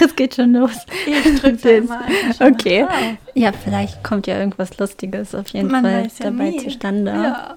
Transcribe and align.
Ach, 0.00 0.06
es 0.06 0.16
geht 0.16 0.34
schon 0.36 0.52
los. 0.54 0.70
Ich 1.06 1.40
drücke 1.40 1.56
da 1.56 1.68
immer 1.70 2.00
Okay. 2.40 2.84
mal. 2.84 3.18
Ja, 3.34 3.52
vielleicht 3.52 4.02
kommt 4.02 4.26
ja 4.26 4.38
irgendwas 4.38 4.76
Lustiges 4.78 5.34
auf 5.34 5.48
jeden 5.48 5.70
Man 5.70 5.82
Fall 5.84 6.02
ja 6.04 6.24
dabei 6.30 6.50
nie. 6.50 6.58
zustande. 6.64 7.10
Ja. 7.12 7.56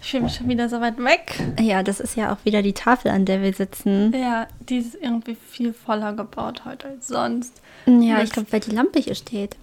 Ich 0.00 0.10
fühle 0.10 0.24
mich 0.24 0.34
schon 0.34 0.48
wieder 0.48 0.68
so 0.68 0.80
weit 0.80 0.98
weg. 0.98 1.34
Ja, 1.60 1.84
das 1.84 2.00
ist 2.00 2.16
ja 2.16 2.32
auch 2.32 2.44
wieder 2.44 2.60
die 2.62 2.72
Tafel, 2.72 3.12
an 3.12 3.24
der 3.24 3.40
wir 3.40 3.52
sitzen. 3.52 4.12
Ja, 4.12 4.48
die 4.68 4.78
ist 4.78 4.96
irgendwie 5.00 5.36
viel 5.36 5.72
voller 5.72 6.12
gebaut 6.12 6.64
heute 6.64 6.88
als 6.88 7.06
sonst. 7.08 7.60
Ja, 7.86 8.16
Das- 8.16 8.24
ich 8.24 8.30
glaube, 8.32 8.50
weil 8.52 8.60
die 8.60 8.72
Lampe 8.72 8.98
hier 8.98 9.14
steht. 9.14 9.56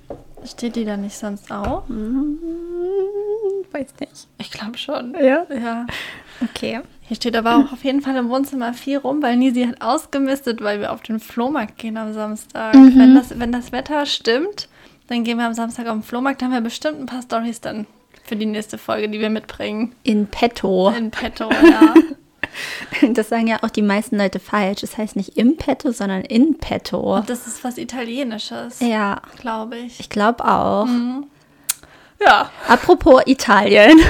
Steht 0.45 0.77
die 0.77 0.85
da 0.85 0.95
nicht 0.95 1.17
sonst 1.17 1.51
auch? 1.51 1.85
Hm, 1.89 2.37
weiß 3.71 3.87
nicht. 3.99 4.27
Ich 4.37 4.51
glaube 4.51 4.77
schon. 4.77 5.13
Ja? 5.21 5.45
Ja. 5.53 5.85
Okay. 6.41 6.79
Hier 7.10 7.16
steht 7.16 7.36
aber 7.36 7.55
auch 7.57 7.73
auf 7.73 7.84
jeden 7.84 8.02
Fall 8.02 8.16
im 8.18 8.30
Wohnzimmer 8.30 8.71
viel 8.76 9.00
rum, 9.00 9.23
weil 9.23 9.36
Nisi 9.36 9.66
hat 9.66 9.82
ausgemistet, 9.82 10.62
weil 10.62 10.80
wir 10.80 10.94
auf 10.94 11.02
den 11.02 11.20
Flohmarkt 11.20 11.80
gehen 11.80 11.98
am 11.98 12.14
Samstag. 12.14 12.76
Mhm. 12.76 13.00
Wenn, 13.00 13.16
das, 13.16 13.40
wenn 13.40 13.52
das 13.52 13.72
Wetter 13.72 14.05
stimmt, 14.05 14.70
dann 15.08 15.23
gehen 15.23 15.40
wir 15.40 15.48
am 15.48 15.55
Samstag 15.55 15.88
auf 15.88 15.94
den 15.94 16.03
Flohmarkt. 16.03 16.40
Da 16.40 16.45
haben 16.45 16.53
wir 16.53 16.62
bestimmt 16.62 17.00
ein 17.00 17.08
paar 17.08 17.23
Storys 17.23 17.62
dann 17.62 17.88
für 18.23 18.36
die 18.36 18.45
nächste 18.45 18.77
Folge, 18.77 19.09
die 19.09 19.20
wir 19.20 19.31
mitbringen. 19.31 19.95
In 20.03 20.27
petto. 20.27 20.90
In 20.90 21.09
petto, 21.09 21.50
ja. 21.50 21.95
Das 23.14 23.30
sagen 23.30 23.48
ja 23.48 23.58
auch 23.64 23.70
die 23.70 23.81
meisten 23.81 24.17
Leute 24.17 24.39
falsch. 24.39 24.84
Es 24.84 24.98
heißt 24.98 25.16
nicht 25.16 25.38
im 25.38 25.58
petto, 25.58 25.91
sondern 25.91 26.22
in 26.22 26.58
petto. 26.59 27.17
Und 27.17 27.30
das 27.30 27.48
ist 27.48 27.64
was 27.64 27.78
Italienisches, 27.80 28.81
Ja, 28.81 29.22
glaube 29.39 29.78
ich. 29.78 30.00
ich 30.00 30.09
glaube 30.09 30.44
auch. 30.45 30.88
Ja. 32.23 32.52
Apropos 32.67 33.23
Italien. 33.26 34.00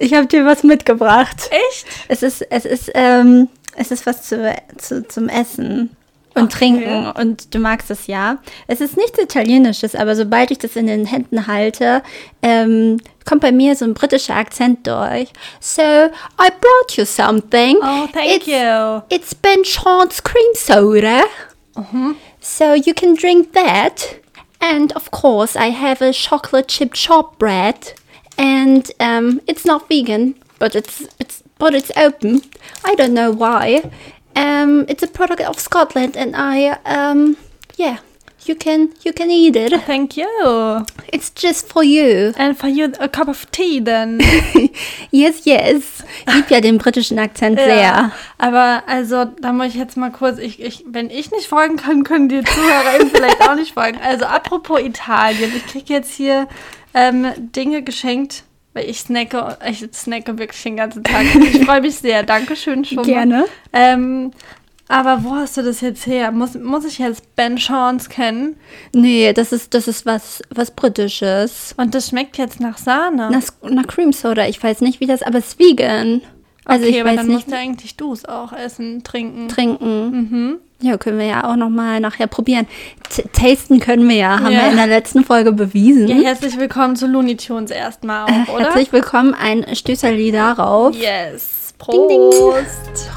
Ich 0.00 0.14
habe 0.14 0.26
dir 0.26 0.46
was 0.46 0.62
mitgebracht. 0.62 1.50
Echt? 1.50 1.86
Es 2.08 2.22
ist, 2.22 2.40
es 2.50 2.64
ist, 2.64 2.90
ähm, 2.94 3.48
es 3.76 3.90
ist 3.90 4.06
was 4.06 4.22
zu, 4.22 4.56
zu, 4.78 5.06
zum 5.06 5.28
Essen 5.28 5.94
und 6.34 6.44
Okay. 6.44 6.58
Trinken. 6.58 7.10
Und 7.12 7.54
du 7.54 7.58
magst 7.58 7.90
es 7.90 8.06
ja. 8.06 8.38
Es 8.66 8.80
ist 8.80 8.96
nichts 8.96 9.18
Italienisches, 9.18 9.94
aber 9.94 10.16
sobald 10.16 10.50
ich 10.50 10.58
das 10.58 10.74
in 10.74 10.86
den 10.86 11.04
Händen 11.04 11.46
halte, 11.46 12.02
ähm, 12.40 12.98
kommt 13.28 13.42
bei 13.42 13.52
mir 13.52 13.76
so 13.76 13.84
ein 13.84 13.92
britischer 13.92 14.36
Akzent 14.36 14.86
durch. 14.86 15.28
So, 15.60 15.82
I 15.82 16.48
brought 16.60 16.96
you 16.96 17.04
something. 17.04 17.76
Oh, 17.82 18.06
thank 18.10 18.36
it's, 18.36 18.46
you. 18.46 19.02
It's 19.10 19.34
Ben 19.34 19.62
Chance 19.64 20.22
cream 20.22 20.54
soda. 20.54 21.24
So 22.40 22.74
you 22.74 22.94
can 22.94 23.16
drink 23.16 23.52
that. 23.52 24.16
And 24.60 24.94
of 24.96 25.10
course, 25.10 25.56
I 25.56 25.70
have 25.70 26.02
a 26.02 26.12
chocolate 26.12 26.68
chip 26.68 26.96
shortbread. 26.96 27.94
And 28.40 28.90
um, 29.00 29.42
it's 29.46 29.66
not 29.66 29.86
vegan, 29.86 30.34
but 30.58 30.74
it's 30.74 31.06
it's 31.18 31.42
but 31.58 31.74
it's 31.74 31.92
open. 31.94 32.40
I 32.86 32.94
don't 32.94 33.12
know 33.12 33.30
why. 33.30 33.90
Um, 34.34 34.86
it's 34.88 35.02
a 35.02 35.08
product 35.08 35.42
of 35.42 35.60
Scotland, 35.60 36.16
and 36.16 36.34
I 36.34 36.78
um, 36.86 37.36
yeah, 37.76 37.98
you 38.46 38.54
can 38.54 38.94
you 39.02 39.12
can 39.12 39.30
eat 39.30 39.56
it. 39.56 39.78
Thank 39.82 40.16
you. 40.16 40.86
It's 41.12 41.28
just 41.28 41.68
for 41.68 41.84
you. 41.84 42.32
And 42.38 42.56
for 42.56 42.68
you 42.68 42.94
a 42.98 43.08
cup 43.08 43.28
of 43.28 43.50
tea 43.50 43.78
then. 43.80 44.20
Yes, 45.12 45.44
yes. 45.44 46.04
Ich 46.26 46.34
liebe 46.34 46.54
ja 46.54 46.60
den 46.60 46.78
britischen 46.78 47.18
Akzent 47.18 47.58
sehr. 47.58 47.76
Ja, 47.76 48.12
aber 48.38 48.84
also, 48.86 49.24
da 49.24 49.52
muss 49.52 49.68
ich 49.68 49.74
jetzt 49.74 49.96
mal 49.96 50.10
kurz, 50.10 50.38
ich, 50.38 50.60
ich, 50.62 50.84
wenn 50.86 51.10
ich 51.10 51.32
nicht 51.32 51.46
folgen 51.48 51.76
kann, 51.76 52.04
können 52.04 52.28
die 52.28 52.42
Zuhörer 52.44 53.06
vielleicht 53.12 53.42
auch 53.42 53.56
nicht 53.56 53.74
folgen. 53.74 53.98
Also 54.02 54.26
apropos 54.26 54.80
Italien, 54.80 55.52
ich 55.56 55.66
kriege 55.66 55.92
jetzt 55.92 56.14
hier 56.14 56.46
ähm, 56.94 57.26
Dinge 57.54 57.82
geschenkt, 57.82 58.44
weil 58.74 58.88
ich 58.88 59.00
snacke, 59.00 59.58
ich 59.68 59.84
snacke 59.92 60.38
wirklich 60.38 60.62
den 60.62 60.76
ganzen 60.76 61.04
Tag. 61.04 61.24
Ich 61.34 61.64
freue 61.64 61.80
mich 61.80 61.96
sehr. 61.96 62.22
Dankeschön 62.22 62.84
schon. 62.84 63.04
Gerne. 63.04 63.44
Ähm, 63.72 64.32
aber 64.88 65.22
wo 65.22 65.36
hast 65.36 65.56
du 65.56 65.62
das 65.62 65.80
jetzt 65.82 66.06
her? 66.06 66.32
Muss, 66.32 66.54
muss 66.54 66.84
ich 66.84 66.98
jetzt 66.98 67.36
Ben 67.36 67.56
Chance 67.56 68.08
kennen? 68.08 68.56
Nee, 68.92 69.32
das 69.32 69.52
ist 69.52 69.72
das 69.72 69.86
ist 69.86 70.04
was 70.04 70.42
was 70.50 70.72
britisches. 70.72 71.74
Und 71.76 71.94
das 71.94 72.08
schmeckt 72.08 72.38
jetzt 72.38 72.58
nach 72.58 72.76
Sahne. 72.76 73.30
Nach, 73.30 73.70
nach 73.70 73.86
Cream 73.86 74.12
Soda. 74.12 74.48
Ich 74.48 74.60
weiß 74.60 74.80
nicht, 74.80 74.98
wie 74.98 75.06
das, 75.06 75.22
aber 75.22 75.38
es 75.38 75.48
ist 75.48 75.58
vegan. 75.60 76.22
Also 76.64 76.86
okay, 76.86 76.94
ich 76.94 77.00
aber 77.00 77.10
weiß 77.10 77.16
dann 77.18 77.26
nicht, 77.28 77.34
musst 77.36 77.52
du 77.52 77.56
eigentlich 77.56 77.96
du 77.96 78.12
es 78.12 78.24
auch 78.24 78.52
essen, 78.52 79.04
trinken. 79.04 79.48
trinken. 79.48 80.10
Mhm. 80.10 80.58
Ja, 80.82 80.96
können 80.96 81.18
wir 81.18 81.26
ja 81.26 81.44
auch 81.44 81.56
noch 81.56 81.68
mal 81.68 82.00
nachher 82.00 82.26
probieren. 82.26 82.66
T 83.10 83.22
tasten 83.32 83.80
können 83.80 84.08
wir 84.08 84.16
ja, 84.16 84.40
haben 84.40 84.52
Ja. 84.52 84.62
wir 84.64 84.70
in 84.70 84.76
der 84.76 84.86
letzten 84.86 85.24
Folge 85.24 85.52
bewiesen. 85.52 86.08
Ja, 86.08 86.14
herzlich 86.28 86.58
willkommen 86.58 86.96
zu 86.96 87.06
Looney 87.06 87.36
Tunes 87.36 87.70
erstmal 87.70 88.24
auch, 88.24 88.54
oder? 88.54 88.64
Herzlich 88.64 88.92
willkommen, 88.92 89.34
ein 89.34 89.74
Stößerli 89.74 90.32
darauf. 90.32 90.96
Yes. 90.96 91.74
Ding, 91.90 92.08
ding. 92.08 92.30
Prost. 92.30 93.10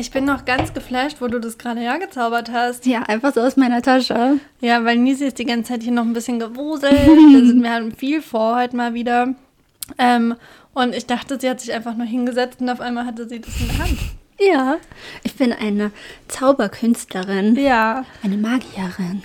Ich 0.00 0.10
bin 0.10 0.24
noch 0.24 0.46
ganz 0.46 0.72
geflasht, 0.72 1.20
wo 1.20 1.26
du 1.26 1.38
das 1.38 1.58
gerade 1.58 1.80
hergezaubert 1.80 2.50
hast. 2.50 2.86
Ja, 2.86 3.02
einfach 3.02 3.34
so 3.34 3.42
aus 3.42 3.58
meiner 3.58 3.82
Tasche. 3.82 4.38
Ja, 4.62 4.82
weil 4.86 4.96
Nisi 4.96 5.26
ist 5.26 5.38
die 5.38 5.44
ganze 5.44 5.74
Zeit 5.74 5.82
hier 5.82 5.92
noch 5.92 6.04
ein 6.04 6.14
bisschen 6.14 6.38
gewuselt. 6.38 6.94
wir, 6.94 7.46
sind, 7.46 7.62
wir 7.62 7.70
haben 7.70 7.92
viel 7.94 8.22
vor 8.22 8.56
heute 8.56 8.74
mal 8.74 8.94
wieder. 8.94 9.34
Ähm, 9.98 10.36
und 10.72 10.94
ich 10.94 11.04
dachte, 11.04 11.38
sie 11.38 11.50
hat 11.50 11.60
sich 11.60 11.74
einfach 11.74 11.94
nur 11.94 12.06
hingesetzt 12.06 12.62
und 12.62 12.70
auf 12.70 12.80
einmal 12.80 13.04
hatte 13.04 13.28
sie 13.28 13.42
das 13.42 13.60
in 13.60 13.68
der 13.68 13.78
Hand. 13.78 13.98
Ja. 14.38 14.76
Ich 15.22 15.34
bin 15.34 15.52
eine 15.52 15.90
Zauberkünstlerin. 16.28 17.56
Ja. 17.56 18.06
Eine 18.22 18.38
Magierin. 18.38 19.22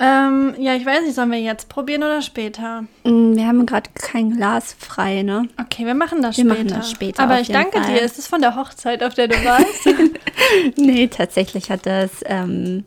Ähm, 0.00 0.54
ja, 0.58 0.74
ich 0.76 0.86
weiß 0.86 1.02
nicht, 1.04 1.14
sollen 1.16 1.32
wir 1.32 1.40
jetzt 1.40 1.68
probieren 1.68 2.04
oder 2.04 2.22
später? 2.22 2.84
Mm, 3.04 3.34
Wir 3.34 3.46
haben 3.48 3.66
gerade 3.66 3.90
kein 3.94 4.30
Glas 4.36 4.76
frei, 4.78 5.22
ne? 5.22 5.48
Okay, 5.60 5.84
wir 5.86 5.94
machen 5.94 6.22
das 6.22 6.36
Wir 6.36 6.44
später. 6.44 6.54
machen 6.54 6.68
das 6.68 6.90
später, 6.90 7.22
Aber 7.22 7.40
ich 7.40 7.48
danke 7.48 7.80
Fall. 7.82 7.94
dir. 7.94 8.02
Ist 8.02 8.16
es 8.18 8.28
von 8.28 8.40
der 8.40 8.54
Hochzeit, 8.54 9.02
auf 9.02 9.14
der 9.14 9.26
du 9.28 9.34
warst? 9.44 9.86
Nee, 10.76 11.08
tatsächlich 11.08 11.70
hat 11.70 11.84
das, 11.84 12.10
ähm, 12.26 12.84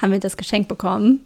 haben 0.00 0.12
wir 0.12 0.20
das 0.20 0.36
Geschenk 0.36 0.68
bekommen. 0.68 1.24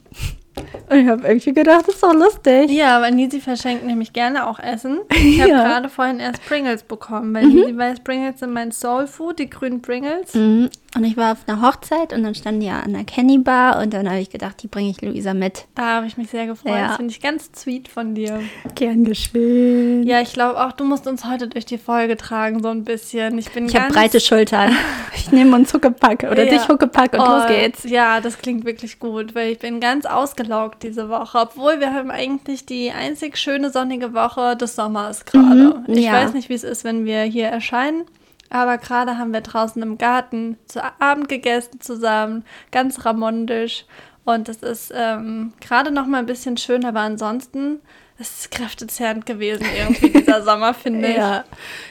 Und 0.91 0.99
ich 0.99 1.07
habe 1.07 1.27
irgendwie 1.27 1.53
gedacht, 1.53 1.83
das 1.87 1.95
ist 1.97 2.03
doch 2.03 2.15
lustig. 2.15 2.71
Ja, 2.71 3.01
weil 3.01 3.13
Nisi 3.13 3.41
verschenkt 3.41 3.85
nämlich 3.85 4.13
gerne 4.13 4.47
auch 4.47 4.59
Essen. 4.59 4.99
Ich 5.11 5.41
habe 5.41 5.51
Ja. 5.53 5.63
gerade 5.63 5.89
vorhin 5.89 6.19
erst 6.19 6.45
Pringles 6.47 6.83
bekommen, 6.83 7.33
weil 7.35 7.47
Nisi 7.47 7.77
weiß, 7.77 8.01
Pringles 8.01 8.41
sind 8.41 8.53
mein 8.53 8.73
Soul 8.73 9.07
Food, 9.07 9.39
die 9.39 9.49
grünen 9.51 9.83
Pringles. 9.83 10.35
Mhm. 10.35 10.69
Und 10.97 11.05
ich 11.05 11.17
war 11.19 11.33
auf 11.33 11.39
einer 11.47 11.61
Hochzeit 11.61 12.15
und 12.15 12.23
dann 12.23 12.35
standen 12.35 12.61
die 12.61 12.67
ja 12.67 12.81
an 12.81 12.95
der 12.95 13.05
Kenny 13.05 13.39
Bar 13.39 13.79
und 13.83 13.93
dann 13.93 14.09
habe 14.09 14.21
ich 14.21 14.31
gedacht, 14.31 14.63
die 14.63 14.69
bringe 14.69 14.89
ich 14.91 15.03
Luisa 15.03 15.35
mit. 15.35 15.67
Da 15.75 15.97
habe 15.97 16.07
ich 16.07 16.17
mich 16.17 16.31
sehr 16.31 16.47
gefreut. 16.47 16.73
Ja. 16.73 16.89
Das 16.89 16.97
finde 16.97 17.13
ich 17.13 17.21
ganz 17.21 17.51
sweet 17.55 17.89
von 17.89 18.15
dir. 18.15 18.41
Gern 18.75 19.05
geschehen. 19.05 20.05
Ja, 20.07 20.23
ich 20.23 20.33
glaube 20.33 20.65
auch, 20.65 20.73
du 20.73 20.85
musst 20.85 21.07
uns 21.07 21.27
heute 21.27 21.47
durch 21.49 21.67
die 21.67 21.77
Folge 21.77 22.17
tragen, 22.17 22.63
so 22.63 22.69
ein 22.71 22.85
bisschen. 22.85 23.37
Ich 23.37 23.51
bin 23.53 23.67
Ich 23.67 23.75
habe 23.75 23.85
ganz... 23.87 23.95
breite 23.97 24.21
Schultern. 24.21 24.73
Ich 25.15 25.33
nehme 25.33 25.57
uns 25.57 25.75
Huckepack 25.75 26.25
oder 26.31 26.45
Ja. 26.45 26.51
dich 26.53 26.69
Huckepack 26.69 27.13
und 27.13 27.21
Oh, 27.21 27.25
los 27.27 27.47
geht's. 27.49 27.85
Ja, 27.85 28.21
das 28.21 28.39
klingt 28.39 28.65
wirklich 28.65 28.99
gut, 28.99 29.35
weil 29.35 29.51
ich 29.53 29.59
bin 29.59 29.79
ganz 29.81 30.07
ausgelaugt 30.07 30.83
diese 30.83 31.11
Woche. 31.11 31.39
Obwohl 31.39 31.81
wir 31.81 31.93
haben 31.93 32.11
eigentlich 32.11 32.65
die 32.65 32.93
einzig 32.93 33.37
schöne 33.37 33.71
sonnige 33.71 34.15
Woche 34.15 34.57
des 34.57 34.75
Sommers 34.77 35.27
gerade. 35.27 35.83
Mhm, 35.87 35.93
ich 35.95 36.05
ja. 36.05 36.13
weiß 36.13 36.33
nicht, 36.33 36.49
wie 36.49 36.55
es 36.55 36.65
ist, 36.65 36.85
wenn 36.85 37.05
wir 37.05 37.23
hier 37.23 37.49
erscheinen. 37.49 38.05
Aber 38.51 38.79
gerade 38.79 39.19
haben 39.19 39.33
wir 39.33 39.41
draußen 39.41 39.83
im 39.83 39.99
Garten 39.99 40.57
zu 40.67 40.83
Abend 41.01 41.29
gegessen 41.29 41.81
zusammen, 41.81 42.45
ganz 42.71 43.05
ramondisch. 43.05 43.85
Und 44.25 44.49
es 44.49 44.59
ist 44.59 44.93
ähm, 44.95 45.53
gerade 45.61 45.91
noch 45.91 46.07
mal 46.07 46.19
ein 46.19 46.27
bisschen 46.27 46.57
schön, 46.57 46.85
aber 46.85 47.01
ansonsten 47.01 47.81
ist 48.19 48.41
es 48.41 48.51
kräftezehrend 48.51 49.27
gewesen 49.27 49.67
irgendwie 49.77 50.11
dieser 50.21 50.43
Sommer, 50.43 50.75
finde 50.75 51.09
ich. 51.09 51.17
Ja, 51.17 51.45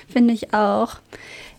finde 0.08 0.34
ich 0.34 0.54
auch. 0.54 0.98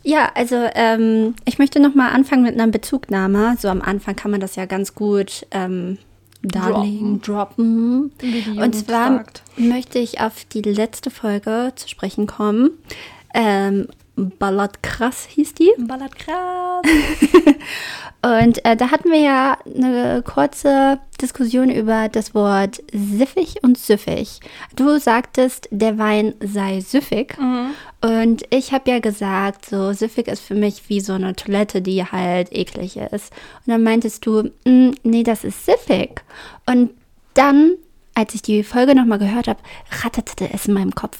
Ja, 0.02 0.30
also 0.34 0.56
ähm, 0.74 1.34
ich 1.44 1.58
möchte 1.58 1.80
noch 1.80 1.94
mal 1.94 2.10
anfangen 2.10 2.42
mit 2.42 2.54
einer 2.54 2.70
Bezugnahme. 2.70 3.56
So 3.58 3.68
am 3.68 3.82
Anfang 3.82 4.16
kann 4.16 4.30
man 4.30 4.40
das 4.40 4.56
ja 4.56 4.66
ganz 4.66 4.94
gut 4.94 5.46
ähm, 5.50 5.98
darlegen, 6.42 7.20
droppen. 7.20 8.12
Die 8.22 8.58
Und 8.58 8.74
zwar 8.74 9.16
sagt. 9.16 9.42
möchte 9.56 9.98
ich 9.98 10.20
auf 10.20 10.44
die 10.44 10.62
letzte 10.62 11.10
Folge 11.10 11.72
zu 11.74 11.88
sprechen 11.88 12.26
kommen. 12.26 12.70
Ähm, 13.34 13.88
Ballad 14.38 14.82
krass 14.82 15.26
hieß 15.26 15.54
die. 15.54 15.70
Ballert 15.78 16.16
krass. 16.16 16.82
Und 18.22 18.64
äh, 18.64 18.76
da 18.76 18.90
hatten 18.90 19.10
wir 19.10 19.20
ja 19.20 19.58
eine 19.64 20.22
kurze 20.22 20.98
Diskussion 21.20 21.70
über 21.70 22.08
das 22.08 22.34
Wort 22.34 22.82
siffig 22.92 23.62
und 23.62 23.78
süffig. 23.78 24.40
Du 24.74 24.98
sagtest, 24.98 25.68
der 25.70 25.98
Wein 25.98 26.34
sei 26.40 26.80
süffig. 26.80 27.36
Und 28.00 28.42
ich 28.50 28.72
habe 28.72 28.90
ja 28.90 28.98
gesagt, 28.98 29.66
so 29.66 29.92
süffig 29.92 30.26
ist 30.26 30.40
für 30.42 30.56
mich 30.56 30.88
wie 30.88 31.00
so 31.00 31.12
eine 31.12 31.36
Toilette, 31.36 31.80
die 31.80 32.04
halt 32.04 32.52
eklig 32.52 32.96
ist. 32.96 33.32
Und 33.66 33.72
dann 33.72 33.82
meintest 33.84 34.26
du, 34.26 34.50
"Mm, 34.64 34.90
nee, 35.04 35.22
das 35.22 35.44
ist 35.44 35.64
siffig. 35.64 36.22
Und 36.66 36.90
dann, 37.34 37.72
als 38.18 38.34
ich 38.34 38.42
die 38.42 38.64
Folge 38.64 38.96
nochmal 38.96 39.20
gehört 39.20 39.46
habe, 39.46 39.60
ratterte 40.02 40.50
es 40.52 40.66
in 40.66 40.74
meinem 40.74 40.92
Kopf. 40.92 41.18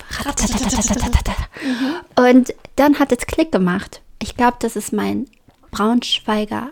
Mhm. 1.62 2.25
Und 2.25 2.55
dann 2.75 2.99
hat 2.99 3.12
es 3.12 3.25
Klick 3.25 3.53
gemacht. 3.53 4.03
Ich 4.21 4.37
glaube, 4.37 4.56
das 4.59 4.75
ist 4.75 4.93
mein 4.93 5.27
Braunschweiger 5.71 6.71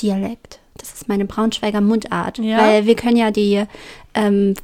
Dialekt. 0.00 0.58
Das 0.76 0.92
ist 0.92 1.06
meine 1.06 1.24
Braunschweiger 1.24 1.80
Mundart. 1.80 2.38
Ja. 2.38 2.58
Weil 2.58 2.86
wir 2.86 2.96
können 2.96 3.16
ja 3.16 3.30
die, 3.30 3.62
ähm, 4.14 4.54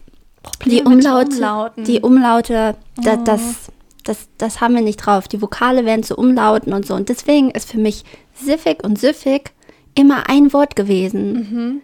die 0.64 0.82
Umlaute, 0.82 1.72
die 1.76 2.00
Umlaute, 2.00 2.74
da, 2.96 3.16
das, 3.16 3.70
das, 4.02 4.28
das 4.38 4.60
haben 4.60 4.74
wir 4.74 4.82
nicht 4.82 4.96
drauf. 4.96 5.28
Die 5.28 5.40
Vokale 5.40 5.84
werden 5.84 6.02
zu 6.02 6.16
Umlauten 6.16 6.72
und 6.72 6.84
so. 6.84 6.94
Und 6.94 7.10
deswegen 7.10 7.52
ist 7.52 7.70
für 7.70 7.78
mich 7.78 8.02
siffig 8.34 8.82
und 8.82 8.98
süffig 8.98 9.52
immer 9.94 10.28
ein 10.28 10.52
Wort 10.52 10.74
gewesen. 10.74 11.32
Mhm. 11.32 11.82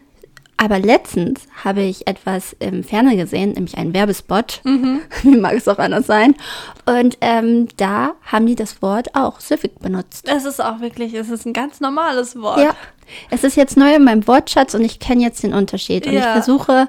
Aber 0.57 0.79
letztens 0.79 1.41
habe 1.65 1.83
ich 1.83 2.07
etwas 2.07 2.55
im 2.61 2.85
Fernsehen 2.85 3.19
gesehen, 3.19 3.53
nämlich 3.53 3.77
einen 3.79 3.95
Werbespot. 3.95 4.61
Mhm. 4.65 5.01
Wie 5.23 5.37
mag 5.37 5.55
es 5.55 5.67
auch 5.67 5.79
anders 5.79 6.07
sein? 6.07 6.37
Und 6.87 7.19
ähm, 7.21 7.69
da 7.79 8.13
haben 8.25 8.47
die 8.47 8.55
das 8.55 8.81
Wort 8.81 9.15
auch 9.17 9.41
süffig 9.41 9.79
benutzt. 9.81 10.29
Es 10.29 10.45
ist 10.45 10.61
auch 10.63 10.81
wirklich, 10.81 11.15
es 11.15 11.31
ist 11.31 11.47
ein 11.47 11.53
ganz 11.53 11.81
normales 11.81 12.41
Wort. 12.41 12.61
Ja. 12.61 12.77
Es 13.31 13.43
ist 13.45 13.57
jetzt 13.57 13.77
neu 13.77 13.95
in 13.95 14.05
meinem 14.05 14.27
Wortschatz 14.29 14.75
und 14.75 14.83
ich 14.85 15.01
kenne 15.01 15.23
jetzt 15.23 15.43
den 15.43 15.53
Unterschied. 15.53 16.07
Und 16.07 16.13
ich 16.13 16.21
Ja. 16.21 16.33
versuche, 16.33 16.87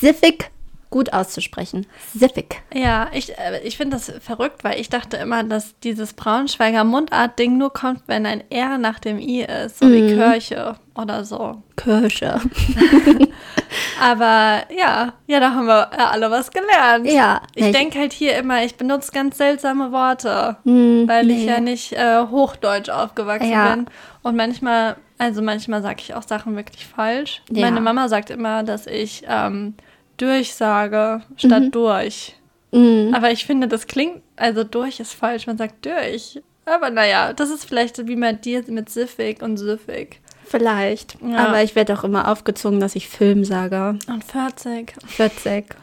siffig 0.00 0.50
gut 0.96 1.12
auszusprechen. 1.12 1.86
Siffig. 2.14 2.62
Ja, 2.72 3.08
ich, 3.12 3.36
äh, 3.38 3.60
ich 3.64 3.76
finde 3.76 3.96
das 3.98 4.10
verrückt, 4.22 4.64
weil 4.64 4.80
ich 4.80 4.88
dachte 4.88 5.18
immer, 5.18 5.44
dass 5.44 5.78
dieses 5.80 6.14
Braunschweiger 6.14 6.84
Mundart-Ding 6.84 7.58
nur 7.58 7.70
kommt, 7.70 8.00
wenn 8.06 8.24
ein 8.24 8.42
R 8.50 8.78
nach 8.78 8.98
dem 8.98 9.18
I 9.18 9.42
ist, 9.42 9.78
so 9.80 9.92
wie 9.92 10.06
Kirche 10.14 10.76
oder 10.94 11.22
so. 11.26 11.62
Kirche. 11.76 12.40
Aber 14.00 14.62
ja, 14.74 15.12
ja, 15.26 15.40
da 15.40 15.50
haben 15.52 15.66
wir 15.66 15.90
ja 15.98 16.08
alle 16.10 16.30
was 16.30 16.50
gelernt. 16.50 17.06
Ja. 17.06 17.42
Ich 17.54 17.66
Ich- 17.66 17.72
denke 17.76 17.98
halt 17.98 18.12
hier 18.14 18.36
immer, 18.38 18.64
ich 18.64 18.76
benutze 18.76 19.12
ganz 19.12 19.36
seltsame 19.36 19.92
Worte, 19.92 20.56
Hm, 20.64 21.04
weil 21.06 21.30
ich 21.30 21.38
nee. 21.44 21.46
ja 21.46 21.60
nicht 21.60 21.92
äh, 21.92 22.20
Hochdeutsch 22.30 22.88
aufgewachsen 22.88 23.50
Ja. 23.50 23.74
bin. 23.74 23.86
Und 24.22 24.36
manchmal, 24.36 24.96
also 25.18 25.42
manchmal 25.42 25.82
sage 25.82 25.96
ich 26.00 26.14
auch 26.14 26.22
Sachen 26.22 26.56
wirklich 26.56 26.86
falsch. 26.86 27.42
Ja. 27.50 27.66
Meine 27.66 27.80
Mama 27.80 28.08
sagt 28.08 28.30
immer, 28.30 28.62
dass 28.62 28.86
ich 28.86 29.24
ähm, 29.28 29.74
durch 30.16 30.54
sage 30.54 31.22
statt 31.36 31.64
durch. 31.72 32.34
Mhm. 32.72 33.12
Aber 33.14 33.30
ich 33.30 33.46
finde, 33.46 33.68
das 33.68 33.86
klingt, 33.86 34.22
also 34.36 34.64
durch 34.64 35.00
ist 35.00 35.12
falsch, 35.14 35.46
man 35.46 35.58
sagt 35.58 35.84
durch. 35.86 36.42
Aber 36.64 36.90
naja, 36.90 37.32
das 37.32 37.50
ist 37.50 37.64
vielleicht 37.64 38.06
wie 38.06 38.16
bei 38.16 38.32
dir 38.32 38.62
mit 38.68 38.90
Siffig 38.90 39.40
und 39.42 39.56
Süffig. 39.56 40.20
Vielleicht. 40.44 41.16
Ja. 41.22 41.48
Aber 41.48 41.62
ich 41.62 41.74
werde 41.74 41.94
auch 41.94 42.04
immer 42.04 42.30
aufgezogen, 42.30 42.80
dass 42.80 42.96
ich 42.96 43.08
Film 43.08 43.44
sage. 43.44 43.98
Und 44.08 44.24
40. 44.24 44.94
40. 45.06 45.64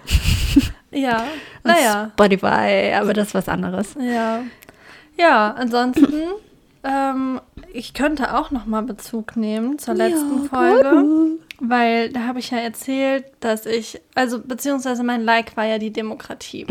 Ja, 0.96 1.24
Und 1.64 1.72
naja. 1.72 2.12
Spotify, 2.14 2.94
aber 2.96 3.14
das 3.14 3.30
ist 3.30 3.34
was 3.34 3.50
anderes. 3.50 3.96
Ja. 4.00 4.44
Ja, 5.18 5.52
ansonsten, 5.58 6.14
ähm, 6.84 7.42
ich 7.74 7.96
könnte 7.96 8.36
auch 8.36 8.52
noch 8.52 8.68
mal 8.68 8.84
Bezug 8.84 9.36
nehmen 9.36 9.80
zur 9.80 9.96
letzten 9.96 10.44
Ja, 10.44 10.50
Folge, 10.50 11.04
weil 11.66 12.10
da 12.10 12.22
habe 12.28 12.40
ich 12.40 12.52
ja 12.52 12.58
erzählt, 12.58 13.26
dass 13.40 13.66
ich, 13.66 14.02
also 14.16 14.40
beziehungsweise 14.40 15.04
mein 15.04 15.24
Like 15.24 15.56
war 15.56 15.66
ja 15.66 15.78
die 15.78 15.92
Demokratie. 15.94 16.66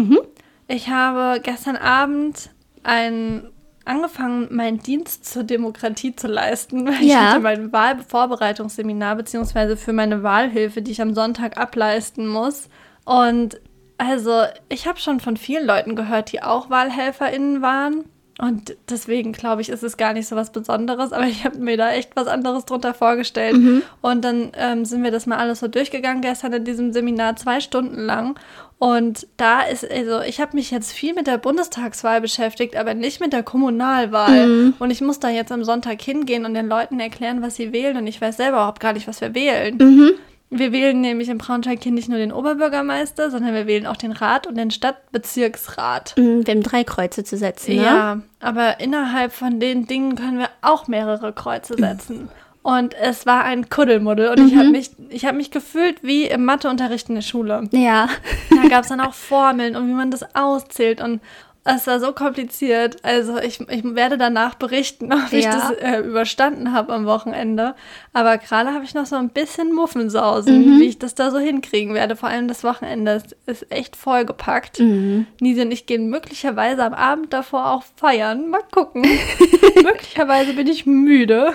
Ich 0.69 0.89
habe 0.89 1.41
gestern 1.41 1.77
Abend 1.77 2.50
ein 2.83 3.49
angefangen, 3.85 4.49
meinen 4.55 4.79
Dienst 4.79 5.25
zur 5.25 5.44
Demokratie 5.44 6.15
zu 6.15 6.29
leisten. 6.29 6.87
weil 6.87 7.03
Ich 7.03 7.12
Ja. 7.12 7.31
hatte 7.33 7.41
mein 7.41 7.73
Wahlvorbereitungsseminar 7.73 9.17
beziehungsweise 9.17 9.77
für 9.77 9.93
meine 9.93 10.23
Wahlhilfe, 10.23 10.83
die 10.83 10.93
ich 10.93 11.03
am 11.03 11.15
Sonntag 11.15 11.56
ableisten 11.59 12.29
muss. 12.29 12.69
Und 13.05 13.61
also, 13.99 14.43
ich 14.69 14.87
habe 14.87 14.99
schon 14.99 15.21
von 15.21 15.37
vielen 15.37 15.67
Leuten 15.67 15.97
gehört, 15.97 16.33
die 16.33 16.43
auch 16.43 16.71
WahlhelferInnen 16.71 17.62
waren. 17.62 18.05
Und 18.43 18.77
deswegen 18.91 19.31
glaube 19.31 19.62
ich, 19.62 19.69
ist 19.69 19.85
es 19.85 19.97
gar 19.97 20.15
nicht 20.15 20.27
so 20.27 20.35
was 20.35 20.50
Besonderes, 20.50 21.12
aber 21.12 21.29
ich 21.29 21.44
habe 21.44 21.59
mir 21.59 21.77
da 21.77 21.93
echt 21.93 22.17
was 22.17 22.27
anderes 22.27 22.65
drunter 22.65 22.93
vorgestellt. 22.93 23.55
Und 24.00 24.25
dann 24.25 24.50
ähm, 24.59 24.85
sind 24.85 25.05
wir 25.05 25.12
das 25.12 25.27
mal 25.27 25.39
alles 25.39 25.61
so 25.61 25.69
durchgegangen 25.69 26.23
gestern 26.23 26.53
in 26.53 26.65
diesem 26.65 26.93
Seminar, 26.93 27.37
zwei 27.37 27.61
Stunden 27.61 28.00
lang. 28.00 28.37
Und 28.81 29.29
da 29.37 29.61
ist, 29.61 29.89
also 29.89 30.23
ich 30.23 30.41
habe 30.41 30.56
mich 30.56 30.73
jetzt 30.73 30.91
viel 30.91 31.15
mit 31.15 31.29
der 31.29 31.39
Bundestagswahl 31.39 32.21
beschäftigt, 32.21 32.75
aber 32.75 32.94
nicht 32.94 33.21
mit 33.21 33.33
der 33.33 33.44
Kommunalwahl. 33.44 34.73
Und 34.81 34.91
ich 34.91 35.00
muss 35.00 35.21
da 35.21 35.29
jetzt 35.29 35.53
am 35.53 35.62
Sonntag 35.62 36.03
hingehen 36.03 36.44
und 36.44 36.55
den 36.55 36.67
Leuten 36.67 36.99
erklären, 36.99 37.43
was 37.43 37.55
sie 37.55 37.73
wählen. 37.73 37.97
Und 37.97 38.09
ich 38.09 38.21
weiß 38.21 38.39
selber 38.39 38.56
überhaupt 38.56 38.81
gar 38.81 38.93
nicht, 38.93 39.06
was 39.06 39.21
wir 39.21 39.37
wählen. 39.37 39.79
Wir 40.55 40.71
wählen 40.71 41.01
nämlich 41.01 41.31
in 41.31 41.39
Braunschweig 41.39 41.83
hier 41.83 41.93
nicht 41.93 42.11
nur 42.11 42.19
den 42.19 42.31
Oberbürgermeister, 42.31 43.31
sondern 43.31 43.55
wir 43.55 43.67
wählen 43.67 43.87
auch 43.87 43.97
den 43.97 44.13
Rat 44.13 44.47
und 44.47 44.57
den 44.57 44.71
Stadtbezirksrat. 44.71 46.15
Mhm, 46.19 46.47
Wir 46.47 46.55
haben 46.55 46.63
drei 46.63 46.85
Kreuze 46.85 47.25
zu 47.25 47.39
setzen, 47.39 47.77
ne? 47.77 47.83
Ja, 47.83 48.21
aber 48.41 48.79
innerhalb 48.79 49.33
von 49.33 49.61
den 49.61 49.87
Dingen 49.87 50.15
können 50.15 50.39
wir 50.39 50.51
auch 50.61 50.89
mehrere 50.89 51.33
Kreuze 51.33 51.75
setzen. 51.79 52.29
Und 52.63 52.95
es 52.95 53.25
war 53.27 53.43
ein 53.45 53.71
Kuddelmuddel 53.71 54.29
und 54.29 54.47
ich 54.47 54.57
habe 54.57 54.69
mich, 54.69 54.91
ich 55.09 55.25
hab 55.25 55.35
mich 55.35 55.51
gefühlt 55.51 56.05
wie 56.05 56.27
im 56.27 56.45
Matheunterricht 56.45 57.09
in 57.09 57.17
der 57.17 57.23
Schule. 57.23 57.69
Ja. 57.73 58.09
Da 58.51 58.69
gab 58.69 58.83
es 58.83 58.89
dann 58.89 59.01
auch 59.01 59.15
Formeln 59.15 59.75
und 59.75 59.89
wie 59.89 59.93
man 59.93 60.11
das 60.13 60.35
auszählt 60.37 61.01
und 61.01 61.21
es 61.64 61.87
war 61.87 62.00
so 62.00 62.12
kompliziert. 62.12 62.97
Also 63.05 63.38
ich, 63.38 63.61
ich 63.70 63.85
werde 63.85 64.19
danach 64.19 64.55
berichten, 64.56 65.12
ob 65.12 65.32
ich 65.32 65.44
Ja. 65.44 65.53
das 65.53 65.70
äh, 65.79 66.00
überstanden 66.00 66.73
habe 66.73 66.93
am 66.93 67.06
Wochenende. 67.06 67.75
Aber 68.12 68.38
gerade 68.38 68.73
habe 68.75 68.85
ich 68.85 68.94
noch 68.94 69.06
so 69.06 69.17
ein 69.17 69.29
bisschen 69.31 69.73
Muffensausen, 69.73 70.81
wie 70.81 70.87
ich 70.87 70.99
das 70.99 71.14
da 71.14 71.31
so 71.31 71.38
hinkriegen 71.38 71.94
werde. 71.94 72.17
Vor 72.17 72.29
allem 72.29 72.49
das 72.49 72.64
Wochenende 72.64 73.12
ist, 73.12 73.37
ist 73.47 73.70
echt 73.73 73.94
vollgepackt. 73.97 74.81
Nisi 74.81 75.61
und 75.62 75.70
ich 75.70 75.87
gehen 75.87 76.09
möglicherweise 76.11 76.82
am 76.85 76.94
Abend 76.94 77.32
davor 77.32 77.70
auch 77.70 77.85
feiern. 77.97 78.49
Mal 78.49 78.62
gucken. 78.73 79.03
möglicherweise 79.82 80.55
bin 80.55 80.67
ich 80.67 80.87
müde. 80.87 81.53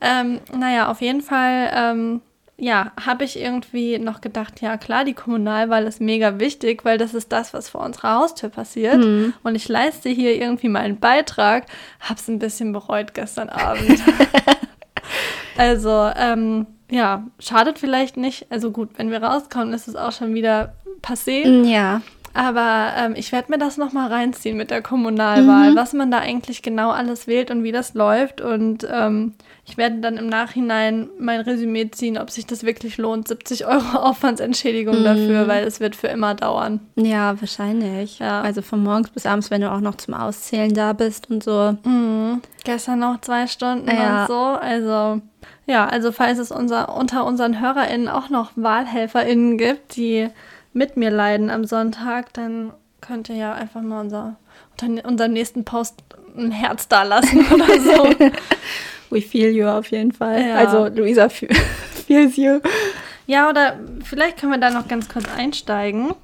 Ähm, 0.00 0.40
naja, 0.56 0.90
auf 0.90 1.00
jeden 1.00 1.22
Fall, 1.22 1.70
ähm, 1.74 2.20
ja, 2.60 2.90
habe 3.06 3.22
ich 3.22 3.38
irgendwie 3.38 3.98
noch 3.98 4.20
gedacht, 4.20 4.60
ja 4.60 4.76
klar, 4.76 5.04
die 5.04 5.14
Kommunalwahl 5.14 5.84
ist 5.84 6.00
mega 6.00 6.40
wichtig, 6.40 6.84
weil 6.84 6.98
das 6.98 7.14
ist 7.14 7.30
das, 7.30 7.54
was 7.54 7.68
vor 7.68 7.82
unserer 7.82 8.16
Haustür 8.16 8.48
passiert. 8.48 8.96
Und 9.44 9.54
ich 9.54 9.68
leiste 9.68 10.08
hier 10.08 10.34
irgendwie 10.34 10.68
meinen 10.68 10.98
Beitrag. 10.98 11.66
Hab's 12.00 12.26
ein 12.26 12.40
bisschen 12.40 12.72
bereut 12.72 13.14
gestern 13.14 13.48
Abend. 13.48 14.02
also, 15.56 16.10
ähm, 16.16 16.66
ja, 16.90 17.24
schadet 17.38 17.78
vielleicht 17.78 18.16
nicht. 18.16 18.46
Also 18.50 18.72
gut, 18.72 18.90
wenn 18.96 19.12
wir 19.12 19.22
rauskommen, 19.22 19.72
ist 19.72 19.86
es 19.86 19.94
auch 19.94 20.12
schon 20.12 20.34
wieder 20.34 20.74
passé. 21.00 21.64
Ja. 21.64 22.02
Aber 22.34 22.92
ähm, 22.96 23.14
ich 23.16 23.30
werde 23.30 23.52
mir 23.52 23.58
das 23.58 23.76
nochmal 23.76 24.12
reinziehen 24.12 24.56
mit 24.56 24.70
der 24.70 24.82
Kommunalwahl, 24.82 25.74
was 25.76 25.92
man 25.92 26.10
da 26.10 26.18
eigentlich 26.18 26.62
genau 26.62 26.90
alles 26.90 27.26
wählt 27.26 27.50
und 27.50 27.62
wie 27.62 27.72
das 27.72 27.94
läuft. 27.94 28.40
Und 28.40 28.86
ähm, 28.90 29.34
ich 29.68 29.76
werde 29.76 30.00
dann 30.00 30.16
im 30.16 30.28
Nachhinein 30.28 31.08
mein 31.18 31.40
Resümee 31.40 31.90
ziehen, 31.90 32.16
ob 32.16 32.30
sich 32.30 32.46
das 32.46 32.62
wirklich 32.64 32.96
lohnt. 32.96 33.28
70 33.28 33.66
Euro 33.66 33.80
Aufwandsentschädigung 33.98 35.04
dafür, 35.04 35.46
weil 35.46 35.64
es 35.66 35.78
wird 35.78 35.94
für 35.94 36.06
immer 36.08 36.34
dauern. 36.34 36.80
Ja, 36.96 37.38
wahrscheinlich. 37.38 38.18
Ja. 38.18 38.40
Also 38.40 38.62
von 38.62 38.82
morgens 38.82 39.10
bis 39.10 39.26
abends, 39.26 39.50
wenn 39.50 39.60
du 39.60 39.70
auch 39.70 39.80
noch 39.80 39.96
zum 39.96 40.14
Auszählen 40.14 40.72
da 40.72 40.94
bist 40.94 41.30
und 41.30 41.44
so. 41.44 41.76
Mhm. 41.84 42.40
Gestern 42.64 43.00
noch 43.00 43.20
zwei 43.20 43.46
Stunden 43.46 43.88
Ja. 43.88 44.22
und 44.22 44.28
so. 44.28 44.34
Also, 44.34 45.20
ja, 45.66 45.86
also 45.86 46.12
falls 46.12 46.38
es 46.38 46.50
unser, 46.50 46.96
unter 46.96 47.26
unseren 47.26 47.60
HörerInnen 47.60 48.08
auch 48.08 48.30
noch 48.30 48.52
WahlhelferInnen 48.56 49.58
gibt, 49.58 49.96
die 49.96 50.28
mit 50.72 50.96
mir 50.96 51.10
leiden 51.10 51.50
am 51.50 51.64
Sonntag, 51.66 52.32
dann 52.32 52.72
könnt 53.02 53.28
ihr 53.28 53.36
ja 53.36 53.52
einfach 53.52 53.82
mal 53.82 54.00
unser, 54.00 54.36
unter 54.80 55.06
unserem 55.06 55.32
nächsten 55.34 55.64
Post 55.64 56.02
ein 56.36 56.52
Herz 56.52 56.88
da 56.88 57.02
lassen 57.02 57.44
oder 57.52 57.80
so. 57.80 58.08
We 59.10 59.20
feel 59.20 59.50
you 59.50 59.66
auf 59.66 59.90
jeden 59.90 60.12
Fall. 60.12 60.40
Ja. 60.46 60.54
Also 60.56 60.86
Luisa 60.88 61.28
fe- 61.28 61.48
feels 62.06 62.36
you. 62.36 62.60
ja, 63.26 63.48
oder 63.50 63.76
vielleicht 64.04 64.38
können 64.38 64.52
wir 64.52 64.58
da 64.58 64.70
noch 64.70 64.86
ganz 64.88 65.08
kurz 65.08 65.24
einsteigen. 65.36 66.14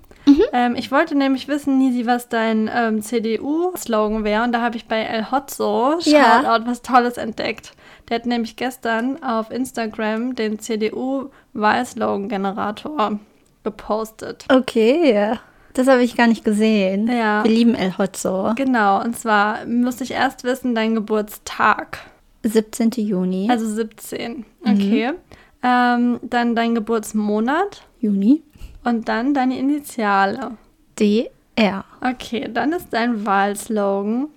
Ähm, 0.55 0.75
ich 0.75 0.91
wollte 0.91 1.15
nämlich 1.15 1.49
wissen, 1.49 1.77
Nisi, 1.79 2.07
was 2.07 2.31
dein 2.31 2.71
ähm, 2.75 3.03
CDU-Slogan 3.03 4.25
wäre. 4.25 4.43
Und 4.45 4.53
da 4.53 4.63
habe 4.63 4.77
ich 4.79 4.87
bei 4.87 5.03
El 5.03 5.31
Hotzo, 5.31 5.99
Ja. 6.01 6.41
Shoutout, 6.43 6.67
was 6.67 6.81
Tolles 6.81 7.19
entdeckt. 7.19 7.73
Der 8.09 8.15
hat 8.17 8.25
nämlich 8.27 8.57
gestern 8.57 9.23
auf 9.23 9.51
Instagram 9.51 10.35
den 10.35 10.59
CDU-Wahlslogan-Generator 10.59 13.19
gepostet. 13.63 14.45
Okay. 14.51 15.35
Das 15.75 15.87
habe 15.89 16.03
ich 16.03 16.17
gar 16.17 16.27
nicht 16.29 16.45
gesehen. 16.45 17.09
Ja. 17.09 17.45
Wir 17.45 17.51
lieben 17.51 17.75
El 17.75 17.97
Hotzo. 17.99 18.53
Genau, 18.57 19.03
und 19.03 19.19
zwar 19.19 19.67
musste 19.67 20.05
ich 20.05 20.13
erst 20.13 20.45
wissen, 20.45 20.75
dein 20.75 20.95
Geburtstag. 20.95 21.99
17. 22.45 22.91
Juni. 22.97 23.49
Also 23.51 23.67
17. 23.67 24.45
Okay. 24.63 25.13
Ähm, 25.63 26.21
dann 26.23 26.55
dein 26.55 26.75
Geburtsmonat 26.75 27.83
Juni. 28.01 28.43
und 28.85 29.09
dann 29.09 29.33
deine 29.35 29.59
Initiale. 29.59 30.53
DR. 30.99 31.85
Okay, 32.03 32.49
dann 32.53 32.73
ist 32.73 32.89
dein 32.93 33.25
Wahlslogan, 33.25 34.29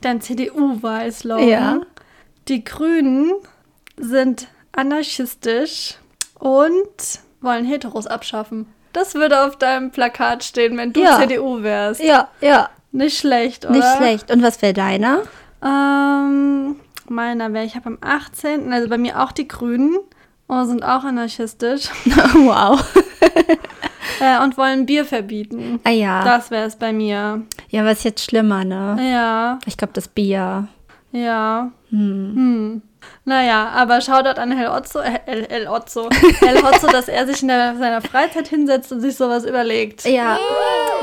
dein 0.00 0.20
CDU-Wahlslogan. 0.20 1.48
Ja. 1.48 1.80
Die 2.48 2.64
Grünen 2.64 3.32
sind 3.96 4.48
anarchistisch 4.72 5.94
und 6.38 7.20
wollen 7.40 7.64
Heteros 7.64 8.06
abschaffen. 8.06 8.66
Das 8.92 9.14
würde 9.14 9.44
auf 9.44 9.56
deinem 9.56 9.90
Plakat 9.90 10.44
stehen, 10.44 10.76
wenn 10.76 10.92
du 10.92 11.00
Ja. 11.00 11.20
CDU 11.20 11.62
wärst. 11.62 12.02
Ja, 12.02 12.28
ja. 12.40 12.68
Nicht 12.92 13.18
schlecht, 13.18 13.64
oder? 13.64 13.74
Nicht 13.74 13.96
schlecht. 13.96 14.30
Und 14.30 14.42
was 14.42 14.60
wäre 14.62 14.72
deiner? 14.72 15.22
Ähm, 15.64 16.76
meiner 17.10 17.52
wäre, 17.52 17.64
ich 17.64 17.74
habe 17.76 17.86
am 17.86 17.98
18., 18.00 18.72
also 18.72 18.88
bei 18.88 18.98
mir 18.98 19.20
auch 19.22 19.32
die 19.32 19.48
Grünen, 19.48 19.96
oh, 20.48 20.64
sind 20.64 20.82
auch 20.84 21.04
anarchistisch. 21.04 21.88
wow. 22.34 22.80
äh, 24.20 24.42
und 24.42 24.56
wollen 24.58 24.86
Bier 24.86 25.04
verbieten. 25.04 25.80
Ah 25.84 25.90
ja. 25.90 26.24
Das 26.24 26.50
wäre 26.50 26.66
es 26.66 26.76
bei 26.76 26.92
mir. 26.92 27.42
ja, 27.70 27.84
was 27.84 27.98
ist 27.98 28.04
jetzt 28.04 28.24
schlimmer, 28.24 28.64
ne? 28.64 28.96
Ja, 29.12 29.58
Ich 29.66 29.76
glaube, 29.76 29.92
das 29.94 30.08
Bier. 30.08 30.68
ja. 31.12 31.70
Hm. 31.90 32.32
Hm. 32.34 32.82
Naja, 33.26 33.68
aber 33.68 34.00
Shoutout 34.00 34.40
an 34.40 34.50
El 34.52 34.66
Otzo, 34.68 34.98
El, 35.00 35.44
El 35.44 35.68
Otzo, 35.68 36.08
El 36.40 36.56
Otzo, 36.64 36.86
dass 36.88 37.06
er 37.08 37.26
sich 37.26 37.42
in 37.42 37.48
der, 37.48 37.76
seiner 37.76 38.00
Freizeit 38.00 38.48
hinsetzt 38.48 38.90
und 38.92 39.00
sich 39.02 39.14
sowas 39.14 39.44
überlegt. 39.44 40.04
Ja. 40.06 40.38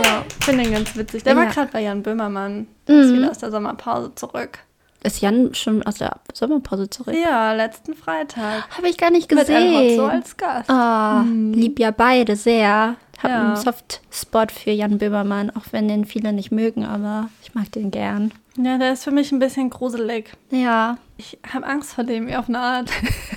Ja, 0.03 0.25
finde 0.43 0.63
ihn 0.63 0.71
ganz 0.73 0.95
witzig. 0.97 1.23
Der 1.23 1.35
war 1.35 1.43
Ja. 1.45 1.51
gerade 1.51 1.69
bei 1.71 1.81
Jan 1.81 2.01
Böhmermann. 2.01 2.67
Der 2.87 3.01
ist 3.01 3.11
Mhm. 3.11 3.17
wieder 3.17 3.29
aus 3.31 3.37
der 3.37 3.51
Sommerpause 3.51 4.13
zurück. 4.15 4.59
Ist 5.03 5.21
Jan 5.21 5.53
schon 5.55 5.81
aus 5.83 5.95
der 5.95 6.17
Sommerpause 6.33 6.89
zurück? 6.89 7.15
Ja, 7.15 7.53
letzten 7.53 7.95
Freitag. 7.95 8.65
Habe 8.77 8.87
ich 8.87 8.97
gar 8.97 9.09
nicht 9.09 9.31
Mit 9.31 9.49
El 9.49 9.71
gesehen. 9.71 9.99
als 10.01 10.37
Gast. 10.37 10.69
Ah, 10.69 11.25
lieb 11.53 11.79
ja 11.79 11.89
beide 11.91 12.35
sehr. 12.35 12.95
Hab 13.21 13.29
Ja. 13.29 13.39
einen 13.47 13.55
Soft-Spot 13.55 14.47
für 14.53 14.71
Jan 14.71 14.97
Böhmermann, 14.99 15.49
auch 15.51 15.65
wenn 15.71 15.87
den 15.87 16.05
viele 16.05 16.33
nicht 16.33 16.51
mögen, 16.51 16.85
aber 16.85 17.29
ich 17.43 17.53
mag 17.55 17.71
den 17.71 17.89
gern. 17.91 18.31
Ja, 18.57 18.77
der 18.77 18.93
ist 18.93 19.03
für 19.03 19.11
mich 19.11 19.31
ein 19.31 19.39
bisschen 19.39 19.69
gruselig. 19.69 20.31
Ja. 20.51 20.97
Ich 21.17 21.37
habe 21.51 21.65
Angst 21.65 21.93
vor 21.93 22.03
dem, 22.03 22.31
auf 22.33 22.47
eine 22.49 22.59
Art. 22.59 22.89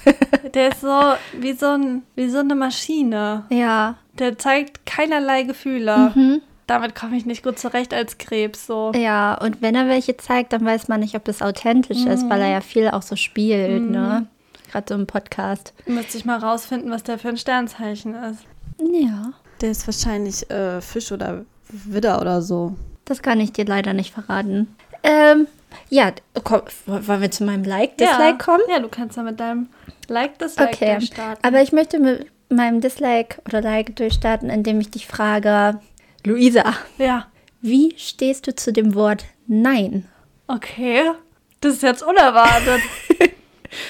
der 0.55 0.69
ist 0.71 0.81
so 0.81 1.01
wie 1.39 1.53
so, 1.53 1.67
ein, 1.67 2.03
wie 2.15 2.29
so 2.29 2.39
eine 2.41 2.55
Maschine. 2.55 3.45
Ja. 3.51 3.97
Der 4.19 4.37
zeigt 4.39 4.85
keinerlei 4.87 5.43
Gefühle. 5.45 6.13
Mhm. 6.15 6.43
Damit 6.67 6.95
komme 6.95 7.17
ich 7.17 7.27
nicht 7.27 7.43
gut 7.43 7.59
zurecht 7.59 7.93
als 7.93 8.17
Krebs. 8.19 8.67
So. 8.67 8.93
Ja, 8.95 9.35
und 9.35 9.61
wenn 9.61 9.75
er 9.75 9.87
welche 9.89 10.17
zeigt, 10.17 10.53
dann 10.53 10.65
weiß 10.65 10.89
man 10.89 11.01
nicht, 11.01 11.15
ob 11.15 11.25
das 11.25 11.43
authentisch 11.43 12.05
ist, 12.07 12.29
weil 12.31 12.41
er 12.41 12.49
ja 12.49 12.61
viel 12.61 12.89
auch 12.89 13.03
so 13.03 13.17
spielt, 13.17 13.91
ne? 13.91 14.27
Gerade 14.73 14.87
so 14.89 14.95
im 14.95 15.07
Podcast. 15.07 15.73
Müsste 15.87 16.17
ich 16.19 16.25
mal 16.25 16.39
rausfinden, 16.39 16.91
was 16.91 17.03
der 17.03 17.19
für 17.19 17.29
ein 17.29 17.37
Sternzeichen 17.37 18.15
ist. 18.15 18.41
Ja. 18.81 19.33
Der 19.61 19.71
ist 19.71 19.87
wahrscheinlich 19.87 20.51
äh, 20.51 20.81
Fisch 20.81 21.13
oder 21.13 21.45
Widder 21.69 22.21
oder 22.21 22.43
so. 22.43 22.75
Das 23.05 23.23
kann 23.23 23.41
ich 23.41 23.53
dir 23.53 23.67
leider 23.67 23.93
nicht 23.93 24.13
verraten. 24.13 24.75
Ähm, 25.03 25.47
ja, 25.91 26.13
komm, 26.45 26.63
wollen 26.87 27.21
wir 27.21 27.31
zu 27.31 27.45
meinem 27.45 27.65
Like-Dislike 27.65 28.39
kommen? 28.39 28.63
Ja, 28.71 28.79
du 28.81 28.89
kannst 28.89 29.17
ja 29.17 29.23
mit 29.23 29.39
deinem 29.39 29.69
Like-Dislike 30.09 30.71
Okay, 30.75 30.93
durchstarten. 30.97 31.45
aber 31.45 31.61
ich 31.63 31.73
möchte 31.73 31.99
mit 31.99 32.27
meinem 32.49 32.81
Dislike 32.81 33.41
oder 33.47 33.61
Like 33.61 33.95
durchstarten, 33.97 34.51
indem 34.51 34.81
ich 34.81 34.91
dich 34.91 35.07
frage, 35.07 35.79
Luisa, 36.25 36.75
Ja, 36.99 37.27
wie 37.61 37.95
stehst 37.97 38.47
du 38.47 38.55
zu 38.55 38.73
dem 38.73 38.95
Wort 38.95 39.25
Nein? 39.47 40.07
okay. 40.49 41.03
Das 41.61 41.75
ist 41.75 41.83
jetzt 41.83 42.03
unerwartet. 42.03 42.83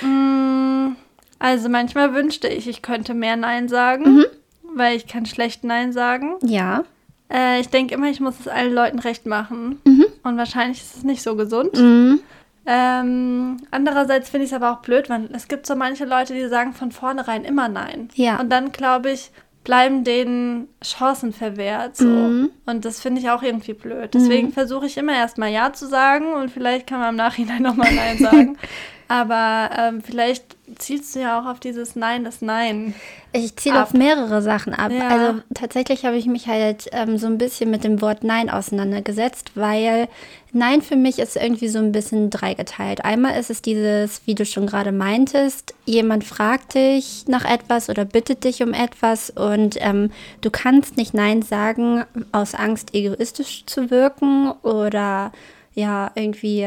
Mm, 0.02 0.96
also 1.38 1.68
manchmal 1.68 2.14
wünschte 2.14 2.48
ich, 2.48 2.66
ich 2.68 2.80
könnte 2.80 3.12
mehr 3.12 3.36
Nein 3.36 3.68
sagen, 3.68 4.14
Mhm. 4.16 4.24
weil 4.74 4.96
ich 4.96 5.06
kann 5.06 5.26
schlecht 5.26 5.62
Nein 5.62 5.92
sagen. 5.92 6.36
Ja. 6.42 6.84
Äh, 7.30 7.60
ich 7.60 7.68
denke 7.68 7.92
immer, 7.94 8.08
ich 8.08 8.18
muss 8.18 8.40
es 8.40 8.48
allen 8.48 8.72
Leuten 8.72 8.98
recht 8.98 9.26
machen. 9.26 9.82
Mhm. 9.84 10.06
Und 10.22 10.38
wahrscheinlich 10.38 10.80
ist 10.80 10.96
es 10.96 11.02
nicht 11.04 11.22
so 11.22 11.36
gesund. 11.36 11.74
Mhm. 11.78 12.20
Ähm, 12.64 13.58
andererseits 13.70 14.30
finde 14.30 14.46
ich 14.46 14.52
es 14.52 14.56
aber 14.56 14.72
auch 14.72 14.80
blöd, 14.80 15.10
weil 15.10 15.28
es 15.34 15.48
gibt 15.48 15.66
so 15.66 15.76
manche 15.76 16.06
Leute, 16.06 16.32
die 16.32 16.48
sagen 16.48 16.72
von 16.72 16.90
vornherein 16.90 17.44
immer 17.44 17.68
Nein. 17.68 18.08
Ja. 18.14 18.40
Und 18.40 18.48
dann, 18.48 18.72
glaube 18.72 19.10
ich, 19.10 19.30
bleiben 19.64 20.04
denen 20.04 20.68
Chancen 20.82 21.32
verwehrt. 21.32 21.96
So. 21.96 22.06
Mhm. 22.06 22.50
Und 22.66 22.84
das 22.84 23.00
finde 23.00 23.20
ich 23.20 23.30
auch 23.30 23.42
irgendwie 23.42 23.72
blöd. 23.72 24.14
Deswegen 24.14 24.52
versuche 24.52 24.86
ich 24.86 24.96
immer 24.96 25.14
erstmal 25.14 25.50
Ja 25.50 25.72
zu 25.72 25.88
sagen 25.88 26.34
und 26.34 26.50
vielleicht 26.50 26.86
kann 26.86 27.00
man 27.00 27.10
im 27.10 27.16
Nachhinein 27.16 27.62
nochmal 27.62 27.92
Nein 27.92 28.18
sagen. 28.18 28.58
aber 29.14 29.70
ähm, 29.78 30.02
vielleicht 30.02 30.56
zielst 30.76 31.14
du 31.14 31.20
ja 31.20 31.40
auch 31.40 31.46
auf 31.46 31.60
dieses 31.60 31.94
Nein, 31.94 32.24
das 32.24 32.42
Nein. 32.42 32.96
Ich 33.32 33.54
ziele 33.54 33.80
auf 33.80 33.92
mehrere 33.92 34.42
Sachen 34.42 34.74
ab. 34.74 34.90
Ja. 34.90 35.06
Also 35.06 35.40
tatsächlich 35.54 36.04
habe 36.04 36.16
ich 36.16 36.26
mich 36.26 36.48
halt 36.48 36.88
ähm, 36.90 37.16
so 37.16 37.28
ein 37.28 37.38
bisschen 37.38 37.70
mit 37.70 37.84
dem 37.84 38.02
Wort 38.02 38.24
Nein 38.24 38.50
auseinandergesetzt, 38.50 39.52
weil 39.54 40.08
Nein 40.52 40.82
für 40.82 40.96
mich 40.96 41.20
ist 41.20 41.36
irgendwie 41.36 41.68
so 41.68 41.78
ein 41.78 41.92
bisschen 41.92 42.28
dreigeteilt. 42.28 43.04
Einmal 43.04 43.38
ist 43.38 43.50
es 43.50 43.62
dieses, 43.62 44.22
wie 44.26 44.34
du 44.34 44.44
schon 44.44 44.66
gerade 44.66 44.90
meintest, 44.90 45.74
jemand 45.84 46.24
fragt 46.24 46.74
dich 46.74 47.26
nach 47.28 47.44
etwas 47.44 47.88
oder 47.88 48.04
bittet 48.04 48.42
dich 48.42 48.64
um 48.64 48.74
etwas 48.74 49.30
und 49.30 49.76
ähm, 49.78 50.10
du 50.40 50.50
kannst 50.50 50.96
nicht 50.96 51.14
Nein 51.14 51.42
sagen 51.42 52.04
aus 52.32 52.56
Angst, 52.56 52.96
egoistisch 52.96 53.64
zu 53.66 53.92
wirken 53.92 54.50
oder 54.62 55.30
ja, 55.72 56.10
irgendwie 56.16 56.66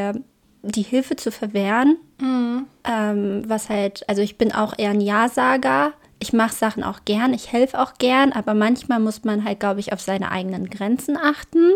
die 0.62 0.82
Hilfe 0.82 1.16
zu 1.16 1.30
verwehren. 1.30 1.98
Ähm, 2.20 3.42
was 3.46 3.68
halt, 3.68 4.08
also 4.08 4.22
ich 4.22 4.38
bin 4.38 4.52
auch 4.52 4.74
eher 4.76 4.90
ein 4.90 5.00
Ja-Sager. 5.00 5.92
Ich 6.20 6.32
mache 6.32 6.52
Sachen 6.54 6.82
auch 6.82 7.00
gern, 7.04 7.32
ich 7.32 7.52
helfe 7.52 7.78
auch 7.78 7.94
gern, 7.98 8.32
aber 8.32 8.52
manchmal 8.52 8.98
muss 8.98 9.22
man 9.22 9.44
halt, 9.44 9.60
glaube 9.60 9.78
ich, 9.78 9.92
auf 9.92 10.00
seine 10.00 10.32
eigenen 10.32 10.68
Grenzen 10.68 11.16
achten, 11.16 11.74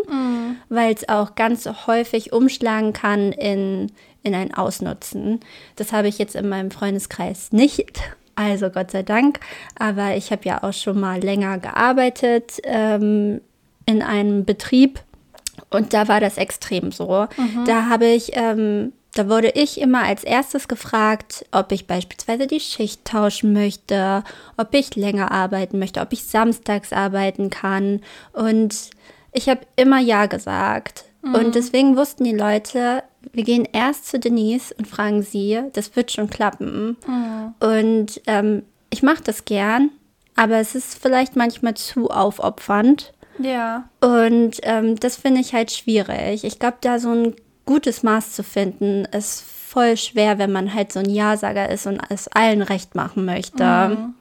weil 0.67 0.93
es 0.93 1.07
auch 1.07 1.35
ganz 1.35 1.65
häufig 1.87 2.33
umschlagen 2.33 2.91
kann 2.91 3.31
in, 3.31 3.89
in 4.21 4.35
ein 4.35 4.53
Ausnutzen. 4.53 5.39
Das 5.77 5.93
habe 5.93 6.09
ich 6.09 6.17
jetzt 6.17 6.35
in 6.35 6.49
meinem 6.49 6.71
Freundeskreis 6.71 7.53
nicht. 7.53 8.01
Also 8.35 8.69
Gott 8.69 8.91
sei 8.91 9.03
Dank. 9.03 9.39
Aber 9.79 10.17
ich 10.17 10.31
habe 10.31 10.41
ja 10.43 10.61
auch 10.61 10.73
schon 10.73 10.99
mal 10.99 11.21
länger 11.21 11.57
gearbeitet 11.59 12.59
ähm, 12.65 13.39
in 13.85 14.01
einem 14.01 14.43
Betrieb 14.43 14.99
und 15.69 15.93
da 15.93 16.07
war 16.09 16.19
das 16.19 16.37
extrem 16.37 16.91
so. 16.91 17.27
Da 17.65 17.87
habe 17.89 18.07
ich, 18.07 18.31
ähm, 18.33 18.91
da 19.15 19.29
wurde 19.29 19.49
ich 19.49 19.79
immer 19.79 20.03
als 20.03 20.23
erstes 20.23 20.67
gefragt, 20.67 21.45
ob 21.51 21.71
ich 21.71 21.87
beispielsweise 21.87 22.47
die 22.47 22.59
Schicht 22.59 23.05
tauschen 23.05 23.53
möchte, 23.53 24.23
ob 24.57 24.73
ich 24.73 24.95
länger 24.95 25.31
arbeiten 25.31 25.77
möchte, 25.79 26.01
ob 26.01 26.13
ich 26.13 26.25
samstags 26.25 26.91
arbeiten 26.91 27.49
kann. 27.49 28.01
Und 28.33 28.89
ich 29.31 29.49
habe 29.49 29.61
immer 29.75 29.99
Ja 29.99 30.25
gesagt. 30.25 31.05
Und 31.21 31.55
deswegen 31.55 31.95
wussten 31.95 32.25
die 32.25 32.35
Leute, 32.35 33.03
wir 33.31 33.43
gehen 33.43 33.65
erst 33.71 34.07
zu 34.07 34.19
Denise 34.19 34.75
und 34.77 34.87
fragen 34.87 35.21
sie, 35.21 35.61
das 35.71 35.95
wird 35.95 36.11
schon 36.11 36.29
klappen. 36.29 36.97
Und 37.65 38.21
ähm, 38.27 38.63
ich 38.89 39.03
mache 39.03 39.23
das 39.23 39.45
gern, 39.45 39.89
aber 40.35 40.57
es 40.57 40.75
ist 40.75 41.01
vielleicht 41.01 41.37
manchmal 41.37 41.75
zu 41.75 42.09
aufopfernd. 42.09 43.13
Ja. 43.39 43.87
Und 44.01 44.57
ähm, 44.63 44.99
das 44.99 45.15
finde 45.15 45.39
ich 45.39 45.53
halt 45.53 45.71
schwierig. 45.71 46.43
Ich 46.43 46.59
glaube, 46.59 46.77
da 46.81 46.99
so 46.99 47.11
ein 47.11 47.35
gutes 47.65 48.03
Maß 48.03 48.33
zu 48.33 48.43
finden, 48.43 49.05
ist 49.05 49.43
voll 49.43 49.97
schwer, 49.97 50.37
wenn 50.37 50.51
man 50.51 50.73
halt 50.73 50.93
so 50.93 50.99
ein 50.99 51.09
Ja-Sager 51.09 51.69
ist 51.69 51.87
und 51.87 51.99
es 52.09 52.27
allen 52.27 52.61
recht 52.61 52.95
machen 52.95 53.25
möchte. 53.25 54.13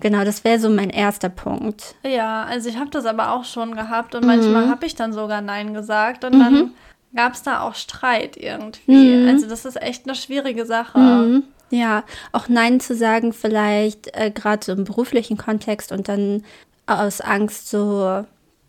Genau, 0.00 0.24
das 0.24 0.44
wäre 0.44 0.58
so 0.58 0.68
mein 0.68 0.90
erster 0.90 1.30
Punkt. 1.30 1.94
Ja, 2.04 2.44
also 2.44 2.68
ich 2.68 2.76
habe 2.76 2.90
das 2.90 3.06
aber 3.06 3.32
auch 3.32 3.44
schon 3.44 3.74
gehabt 3.74 4.14
und 4.14 4.26
manchmal 4.26 4.68
habe 4.68 4.84
ich 4.84 4.94
dann 4.94 5.12
sogar 5.12 5.40
Nein 5.40 5.72
gesagt 5.72 6.24
und 6.24 6.38
dann 6.38 6.72
gab 7.14 7.32
es 7.32 7.42
da 7.42 7.60
auch 7.60 7.74
Streit 7.74 8.36
irgendwie. 8.36 9.26
Also 9.28 9.48
das 9.48 9.64
ist 9.64 9.80
echt 9.80 10.04
eine 10.06 10.14
schwierige 10.14 10.66
Sache. 10.66 10.98
Mhm. 10.98 11.44
Ja, 11.70 12.04
auch 12.32 12.48
Nein 12.48 12.80
zu 12.80 12.94
sagen, 12.94 13.32
vielleicht 13.32 14.14
äh, 14.14 14.30
gerade 14.30 14.64
so 14.64 14.72
im 14.72 14.84
beruflichen 14.84 15.38
Kontext 15.38 15.92
und 15.92 16.08
dann 16.08 16.44
aus 16.86 17.20
Angst 17.20 17.70
so 17.70 18.24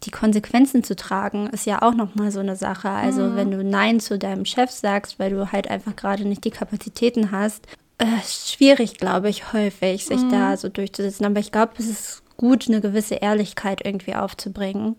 die 0.06 0.12
Konsequenzen 0.12 0.84
zu 0.84 0.96
tragen, 0.96 1.48
ist 1.48 1.66
ja 1.66 1.82
auch 1.82 1.94
nochmal 1.94 2.32
so 2.32 2.40
eine 2.40 2.56
Sache. 2.56 2.90
Also 2.90 3.36
wenn 3.36 3.52
du 3.52 3.64
Nein 3.64 4.00
zu 4.00 4.18
deinem 4.18 4.46
Chef 4.46 4.72
sagst, 4.72 5.20
weil 5.20 5.32
du 5.32 5.52
halt 5.52 5.70
einfach 5.70 5.96
gerade 5.96 6.26
nicht 6.26 6.44
die 6.46 6.52
Kapazitäten 6.52 7.32
hast, 7.32 7.68
äh, 7.98 8.06
ist 8.22 8.52
schwierig, 8.52 8.98
glaube 8.98 9.30
ich, 9.30 9.54
häufig, 9.54 10.06
sich 10.06 10.22
da 10.30 10.58
so 10.58 10.70
durchzusetzen. 10.70 11.26
Aber 11.26 11.40
ich 11.40 11.52
glaube, 11.52 11.74
es 11.78 11.88
ist 11.88 12.24
gut, 12.38 12.68
eine 12.68 12.82
gewisse 12.82 13.16
Ehrlichkeit 13.16 13.82
irgendwie 13.86 14.16
aufzubringen. 14.16 14.96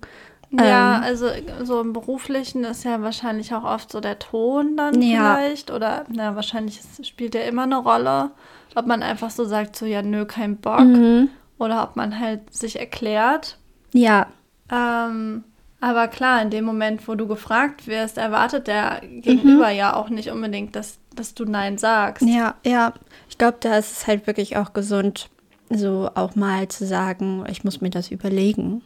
Ja, 0.51 0.99
Ähm. 0.99 1.03
also 1.03 1.27
so 1.65 1.81
im 1.81 1.93
Beruflichen 1.93 2.65
ist 2.65 2.85
ja 2.85 3.03
wahrscheinlich 3.03 3.53
auch 3.55 3.65
oft 3.65 3.91
so 3.93 4.01
der 4.01 4.19
Ton 4.19 4.77
dann 4.77 5.03
Ja. 5.03 5.35
vielleicht. 5.37 5.71
Oder 5.71 6.05
na, 6.09 6.37
wahrscheinlich 6.37 6.81
spielt 7.03 7.35
ja 7.35 7.43
immer 7.43 7.65
eine 7.65 7.77
Rolle, 7.79 8.31
ob 8.75 8.87
man 8.87 9.03
einfach 9.03 9.31
so 9.31 9.45
sagt, 9.45 9.77
so 9.77 9.87
ja, 9.87 10.03
nö, 10.03 10.25
kein 10.25 10.57
Bock. 10.57 10.81
Mhm. 10.81 11.29
Oder 11.59 11.83
ob 11.83 11.97
man 11.97 12.19
halt 12.21 12.55
sich 12.55 12.79
erklärt. 12.79 13.59
Ja, 13.93 14.27
Ähm, 14.71 15.45
aber 15.81 16.09
klar, 16.09 16.43
in 16.43 16.51
dem 16.51 16.65
Moment, 16.65 17.07
wo 17.07 17.15
du 17.15 17.27
gefragt 17.27 17.87
wirst, 17.87 18.19
erwartet 18.19 18.67
der 18.67 19.03
Gegenüber 19.03 19.71
ja 19.71 19.95
auch 19.95 20.09
nicht 20.09 20.31
unbedingt, 20.31 20.75
dass, 20.75 20.99
dass 21.15 21.35
du 21.35 21.45
Nein 21.45 21.79
sagst. 21.79 22.27
Ja, 22.27 22.55
ja. 22.65 22.95
Ich 23.29 23.39
glaube, 23.39 23.59
da 23.61 23.77
ist 23.77 23.93
es 23.93 24.07
halt 24.07 24.27
wirklich 24.27 24.57
auch 24.57 24.73
gesund, 24.73 25.29
so 25.69 26.11
auch 26.15 26.35
mal 26.35 26.69
zu 26.69 26.87
sagen, 26.87 27.45
ich 27.49 27.65
muss 27.65 27.81
mir 27.81 27.91
das 27.91 28.11
überlegen. 28.11 28.83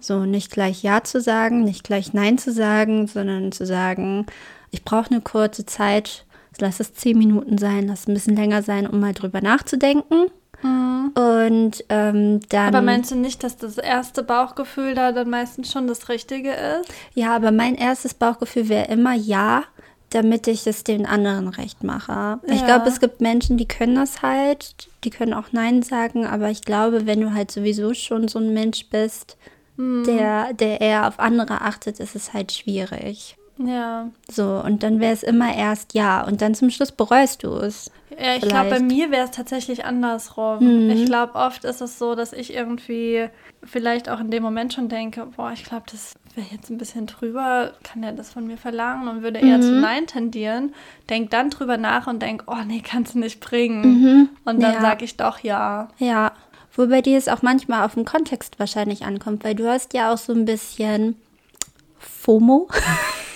So 0.00 0.24
nicht 0.24 0.50
gleich 0.50 0.82
Ja 0.82 1.02
zu 1.02 1.20
sagen, 1.20 1.64
nicht 1.64 1.84
gleich 1.84 2.12
Nein 2.12 2.38
zu 2.38 2.52
sagen, 2.52 3.06
sondern 3.06 3.52
zu 3.52 3.64
sagen, 3.66 4.26
ich 4.70 4.84
brauche 4.84 5.10
eine 5.10 5.20
kurze 5.20 5.66
Zeit, 5.66 6.26
lass 6.58 6.80
es 6.80 6.94
zehn 6.94 7.16
Minuten 7.16 7.58
sein, 7.58 7.86
lass 7.86 8.00
es 8.00 8.08
ein 8.08 8.14
bisschen 8.14 8.36
länger 8.36 8.62
sein, 8.62 8.86
um 8.86 9.00
mal 9.00 9.14
drüber 9.14 9.40
nachzudenken. 9.40 10.26
Und 10.62 11.84
ähm, 11.88 12.40
dann. 12.48 12.74
Aber 12.74 12.82
meinst 12.82 13.10
du 13.10 13.16
nicht, 13.16 13.42
dass 13.44 13.56
das 13.56 13.78
erste 13.78 14.22
Bauchgefühl 14.22 14.94
da 14.94 15.12
dann 15.12 15.30
meistens 15.30 15.70
schon 15.72 15.86
das 15.86 16.08
Richtige 16.08 16.50
ist? 16.52 16.90
Ja, 17.14 17.34
aber 17.34 17.50
mein 17.52 17.74
erstes 17.74 18.14
Bauchgefühl 18.14 18.68
wäre 18.68 18.88
immer 18.88 19.14
ja, 19.14 19.64
damit 20.10 20.46
ich 20.48 20.66
es 20.66 20.84
den 20.84 21.06
anderen 21.06 21.48
recht 21.48 21.84
mache. 21.84 22.38
Ich 22.46 22.60
Ja. 22.60 22.66
glaube, 22.66 22.88
es 22.88 22.98
gibt 23.00 23.20
Menschen, 23.20 23.56
die 23.58 23.68
können 23.68 23.94
das 23.94 24.22
halt, 24.22 24.88
die 25.04 25.10
können 25.10 25.34
auch 25.34 25.52
Nein 25.52 25.82
sagen, 25.82 26.26
aber 26.26 26.50
ich 26.50 26.62
glaube, 26.62 27.06
wenn 27.06 27.20
du 27.20 27.34
halt 27.34 27.50
sowieso 27.50 27.94
schon 27.94 28.26
so 28.28 28.38
ein 28.38 28.52
Mensch 28.54 28.86
bist, 28.90 29.36
Hm. 29.76 30.02
der, 30.06 30.52
der 30.54 30.80
eher 30.80 31.06
auf 31.06 31.20
andere 31.20 31.60
achtet, 31.60 32.00
ist 32.00 32.16
es 32.16 32.32
halt 32.32 32.50
schwierig. 32.52 33.36
Ja. 33.58 34.08
So, 34.30 34.62
und 34.64 34.82
dann 34.82 34.98
wäre 35.00 35.12
es 35.12 35.22
immer 35.22 35.54
erst 35.54 35.94
ja 35.94 36.24
und 36.24 36.40
dann 36.42 36.54
zum 36.54 36.70
Schluss 36.70 36.90
bereust 36.92 37.42
du 37.44 37.54
es. 37.56 37.90
Ja, 38.20 38.34
ich 38.34 38.42
glaube, 38.42 38.70
bei 38.70 38.80
mir 38.80 39.10
wäre 39.12 39.24
es 39.24 39.30
tatsächlich 39.30 39.84
andersrum. 39.84 40.86
Mhm. 40.86 40.90
Ich 40.90 41.06
glaube, 41.06 41.34
oft 41.36 41.62
ist 41.64 41.80
es 41.80 41.98
so, 41.98 42.14
dass 42.16 42.32
ich 42.32 42.52
irgendwie 42.52 43.28
vielleicht 43.62 44.08
auch 44.08 44.18
in 44.18 44.30
dem 44.32 44.42
Moment 44.42 44.72
schon 44.74 44.88
denke, 44.88 45.26
boah, 45.36 45.52
ich 45.52 45.64
glaube, 45.64 45.84
das 45.90 46.14
wäre 46.34 46.46
jetzt 46.50 46.68
ein 46.70 46.78
bisschen 46.78 47.06
drüber, 47.06 47.72
kann 47.84 48.02
er 48.02 48.12
das 48.12 48.32
von 48.32 48.46
mir 48.46 48.56
verlangen 48.56 49.06
und 49.08 49.22
würde 49.22 49.38
eher 49.38 49.58
Mhm. 49.58 49.62
zu 49.62 49.74
Nein 49.76 50.06
tendieren. 50.08 50.74
Denk 51.08 51.30
dann 51.30 51.50
drüber 51.50 51.76
nach 51.76 52.06
und 52.08 52.20
denk, 52.20 52.44
oh 52.48 52.56
nee, 52.66 52.80
kannst 52.84 53.14
du 53.14 53.20
nicht 53.20 53.40
bringen. 53.40 54.28
Und 54.44 54.60
dann 54.60 54.70
Mhm. 54.72 54.74
Ja. 54.76 54.80
sage 54.80 55.04
ich 55.04 55.16
doch 55.16 55.38
ja. 55.40 55.88
Ja, 55.98 56.32
wobei 56.74 57.02
dir 57.02 57.18
es 57.18 57.28
auch 57.28 57.42
manchmal 57.42 57.84
auf 57.84 57.94
den 57.94 58.04
Kontext 58.04 58.58
wahrscheinlich 58.58 59.04
ankommt, 59.04 59.44
weil 59.44 59.54
du 59.54 59.68
hast 59.70 59.94
ja 59.94 60.12
auch 60.12 60.18
so 60.18 60.32
ein 60.32 60.44
bisschen 60.44 61.16
FOMO. 62.00 62.68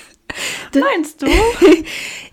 Meinst 0.75 1.23
du? 1.23 1.27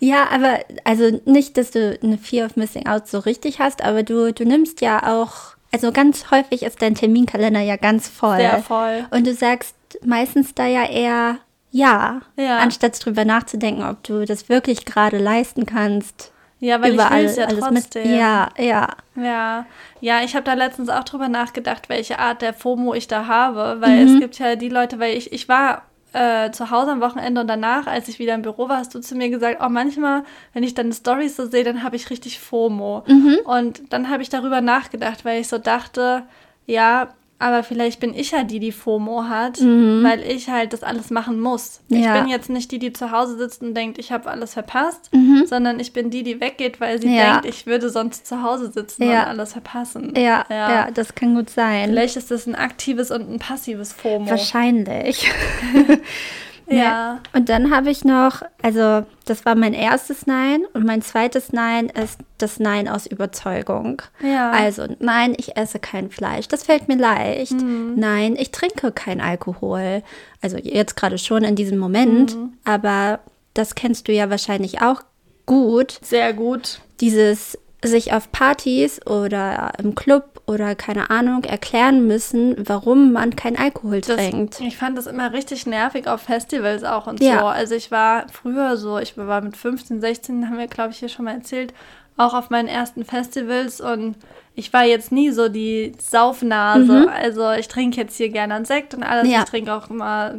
Ja, 0.02 0.30
aber 0.32 0.60
also 0.86 1.20
nicht, 1.26 1.58
dass 1.58 1.72
du 1.72 2.00
eine 2.02 2.18
Fear 2.18 2.46
of 2.46 2.56
Missing 2.56 2.88
Out 2.88 3.10
so 3.10 3.20
richtig 3.20 3.60
hast, 3.60 3.84
aber 3.84 4.02
du, 4.04 4.32
du 4.32 4.46
nimmst 4.46 4.80
ja 4.80 5.04
auch, 5.06 5.58
also 5.74 5.92
ganz 5.92 6.32
häufig 6.32 6.64
ist 6.64 6.82
dein 6.82 6.96
Terminkalender 6.96 7.60
ja 7.60 7.76
ganz 7.76 8.08
voll. 8.08 8.38
Sehr 8.38 8.64
voll. 8.64 9.06
Und 9.12 9.28
du 9.28 9.34
sagst 9.34 9.76
meistens 10.06 10.56
da 10.56 10.66
ja 10.68 10.86
eher 10.86 11.40
ja, 11.72 12.22
Ja. 12.38 12.60
anstatt 12.60 13.04
drüber 13.04 13.26
nachzudenken, 13.26 13.84
ob 13.84 14.02
du 14.04 14.24
das 14.26 14.48
wirklich 14.48 14.86
gerade 14.86 15.18
leisten 15.18 15.66
kannst. 15.66 16.32
Ja, 16.62 16.82
weil 16.82 16.90
ich 16.90 16.96
überall 16.96 17.20
will 17.24 17.26
es 17.30 17.36
ja 17.36 17.48
trotzdem. 17.48 18.04
mit. 18.04 18.10
Ja, 18.18 18.50
ja. 18.58 18.88
Ja, 19.16 19.66
ja, 20.02 20.22
ich 20.24 20.34
habe 20.36 20.46
da 20.46 20.54
letztens 20.54 20.90
auch 20.90 21.04
drüber 21.04 21.28
nachgedacht, 21.28 21.90
welche 21.90 22.20
Art 22.20 22.42
der 22.42 22.54
FOMO 22.54 22.94
ich 22.94 23.08
da 23.10 23.28
habe, 23.28 23.82
weil 23.82 24.08
es 24.08 24.20
gibt 24.20 24.40
ja 24.40 24.56
die 24.56 24.70
Leute, 24.70 24.98
weil 25.00 25.18
ich, 25.18 25.32
ich 25.34 25.48
war 25.50 25.84
äh, 26.14 26.52
zu 26.52 26.72
Hause 26.72 26.92
am 26.92 27.02
Wochenende 27.02 27.42
und 27.42 27.48
danach, 27.48 27.88
als 27.88 28.08
ich 28.08 28.20
wieder 28.20 28.34
im 28.34 28.42
Büro 28.42 28.68
war, 28.70 28.78
hast 28.78 28.96
du 28.96 29.00
zu 29.00 29.16
mir 29.16 29.30
gesagt, 29.30 29.60
oh, 29.62 29.70
manchmal, 29.70 30.24
wenn 30.54 30.64
ich 30.64 30.74
dann 30.74 30.92
Stories 30.92 31.36
so 31.36 31.46
sehe, 31.46 31.64
dann 31.64 31.84
habe 31.84 31.96
ich 31.96 32.10
richtig 32.10 32.40
FOMO. 32.40 33.04
Und 33.46 33.94
dann 33.94 34.10
habe 34.10 34.24
ich 34.24 34.30
darüber 34.30 34.62
nachgedacht, 34.62 35.26
weil 35.26 35.42
ich 35.42 35.48
so 35.48 35.58
dachte, 35.58 36.24
ja, 36.66 37.10
aber 37.40 37.64
vielleicht 37.64 38.00
bin 38.02 38.14
ich 38.14 38.32
ja 38.32 38.44
die, 38.44 38.60
die 38.60 38.72
FOMO 38.74 39.24
hat, 39.24 39.60
weil 39.62 40.22
ich 40.22 40.50
halt 40.50 40.74
das 40.74 40.84
alles 40.84 41.10
machen 41.10 41.40
muss. 41.40 41.80
Ich 41.88 42.04
Ja. 42.04 42.14
bin 42.20 42.28
jetzt 42.30 42.50
nicht 42.50 42.70
die, 42.72 42.80
die 42.80 42.92
zu 42.94 43.12
Hause 43.12 43.38
sitzt 43.38 43.62
und 43.64 43.74
denkt, 43.76 43.98
ich 43.98 44.12
habe 44.12 44.30
alles 44.30 44.54
verpasst, 44.54 45.10
sondern 45.46 45.80
ich 45.80 45.94
bin 45.94 46.10
die, 46.10 46.24
die 46.24 46.40
weggeht, 46.42 46.80
weil 46.82 47.02
sie 47.02 47.08
Ja. 47.16 47.40
denkt, 47.40 47.46
ich 47.56 47.66
würde 47.66 47.90
sonst 47.90 48.28
zu 48.28 48.44
Hause 48.44 48.72
sitzen 48.72 49.04
Ja. 49.04 49.24
und 49.24 49.28
alles 49.30 49.54
verpassen. 49.54 50.14
Ja, 50.18 50.46
ja, 50.50 50.92
das 50.92 51.16
kann 51.16 51.34
gut 51.36 51.50
sein. 51.50 51.90
Vielleicht 51.90 52.18
ist 52.18 52.30
das 52.30 52.46
ein 52.46 52.56
aktives 52.56 53.10
und 53.10 53.32
ein 53.34 53.40
passives 53.40 53.94
FOMO. 53.94 54.30
Wahrscheinlich. 54.30 55.32
Ja. 56.78 57.20
Und 57.34 57.50
dann 57.50 57.74
habe 57.74 57.90
ich 57.90 58.06
noch, 58.06 58.42
also 58.62 59.06
das 59.26 59.46
war 59.46 59.56
mein 59.56 59.74
erstes 59.74 60.26
Nein 60.28 60.62
und 60.74 60.86
mein 60.86 61.02
zweites 61.02 61.52
Nein 61.54 61.88
ist 61.88 62.20
das 62.38 62.60
Nein 62.60 62.88
aus 62.88 63.06
Überzeugung. 63.06 64.02
Ja. 64.22 64.52
Also 64.52 64.86
nein, 65.00 65.34
ich 65.38 65.58
esse 65.58 65.80
kein 65.80 66.10
Fleisch, 66.10 66.48
das 66.48 66.64
fällt 66.64 66.88
mir 66.88 66.98
leicht. 66.98 67.54
Mhm. 67.54 67.94
Nein, 67.96 68.36
ich 68.38 68.52
trinke 68.52 68.92
kein 68.92 69.22
Alkohol. 69.22 70.04
Also 70.42 70.58
jetzt 70.58 70.96
gerade 70.96 71.18
schon 71.18 71.44
in 71.44 71.56
diesem 71.56 71.78
Moment, 71.78 72.36
Mhm. 72.36 72.54
aber 72.66 73.20
das 73.54 73.76
kennst 73.76 74.08
du 74.08 74.14
ja 74.14 74.30
wahrscheinlich 74.30 74.82
auch 74.82 75.02
gut. 75.46 76.00
Sehr 76.02 76.34
gut. 76.34 76.82
Dieses 77.02 77.58
sich 77.84 78.12
auf 78.14 78.32
Partys 78.32 79.06
oder 79.08 79.72
im 79.80 79.96
Club 79.96 80.39
oder 80.50 80.76
keine 80.76 81.10
Ahnung 81.10 81.44
erklären 81.44 82.08
müssen, 82.08 82.56
warum 82.68 83.14
man 83.14 83.36
kein 83.36 83.58
Alkohol 83.58 84.02
Das, 84.02 84.16
trinkt. 84.18 84.60
ich 84.62 84.78
fand 84.78 84.98
das 84.98 85.06
immer 85.08 85.32
richtig 85.32 85.66
nervig 85.68 86.08
auf 86.08 86.22
Festivals 86.22 86.84
auch 86.84 87.08
und 87.08 87.22
Ja. 87.22 87.40
so. 87.40 87.46
Also 87.46 87.76
ich 87.76 87.92
war 87.92 88.26
früher 88.32 88.76
so, 88.78 88.98
ich 88.98 89.16
war 89.18 89.42
mit 89.42 89.56
15, 89.56 90.02
16, 90.02 90.48
haben 90.50 90.58
wir 90.58 90.68
glaube 90.68 90.92
ich 90.92 90.98
hier 91.00 91.10
schon 91.10 91.26
mal 91.26 91.36
erzählt, 91.36 91.74
auch 92.18 92.34
auf 92.34 92.50
meinen 92.50 92.68
ersten 92.68 93.06
Festivals 93.06 93.80
und 93.80 94.16
ich 94.56 94.74
war 94.74 94.84
jetzt 94.84 95.12
nie 95.14 95.30
so 95.32 95.48
die 95.48 95.94
Saufnase. 96.00 97.10
Also 97.10 97.50
ich 97.52 97.70
trinke 97.70 98.02
jetzt 98.02 98.18
hier 98.18 98.28
gerne 98.28 98.56
einen 98.56 98.66
Sekt 98.66 98.94
und 98.94 99.04
alles. 99.04 99.26
Mhm. 99.26 99.32
Ja. 99.32 99.40
Ich 99.40 99.46
trinke 99.50 99.74
auch 99.74 99.90
immer 99.90 100.32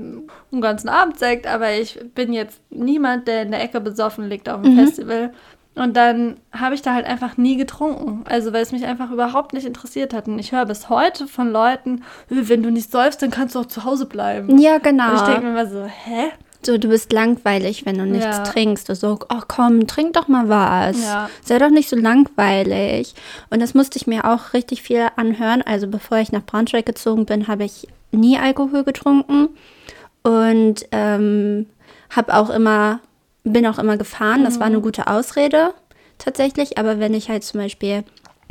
einen 0.53 0.61
ganzen 0.61 0.89
Abend 0.91 1.19
Sekt, 1.19 1.47
aber 1.47 1.73
ich 1.73 1.99
bin 2.15 2.33
jetzt 2.35 2.61
niemand, 2.69 3.29
der 3.29 3.43
in 3.43 3.51
der 3.51 3.63
Ecke 3.63 3.81
besoffen 3.81 4.29
liegt 4.29 4.49
auf 4.51 4.61
dem 4.61 4.75
Mhm. 4.75 4.79
Festival. 4.79 5.33
Und 5.77 5.97
dann 5.97 6.37
habe 6.53 6.75
ich 6.75 6.83
da 6.83 6.95
halt 6.95 7.07
einfach 7.07 7.37
nie 7.37 7.57
getrunken. 7.57 8.25
Also 8.29 8.53
weil 8.53 8.63
es 8.63 8.73
mich 8.73 8.85
einfach 8.85 9.11
überhaupt 9.13 9.53
nicht 9.53 9.67
interessiert 9.67 10.13
hat. 10.13 10.27
Und 10.29 10.39
ich 10.39 10.53
höre 10.53 10.67
bis 10.67 10.89
heute 10.89 11.27
von 11.27 11.51
Leuten, 11.53 12.03
"Äh, 12.29 12.49
wenn 12.49 12.63
du 12.63 12.71
nicht 12.71 12.91
säufst, 12.91 13.23
dann 13.23 13.31
kannst 13.31 13.55
du 13.55 13.61
auch 13.61 13.67
zu 13.67 13.85
Hause 13.85 14.07
bleiben. 14.07 14.59
Ja, 14.59 14.79
genau. 14.79 15.11
Und 15.11 15.17
ich 15.17 15.23
denke 15.23 15.43
mir 15.43 15.51
immer 15.51 15.67
so, 15.67 15.85
hä? 15.85 16.31
So, 16.63 16.77
du 16.77 16.89
bist 16.89 17.11
langweilig, 17.13 17.87
wenn 17.87 17.97
du 17.97 18.05
nichts 18.05 18.37
Ja. 18.39 18.43
trinkst. 18.43 18.89
Du 18.91 18.95
so, 18.95 19.19
ach 19.29 19.47
komm, 19.49 19.87
trink 19.87 20.13
doch 20.13 20.29
mal 20.29 20.49
was. 20.51 21.03
Ja. 21.03 21.31
Sei 21.43 21.59
doch 21.59 21.71
nicht 21.71 21.89
so 21.89 21.97
langweilig. 21.97 23.15
Und 23.49 23.63
das 23.63 23.73
musste 23.73 23.97
ich 23.97 24.07
mir 24.07 24.27
auch 24.27 24.53
richtig 24.53 24.83
viel 24.83 25.07
anhören. 25.17 25.63
Also 25.63 25.87
bevor 25.87 26.19
ich 26.19 26.33
nach 26.33 26.45
Braunschweig 26.45 26.85
gezogen 26.85 27.25
bin, 27.25 27.49
habe 27.49 27.65
ich 27.65 27.89
nie 28.13 28.37
Alkohol 28.39 28.85
getrunken. 28.85 29.49
Und 30.23 30.85
ähm, 30.93 31.67
habe 32.15 32.35
auch 32.35 32.51
immer, 32.51 33.01
bin 33.45 33.67
auch 33.67 33.79
immer 33.79 33.97
gefahren. 33.97 34.45
Das 34.45 34.61
war 34.61 34.67
eine 34.67 34.81
gute 34.81 35.07
Ausrede 35.07 35.75
tatsächlich. 36.19 36.79
Aber 36.79 36.99
wenn 36.99 37.15
ich 37.15 37.29
halt 37.29 37.45
zum 37.45 37.61
Beispiel 37.61 38.05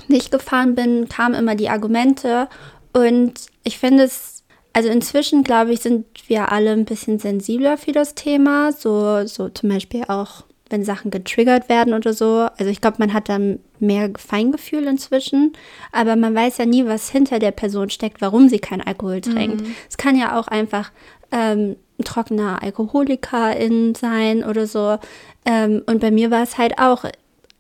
nicht 0.08 0.32
gefahren 0.32 0.76
bin, 0.76 1.08
kamen 1.10 1.36
immer 1.36 1.56
die 1.56 1.70
Argumente. 1.70 2.48
Und 2.94 3.34
ich 3.64 3.78
finde 3.78 4.04
es, 4.04 4.44
also 4.74 4.90
inzwischen, 4.90 5.44
glaube 5.44 5.74
ich, 5.74 5.82
sind 5.82 6.06
wir 6.28 6.52
alle 6.52 6.72
ein 6.72 6.86
bisschen 6.86 7.20
sensibler 7.20 7.78
für 7.78 7.92
das 7.92 8.16
Thema. 8.16 8.72
So, 8.72 9.26
so 9.26 9.50
zum 9.50 9.70
Beispiel 9.70 10.04
auch, 10.08 10.44
wenn 10.70 10.84
Sachen 10.84 11.12
getriggert 11.12 11.70
werden 11.70 11.94
oder 11.94 12.14
so. 12.14 12.48
Also 12.58 12.66
ich 12.66 12.82
glaube, 12.82 12.98
man 13.00 13.14
hat 13.14 13.30
dann 13.30 13.60
mehr 13.80 14.12
Feingefühl 14.18 14.86
inzwischen. 14.86 15.54
Aber 15.92 16.16
man 16.16 16.34
weiß 16.36 16.58
ja 16.58 16.66
nie, 16.66 16.86
was 16.86 17.10
hinter 17.10 17.40
der 17.40 17.52
Person 17.52 17.90
steckt, 17.90 18.22
warum 18.22 18.50
sie 18.50 18.60
keinen 18.60 18.82
Alkohol 18.82 19.22
trinkt. 19.22 19.62
Es 19.90 19.98
kann 19.98 20.16
ja 20.16 20.40
auch 20.40 20.48
einfach 20.48 20.92
ähm, 21.32 21.76
ein 22.00 22.06
trockener 22.06 22.64
Alkoholikerin 22.64 23.96
sein 23.96 24.44
oder 24.44 24.66
so. 24.68 24.98
Ähm, 25.46 25.84
und 25.86 26.00
bei 26.00 26.12
mir 26.12 26.32
war 26.32 26.44
es 26.44 26.58
halt 26.58 26.80
auch, 26.80 27.06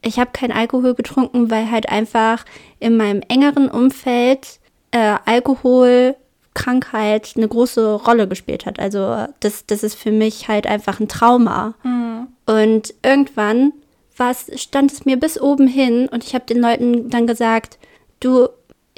ich 0.02 0.20
habe 0.20 0.32
keinen 0.32 0.52
Alkohol 0.54 0.94
getrunken, 0.94 1.52
weil 1.52 1.70
halt 1.70 1.90
einfach 1.90 2.46
in 2.80 2.98
meinem 2.98 3.22
engeren 3.28 3.70
Umfeld 3.70 4.60
äh, 4.92 5.16
Alkohol, 5.26 6.16
Krankheit 6.54 7.34
eine 7.36 7.48
große 7.48 7.94
Rolle 7.94 8.28
gespielt 8.28 8.66
hat. 8.66 8.80
Also 8.80 9.28
das, 9.40 9.66
das 9.66 9.84
ist 9.84 9.96
für 9.96 10.12
mich 10.12 10.48
halt 10.48 10.68
einfach 10.68 11.00
ein 11.00 11.08
Trauma. 11.08 11.76
Und 12.46 12.94
irgendwann 13.04 13.74
stand 14.56 14.92
es 14.92 15.06
mir 15.06 15.18
bis 15.18 15.40
oben 15.40 15.68
hin 15.68 16.10
und 16.10 16.26
ich 16.26 16.34
habe 16.34 16.46
den 16.46 16.60
Leuten 16.60 17.10
dann 17.10 17.28
gesagt, 17.28 17.78
du, 18.20 18.50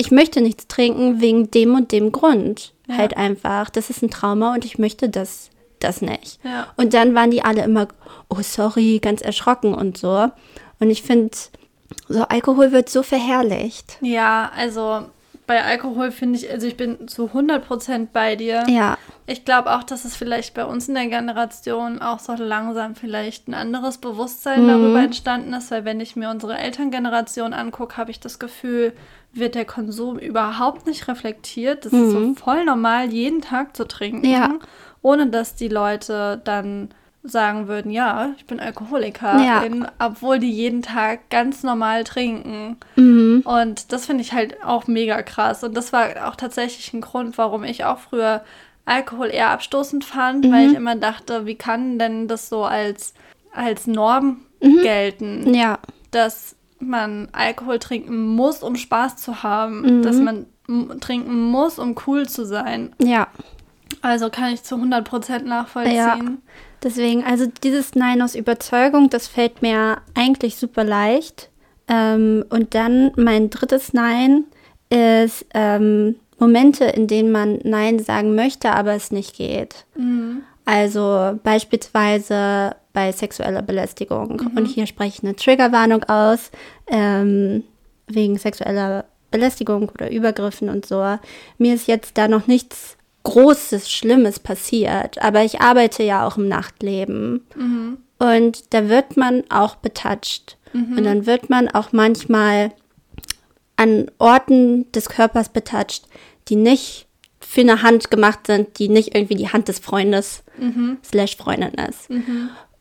ich 0.02 0.10
möchte 0.10 0.42
nichts 0.42 0.68
trinken 0.68 1.22
wegen 1.22 1.52
dem 1.52 1.76
und 1.76 1.92
dem 1.92 2.12
Grund. 2.12 2.74
Ja. 2.88 2.98
Halt 2.98 3.16
einfach. 3.18 3.70
Das 3.70 3.92
ist 3.92 4.02
ein 4.02 4.10
Trauma 4.10 4.56
und 4.56 4.66
ich 4.66 4.80
möchte 4.80 5.10
das, 5.10 5.52
das 5.80 6.02
nicht. 6.02 6.40
Ja. 6.44 6.68
Und 6.76 6.96
dann 6.96 7.14
waren 7.14 7.30
die 7.30 7.44
alle 7.44 7.64
immer, 7.64 7.88
oh 8.28 8.42
sorry, 8.42 9.00
ganz 9.00 9.22
erschrocken 9.22 9.76
und 9.76 10.00
so. 10.00 10.28
Und 10.80 10.90
ich 10.90 11.04
finde, 11.04 11.38
so 12.10 12.24
Alkohol 12.24 12.72
wird 12.72 12.90
so 12.90 13.04
verherrlicht. 13.04 14.00
Ja, 14.02 14.52
also 14.56 15.06
bei 15.46 15.64
Alkohol 15.64 16.12
finde 16.12 16.40
ich, 16.40 16.50
also 16.50 16.66
ich 16.66 16.78
bin 16.78 17.08
zu 17.08 17.26
100% 17.26 18.08
bei 18.12 18.36
dir. 18.36 18.64
Ja, 18.68 18.98
Ich 19.28 19.46
glaube 19.46 19.72
auch, 19.72 19.84
dass 19.84 20.04
es 20.04 20.16
vielleicht 20.16 20.54
bei 20.56 20.66
uns 20.66 20.88
in 20.88 20.96
der 20.96 21.08
Generation 21.08 22.02
auch 22.02 22.20
so 22.20 22.34
langsam 22.34 22.96
vielleicht 22.96 23.48
ein 23.48 23.54
anderes 23.54 24.00
Bewusstsein 24.00 24.68
darüber 24.68 25.02
entstanden 25.04 25.54
ist, 25.54 25.70
weil 25.70 25.86
wenn 25.86 26.00
ich 26.00 26.16
mir 26.16 26.30
unsere 26.32 26.58
Elterngeneration 26.58 27.54
angucke, 27.54 27.98
habe 27.98 28.12
ich 28.12 28.20
das 28.20 28.40
Gefühl, 28.40 28.94
wird 29.34 29.56
der 29.56 29.66
Konsum 29.66 30.18
überhaupt 30.20 30.86
nicht 30.88 31.08
reflektiert. 31.08 31.86
Das 31.86 31.94
ist 31.94 32.12
so 32.12 32.34
voll 32.36 32.66
normal, 32.66 33.12
jeden 33.14 33.42
Tag 33.42 33.76
zu 33.78 33.88
trinken, 33.88 34.26
Ja. 34.26 34.60
ohne 35.02 35.28
dass 35.28 35.56
die 35.56 35.70
Leute 35.70 36.42
dann 36.44 36.90
sagen 37.24 37.68
würden, 37.68 37.92
ja, 37.92 38.32
ich 38.38 38.46
bin 38.48 38.60
Alkoholiker, 38.60 39.44
Ja. 39.44 39.64
obwohl 40.00 40.40
die 40.40 40.52
jeden 40.52 40.82
Tag 40.82 41.30
ganz 41.30 41.62
normal 41.64 42.04
trinken. 42.04 42.78
Mhm. 42.96 43.44
Und 43.46 43.92
das 43.94 44.08
finde 44.08 44.24
ich 44.24 44.34
halt 44.34 44.58
auch 44.66 44.88
mega 44.88 45.22
krass. 45.22 45.64
Und 45.64 45.78
das 45.78 45.94
war 45.94 46.28
auch 46.28 46.36
tatsächlich 46.36 46.92
ein 46.94 47.02
Grund, 47.02 47.38
warum 47.38 47.64
ich 47.64 47.86
auch 47.86 48.00
früher 48.00 48.44
Alkohol 48.86 49.28
eher 49.28 49.52
abstoßend 49.52 50.04
fand, 50.04 50.52
weil 50.52 50.66
Mhm. 50.66 50.72
ich 50.72 50.76
immer 50.76 50.96
dachte, 50.96 51.46
wie 51.46 51.56
kann 51.56 52.00
denn 52.00 52.28
das 52.28 52.50
so 52.50 52.64
als, 52.64 53.14
als 53.54 53.86
Norm 53.86 54.42
Mhm. 54.60 54.82
gelten, 54.82 55.54
ja, 55.54 55.78
dass 56.10 56.56
man 56.82 57.28
Alkohol 57.32 57.80
trinken 57.80 58.28
muss, 58.36 58.64
um 58.64 58.76
Spaß 58.76 59.18
zu 59.18 59.44
haben, 59.44 59.82
Mhm. 60.00 60.02
dass 60.04 60.18
man 60.18 60.46
trinken 61.02 61.42
muss, 61.52 61.80
um 61.80 61.96
cool 62.08 62.28
zu 62.28 62.46
sein. 62.46 62.94
ja. 63.00 63.28
Also 64.02 64.30
kann 64.30 64.54
ich 64.54 64.64
zu 64.64 64.78
100% 64.78 65.44
nachvollziehen. 65.46 65.96
Ja. 65.96 66.18
Deswegen, 66.82 67.24
also 67.26 67.46
dieses 67.62 67.94
Nein 67.94 68.22
aus 68.22 68.36
Überzeugung, 68.36 69.10
das 69.10 69.28
fällt 69.28 69.62
mir 69.62 69.98
eigentlich 70.16 70.56
super 70.56 70.84
leicht. 70.86 71.50
Ähm, 71.90 72.46
und 72.50 72.74
dann 72.74 73.12
mein 73.18 73.50
drittes 73.50 73.94
Nein 73.94 74.46
ist 74.90 75.46
ähm, 75.54 76.16
Momente, 76.40 76.86
in 76.86 77.08
denen 77.08 77.32
man 77.32 77.60
Nein 77.64 78.00
sagen 78.00 78.34
möchte, 78.34 78.72
aber 78.72 78.94
es 78.94 79.12
nicht 79.12 79.36
geht. 79.36 79.86
Also 80.66 81.38
beispielsweise 81.44 82.76
bei 82.94 83.12
sexueller 83.12 83.62
Belästigung. 83.62 84.42
Und 84.56 84.66
hier 84.66 84.86
spreche 84.88 85.18
ich 85.18 85.24
eine 85.24 85.36
Triggerwarnung 85.36 86.04
aus, 86.06 86.52
ähm, 86.88 87.64
wegen 88.08 88.38
sexueller 88.38 89.06
Belästigung 89.32 89.90
oder 89.90 90.12
Übergriffen 90.12 90.70
und 90.70 90.86
so. 90.86 91.18
Mir 91.58 91.74
ist 91.76 91.88
jetzt 91.88 92.18
da 92.18 92.28
noch 92.28 92.48
nichts 92.48 92.98
Großes, 93.24 93.90
Schlimmes 93.92 94.40
passiert, 94.40 95.22
aber 95.22 95.44
ich 95.44 95.62
arbeite 95.62 96.04
ja 96.04 96.26
auch 96.28 96.38
im 96.38 96.48
Nachtleben. 96.48 97.46
Und 98.18 98.74
da 98.74 98.90
wird 98.90 99.16
man 99.16 99.44
auch 99.50 99.76
betatscht. 99.76 100.58
Und 100.98 101.04
dann 101.04 101.26
wird 101.26 101.50
man 101.50 101.68
auch 101.70 101.92
manchmal 101.92 102.72
an 103.78 104.10
Orten 104.20 104.92
des 104.92 105.10
Körpers 105.10 105.50
betatscht, 105.50 106.06
die 106.48 106.56
nicht 106.56 107.08
für 107.40 107.62
eine 107.62 107.82
Hand 107.84 108.10
gemacht 108.12 108.48
sind, 108.48 108.80
die 108.80 108.90
nicht 108.90 109.16
irgendwie 109.16 109.36
die 109.36 109.50
Hand 109.50 109.68
des 109.68 109.80
Freundes 109.80 110.44
slash 111.04 111.36
Freundin 111.38 111.74
ist. 111.74 112.10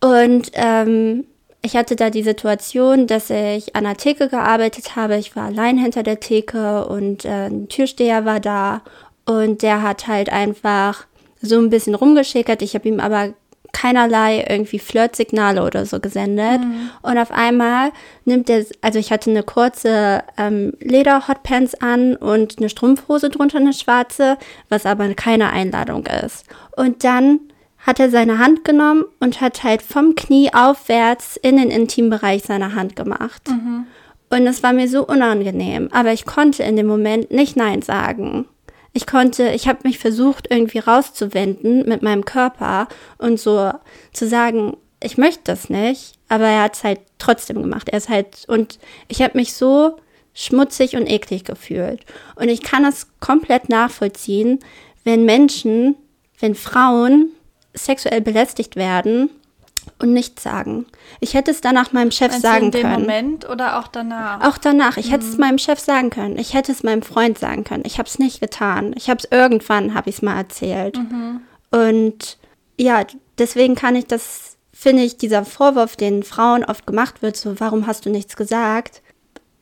Und 0.01 0.51
ähm, 0.55 1.25
ich 1.63 1.77
hatte 1.77 1.95
da 1.95 2.11
die 2.11 2.23
Situation, 2.23 3.07
dass 3.07 3.29
ich 3.31 3.77
an 3.77 3.85
der 3.85 3.97
Theke 3.97 4.29
gearbeitet 4.29 4.97
habe. 4.97 5.17
Ich 5.17 5.37
war 5.37 5.45
allein 5.45 5.77
hinter 5.77 6.03
der 6.03 6.21
Theke 6.21 6.87
und 6.87 7.25
äh, 7.25 7.47
ein 7.47 7.69
Türsteher 7.69 8.25
war 8.25 8.41
da 8.41 8.83
und 9.27 9.63
der 9.63 9.83
hat 9.83 10.07
halt 10.07 10.31
einfach 10.31 11.07
so 11.43 11.59
ein 11.59 11.71
bisschen 11.71 11.95
rumgeschickert. 11.95 12.63
Ich 12.63 12.75
habe 12.75 12.89
ihm 12.89 13.01
aber 13.01 13.35
keinerlei 13.73 14.45
irgendwie 14.49 14.79
Flirtsignale 14.79 15.63
oder 15.65 15.87
so 15.87 16.01
gesendet. 16.01 16.61
Und 17.03 17.19
auf 17.19 17.31
einmal 17.31 17.93
nimmt 18.25 18.51
er, 18.51 18.65
also 18.81 18.99
ich 18.99 19.13
hatte 19.13 19.31
eine 19.31 19.43
kurze 19.43 20.23
ähm, 20.37 20.73
Leder-Hotpants 20.81 21.81
an 21.81 22.17
und 22.17 22.59
eine 22.59 22.69
Strumpfhose 22.69 23.31
drunter, 23.31 23.59
eine 23.59 23.73
schwarze, 23.73 24.39
was 24.69 24.87
aber 24.87 25.13
keine 25.15 25.51
Einladung 25.51 26.07
ist. 26.07 26.47
Und 26.77 27.05
dann 27.05 27.41
hat 27.81 27.99
er 27.99 28.11
seine 28.11 28.39
Hand 28.39 28.65
genommen 28.65 29.05
und 29.21 29.41
hat 29.41 29.63
halt 29.63 29.83
vom 29.83 30.15
Knie 30.15 30.53
aufwärts 30.53 31.37
in 31.37 31.57
den 31.57 31.71
Intimbereich 31.71 32.43
seiner 32.43 32.75
Hand 32.75 32.95
gemacht. 32.97 33.49
Und 34.29 34.47
es 34.47 34.63
war 34.63 34.73
mir 34.73 34.89
so 34.89 35.07
unangenehm, 35.07 35.89
aber 35.93 36.13
ich 36.13 36.25
konnte 36.25 36.63
in 36.63 36.77
dem 36.77 36.87
Moment 36.87 37.31
nicht 37.31 37.57
Nein 37.57 37.83
sagen. 37.83 38.47
Ich 38.93 39.07
konnte, 39.07 39.51
ich 39.51 39.69
habe 39.69 39.81
mich 39.85 39.99
versucht, 39.99 40.49
irgendwie 40.51 40.79
rauszuwenden 40.79 41.89
mit 41.89 42.03
meinem 42.03 42.25
Körper 42.25 42.89
und 43.19 43.39
so 43.41 43.73
zu 44.13 44.29
sagen, 44.29 44.77
ich 45.03 45.17
möchte 45.17 45.41
das 45.45 45.71
nicht, 45.71 46.15
aber 46.29 46.47
er 46.47 46.65
hat 46.65 46.77
es 46.77 46.85
halt 46.85 47.01
trotzdem 47.19 47.63
gemacht. 47.63 47.89
Er 47.89 47.99
ist 47.99 48.09
halt, 48.09 48.45
und 48.49 48.79
ich 49.09 49.23
habe 49.23 49.39
mich 49.39 49.55
so 49.55 49.97
schmutzig 50.35 50.97
und 50.97 51.09
eklig 51.09 51.45
gefühlt. 51.45 52.05
Und 52.37 52.49
ich 52.49 52.63
kann 52.63 52.85
es 52.85 53.09
komplett 53.21 53.69
nachvollziehen, 53.69 54.59
wenn 55.05 55.25
Menschen, 55.25 55.97
wenn 56.39 56.55
Frauen 56.55 57.31
sexuell 57.85 58.21
belästigt 58.21 58.77
werden 58.77 59.31
und 59.99 60.13
nichts 60.13 60.43
sagen. 60.43 60.87
Ich 61.21 61.35
hätte 61.35 61.51
es 61.51 61.61
danach 61.61 61.93
meinem 61.93 62.11
Chef 62.11 62.31
Meinst 62.31 62.43
sagen 62.43 62.67
in 62.67 62.71
dem 62.73 62.83
können. 62.83 63.01
Moment 63.01 63.49
oder 63.49 63.79
auch 63.79 63.89
danach? 63.89 64.47
Auch 64.47 64.59
danach. 64.59 64.97
Ich 64.97 65.11
hätte 65.11 65.25
es 65.25 65.39
meinem 65.39 65.59
Chef 65.59 65.79
sagen 65.79 66.11
können. 66.11 66.39
Ich 66.39 66.55
hätte 66.55 66.73
es 66.73 66.83
meinem 66.83 67.03
Freund 67.03 67.39
sagen 67.39 67.65
können. 67.65 67.85
Ich 67.87 67.99
habe 67.99 68.09
es 68.09 68.19
nicht 68.19 68.41
getan. 68.41 68.93
Ich 68.97 69.11
habe 69.11 69.19
es 69.19 69.29
irgendwann, 69.31 69.95
habe 69.95 70.11
ich 70.11 70.17
es 70.17 70.23
mal 70.23 70.37
erzählt. 70.37 70.99
Und 71.71 72.39
ja, 72.79 73.05
deswegen 73.39 73.75
kann 73.75 73.97
ich 73.97 74.07
das, 74.07 74.57
finde 74.73 75.03
ich, 75.03 75.19
dieser 75.19 75.45
Vorwurf, 75.45 75.97
den 75.97 76.23
Frauen 76.23 76.65
oft 76.65 76.87
gemacht 76.87 77.23
wird, 77.23 77.37
so, 77.37 77.61
warum 77.61 77.87
hast 77.87 78.07
du 78.07 78.11
nichts 78.11 78.37
gesagt, 78.37 79.03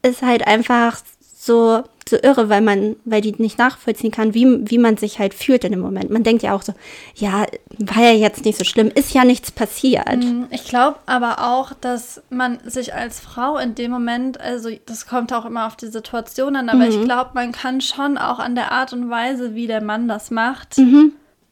ist 0.02 0.22
halt 0.22 0.46
einfach 0.46 1.00
so, 1.48 1.82
so 2.08 2.16
irre, 2.22 2.48
weil 2.48 2.60
man, 2.60 2.94
weil 3.04 3.20
die 3.20 3.34
nicht 3.38 3.58
nachvollziehen 3.58 4.12
kann, 4.12 4.34
wie, 4.34 4.70
wie 4.70 4.78
man 4.78 4.96
sich 4.96 5.18
halt 5.18 5.34
fühlt 5.34 5.64
in 5.64 5.72
dem 5.72 5.80
Moment. 5.80 6.10
Man 6.10 6.22
denkt 6.22 6.44
ja 6.44 6.54
auch 6.54 6.62
so, 6.62 6.74
ja, 7.16 7.46
war 7.78 8.02
ja 8.02 8.12
jetzt 8.12 8.44
nicht 8.44 8.58
so 8.58 8.64
schlimm, 8.64 8.92
ist 8.94 9.12
ja 9.14 9.24
nichts 9.24 9.50
passiert. 9.50 10.04
Ich 10.50 10.64
glaube 10.64 10.98
aber 11.06 11.38
auch, 11.40 11.72
dass 11.80 12.22
man 12.30 12.58
sich 12.64 12.94
als 12.94 13.18
Frau 13.18 13.58
in 13.58 13.74
dem 13.74 13.90
Moment, 13.90 14.40
also 14.40 14.70
das 14.86 15.06
kommt 15.06 15.32
auch 15.32 15.44
immer 15.44 15.66
auf 15.66 15.74
die 15.74 15.88
Situation 15.88 16.54
an, 16.54 16.68
aber 16.68 16.86
ich 16.86 17.02
glaube, 17.02 17.30
man 17.34 17.50
kann 17.50 17.80
schon 17.80 18.18
auch 18.18 18.38
an 18.38 18.54
der 18.54 18.70
Art 18.70 18.92
und 18.92 19.10
Weise, 19.10 19.54
wie 19.54 19.66
der 19.66 19.82
Mann 19.82 20.06
das 20.06 20.30
macht, 20.30 20.76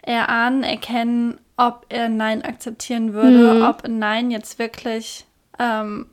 erahnen, 0.02 0.62
erkennen, 0.62 1.38
ob 1.56 1.87
er 1.88 2.09
Nein 2.09 2.42
akzeptieren 2.42 3.14
würde, 3.14 3.66
ob 3.66 3.85
ein 3.85 3.98
Nein 3.98 4.30
jetzt 4.30 4.59
wirklich 4.59 5.24
ähm, 5.59 6.06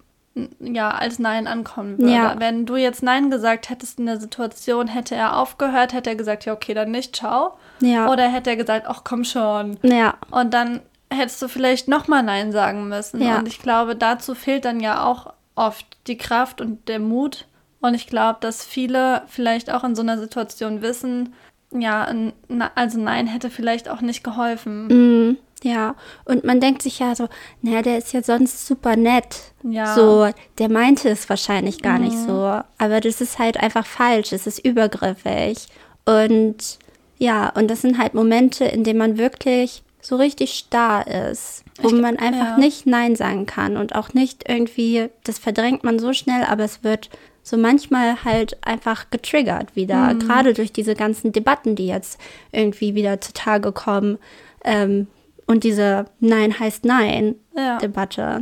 ja, 0.59 0.89
als 0.91 1.19
Nein 1.19 1.45
ankommen 1.47 1.97
würde. 1.99 2.11
Ja. 2.13 2.35
Wenn 2.39 2.65
du 2.65 2.75
jetzt 2.75 3.03
Nein 3.03 3.29
gesagt 3.29 3.69
hättest 3.69 3.99
in 3.99 4.05
der 4.07 4.19
Situation, 4.19 4.87
hätte 4.87 5.15
er 5.15 5.37
aufgehört, 5.37 5.93
hätte 5.93 6.09
er 6.09 6.15
gesagt, 6.15 6.45
ja, 6.45 6.53
okay, 6.53 6.73
dann 6.73 6.91
nicht, 6.91 7.15
ciao. 7.15 7.53
Ja. 7.81 8.09
Oder 8.11 8.27
hätte 8.29 8.49
er 8.49 8.55
gesagt, 8.55 8.87
ach 8.87 9.03
komm 9.03 9.23
schon. 9.23 9.77
Ja, 9.83 10.15
Und 10.31 10.53
dann 10.53 10.81
hättest 11.11 11.41
du 11.41 11.47
vielleicht 11.47 11.87
nochmal 11.87 12.23
Nein 12.23 12.51
sagen 12.51 12.87
müssen. 12.87 13.21
Ja. 13.21 13.37
Und 13.39 13.47
ich 13.47 13.59
glaube, 13.59 13.95
dazu 13.95 14.33
fehlt 14.33 14.65
dann 14.65 14.79
ja 14.79 15.03
auch 15.05 15.33
oft 15.55 15.85
die 16.07 16.17
Kraft 16.17 16.61
und 16.61 16.87
der 16.87 16.99
Mut. 16.99 17.45
Und 17.81 17.93
ich 17.93 18.07
glaube, 18.07 18.37
dass 18.41 18.65
viele 18.65 19.21
vielleicht 19.27 19.69
auch 19.71 19.83
in 19.83 19.93
so 19.95 20.01
einer 20.01 20.17
Situation 20.17 20.81
wissen, 20.81 21.33
ja, 21.71 22.07
na- 22.47 22.71
also 22.75 22.99
Nein 22.99 23.27
hätte 23.27 23.49
vielleicht 23.49 23.89
auch 23.89 24.01
nicht 24.01 24.23
geholfen. 24.23 24.87
Mm, 25.29 25.37
ja. 25.63 25.95
Und 26.25 26.43
man 26.43 26.59
denkt 26.59 26.81
sich 26.81 26.99
ja 26.99 27.15
so, 27.15 27.27
naja, 27.61 27.81
der 27.81 27.97
ist 27.97 28.13
ja 28.13 28.21
sonst 28.21 28.67
super 28.67 28.95
nett. 28.95 29.53
Ja. 29.63 29.95
So, 29.95 30.29
der 30.59 30.69
meinte 30.69 31.09
es 31.09 31.27
wahrscheinlich 31.29 31.81
gar 31.81 31.97
nicht 31.99 32.17
so. 32.17 32.61
Aber 32.77 32.99
das 33.01 33.21
ist 33.21 33.39
halt 33.39 33.57
einfach 33.57 33.85
falsch. 33.85 34.31
Es 34.33 34.45
ist 34.45 34.59
übergriffig. 34.59 35.67
Und 36.05 36.77
ja, 37.17 37.49
und 37.49 37.69
das 37.71 37.81
sind 37.81 37.97
halt 37.97 38.13
Momente, 38.13 38.65
in 38.65 38.83
denen 38.83 38.99
man 38.99 39.17
wirklich 39.17 39.83
so 40.01 40.17
richtig 40.17 40.53
starr 40.55 41.07
ist, 41.31 41.63
wo 41.81 41.87
Ich- 41.87 41.93
man 41.93 42.17
einfach 42.17 42.49
ja. 42.49 42.57
nicht 42.57 42.85
Nein 42.85 43.15
sagen 43.15 43.45
kann 43.45 43.77
und 43.77 43.95
auch 43.95 44.13
nicht 44.13 44.49
irgendwie, 44.49 45.07
das 45.23 45.39
verdrängt 45.39 45.85
man 45.85 45.97
so 45.97 46.11
schnell, 46.11 46.43
aber 46.43 46.65
es 46.65 46.83
wird 46.83 47.09
so 47.41 47.55
manchmal 47.57 48.23
halt 48.25 48.57
einfach 48.65 49.09
getriggert 49.11 49.75
wieder, 49.75 50.13
gerade 50.15 50.53
durch 50.53 50.71
diese 50.73 50.95
ganzen 50.95 51.31
Debatten, 51.31 51.75
die 51.75 51.87
jetzt 51.87 52.19
irgendwie 52.51 52.95
wieder 52.95 53.19
zutage 53.21 53.71
kommen 53.71 54.17
ähm, 54.65 55.07
und 55.45 55.63
diese 55.63 56.05
Nein 56.19 56.57
heißt 56.59 56.85
Nein 56.85 57.35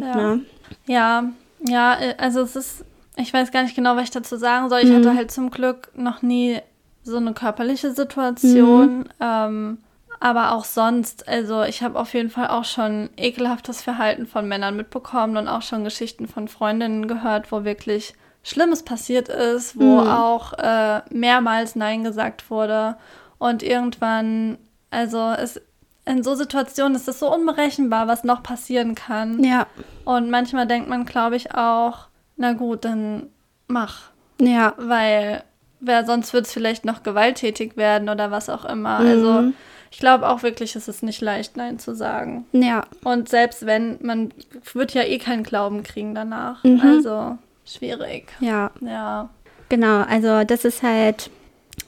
Ja. 0.01 0.15
Ne? 0.15 0.45
Ja, 0.87 1.23
ja, 1.63 1.99
äh, 1.99 2.15
also 2.17 2.41
es 2.41 2.55
ist, 2.55 2.85
ich 3.17 3.33
weiß 3.33 3.51
gar 3.51 3.63
nicht 3.63 3.75
genau, 3.75 3.95
was 3.95 4.05
ich 4.05 4.11
dazu 4.11 4.37
sagen 4.37 4.69
soll. 4.69 4.81
Ich 4.81 4.91
hatte 4.93 5.15
halt 5.15 5.31
zum 5.31 5.51
Glück 5.51 5.89
noch 5.95 6.21
nie 6.21 6.59
so 7.03 7.17
eine 7.17 7.33
körperliche 7.33 7.91
Situation. 7.91 9.09
Ähm, 9.19 9.77
aber 10.19 10.53
auch 10.53 10.65
sonst, 10.65 11.27
also 11.27 11.63
ich 11.63 11.81
habe 11.81 11.99
auf 11.99 12.13
jeden 12.13 12.29
Fall 12.29 12.47
auch 12.47 12.63
schon 12.63 13.09
ekelhaftes 13.17 13.81
Verhalten 13.81 14.27
von 14.27 14.47
Männern 14.47 14.75
mitbekommen 14.77 15.35
und 15.35 15.47
auch 15.47 15.63
schon 15.63 15.83
Geschichten 15.83 16.27
von 16.27 16.47
Freundinnen 16.47 17.07
gehört, 17.07 17.51
wo 17.51 17.63
wirklich 17.63 18.13
Schlimmes 18.43 18.83
passiert 18.83 19.29
ist, 19.29 19.79
wo 19.79 19.99
auch 19.99 20.53
äh, 20.53 21.01
mehrmals 21.09 21.75
Nein 21.75 22.03
gesagt 22.03 22.49
wurde. 22.51 22.97
Und 23.39 23.63
irgendwann, 23.63 24.59
also 24.91 25.31
es, 25.31 25.59
in 26.05 26.23
so 26.23 26.35
Situationen 26.35 26.95
ist 26.95 27.07
es 27.07 27.19
so 27.19 27.33
unberechenbar, 27.33 28.07
was 28.07 28.23
noch 28.23 28.41
passieren 28.43 28.95
kann. 28.95 29.43
Ja, 29.43 29.67
Und 30.05 30.29
manchmal 30.31 30.67
denkt 30.67 30.89
man, 30.89 31.05
glaube 31.05 31.35
ich, 31.35 31.53
auch, 31.53 32.07
na 32.37 32.53
gut, 32.53 32.85
dann 32.85 33.27
mach. 33.67 34.09
ja, 34.39 34.73
Weil 34.77 35.43
wer 35.79 36.05
sonst 36.05 36.33
wird 36.33 36.45
es 36.47 36.53
vielleicht 36.53 36.85
noch 36.85 37.03
gewalttätig 37.03 37.77
werden 37.77 38.09
oder 38.09 38.31
was 38.31 38.49
auch 38.49 38.65
immer. 38.65 38.97
Also 38.97 39.51
ich 39.91 39.99
glaube 39.99 40.27
auch 40.29 40.41
wirklich, 40.43 40.75
es 40.75 40.87
ist 40.87 41.03
nicht 41.03 41.21
leicht, 41.21 41.57
Nein 41.57 41.77
zu 41.79 41.93
sagen. 41.95 42.45
ja, 42.51 42.83
Und 43.03 43.29
selbst 43.29 43.65
wenn, 43.65 43.97
man 44.01 44.33
wird 44.73 44.93
ja 44.93 45.03
eh 45.03 45.17
keinen 45.19 45.43
Glauben 45.43 45.83
kriegen 45.83 46.15
danach. 46.15 46.63
Also 46.81 47.37
schwierig. 47.65 48.27
ja. 48.39 48.71
Ja. 48.81 49.29
Genau, 49.69 50.01
also 50.01 50.43
das 50.43 50.65
ist 50.65 50.83
halt 50.83 51.29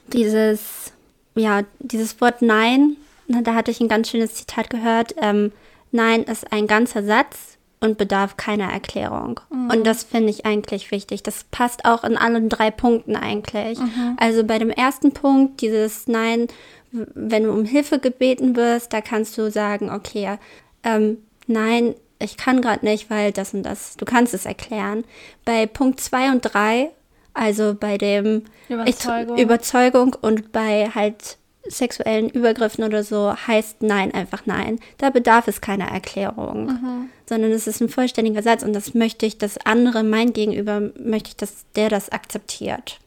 dieses, 0.08 0.94
ja, 1.36 1.62
dieses 1.80 2.20
Wort 2.22 2.42
Nein. 2.42 2.96
Na, 3.34 3.42
Da 3.42 3.56
hatte 3.56 3.72
ich 3.72 3.80
ein 3.82 3.88
ganz 3.88 4.10
schönes 4.10 4.36
Zitat 4.36 4.70
gehört. 4.70 5.16
Ähm, 5.22 5.52
Nein 5.92 6.24
ist 6.24 6.52
ein 6.52 6.68
ganzer 6.68 7.04
Satz 7.04 7.58
und 7.80 7.98
bedarf 7.98 8.38
keiner 8.38 8.72
Erklärung. 8.72 9.40
Und 9.72 9.84
das 9.86 10.04
finde 10.04 10.30
ich 10.30 10.46
eigentlich 10.46 10.90
wichtig. 10.92 11.22
Das 11.22 11.44
passt 11.52 11.86
auch 11.86 12.04
in 12.04 12.18
allen 12.18 12.48
drei 12.50 12.72
Punkten 12.72 13.16
eigentlich. 13.16 13.78
Also 14.18 14.44
bei 14.44 14.58
dem 14.58 14.70
ersten 14.70 15.12
Punkt, 15.12 15.62
dieses 15.62 16.08
Nein, 16.08 16.48
wenn 16.92 17.44
du 17.44 17.52
um 17.52 17.66
Hilfe 17.66 18.00
gebeten 18.00 18.56
wirst, 18.56 18.94
da 18.94 19.02
kannst 19.02 19.38
du 19.38 19.52
sagen, 19.52 19.90
okay, 19.92 20.38
ähm, 20.84 21.18
nein, 21.48 21.94
ich 22.20 22.38
kann 22.38 22.62
gerade 22.62 22.86
nicht, 22.86 23.10
weil 23.10 23.32
das 23.32 23.54
und 23.54 23.64
das. 23.64 23.98
Du 23.98 24.06
kannst 24.06 24.34
es 24.34 24.46
erklären. 24.46 25.04
Bei 25.44 25.66
Punkt 25.66 26.00
2 26.00 26.32
und 26.32 26.42
3, 26.42 26.90
also 27.34 27.76
bei 27.78 27.98
dem 27.98 28.44
Überzeugung. 28.70 29.38
Ich, 29.38 29.44
Überzeugung 29.44 30.16
und 30.22 30.52
bei 30.54 30.90
halt 30.96 31.38
sexuellen 31.68 32.30
Übergriffen 32.30 32.84
oder 32.84 33.04
so, 33.04 33.34
heißt 33.36 33.82
Nein 33.82 34.14
einfach 34.14 34.46
Nein. 34.46 34.80
Da 34.98 35.10
bedarf 35.10 35.48
es 35.48 35.62
keiner 35.62 35.86
Erklärung, 35.86 37.10
sondern 37.26 37.52
es 37.52 37.68
ist 37.68 37.82
ein 37.82 37.90
vollständiger 37.90 38.44
Satz 38.44 38.64
und 38.64 38.74
das 38.74 38.94
möchte 38.94 39.26
ich, 39.26 39.38
dass 39.38 39.58
andere, 39.66 40.04
mein 40.04 40.34
Gegenüber, 40.34 40.92
möchte 40.98 41.30
ich, 41.30 41.38
dass 41.38 41.66
der 41.76 41.90
das 41.90 42.10
akzeptiert. 42.10 43.00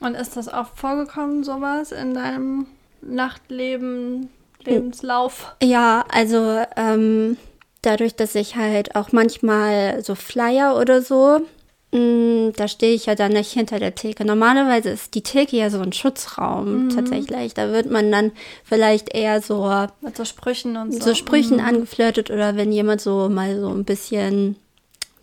Und 0.00 0.14
ist 0.14 0.36
das 0.36 0.48
auch 0.48 0.68
vorgekommen, 0.74 1.42
sowas 1.42 1.92
in 1.92 2.14
deinem 2.14 2.66
Nachtleben, 3.02 4.28
Lebenslauf? 4.64 5.54
Ja, 5.62 6.04
also 6.12 6.62
ähm, 6.76 7.36
dadurch, 7.82 8.14
dass 8.14 8.34
ich 8.34 8.56
halt 8.56 8.96
auch 8.96 9.12
manchmal 9.12 10.02
so 10.02 10.14
Flyer 10.14 10.78
oder 10.78 11.02
so, 11.02 11.40
mh, 11.96 12.52
da 12.56 12.68
stehe 12.68 12.94
ich 12.94 13.06
ja 13.06 13.14
dann 13.14 13.32
nicht 13.32 13.52
hinter 13.52 13.78
der 13.78 13.94
Theke. 13.94 14.24
Normalerweise 14.24 14.90
ist 14.90 15.14
die 15.14 15.22
Theke 15.22 15.56
ja 15.56 15.70
so 15.70 15.80
ein 15.80 15.92
Schutzraum 15.92 16.90
tatsächlich. 16.94 17.54
Da 17.54 17.72
wird 17.72 17.90
man 17.90 18.10
dann 18.12 18.32
vielleicht 18.64 19.14
eher 19.14 19.40
so 19.40 19.68
Mit 20.00 20.16
so 20.16 20.24
Sprüchen 20.24 20.76
und 20.76 20.92
so. 20.92 21.00
so 21.00 21.14
Sprüchen 21.14 21.60
angeflirtet 21.60 22.30
oder 22.30 22.56
wenn 22.56 22.72
jemand 22.72 23.00
so 23.00 23.28
mal 23.28 23.58
so 23.60 23.68
ein 23.68 23.84
bisschen, 23.84 24.56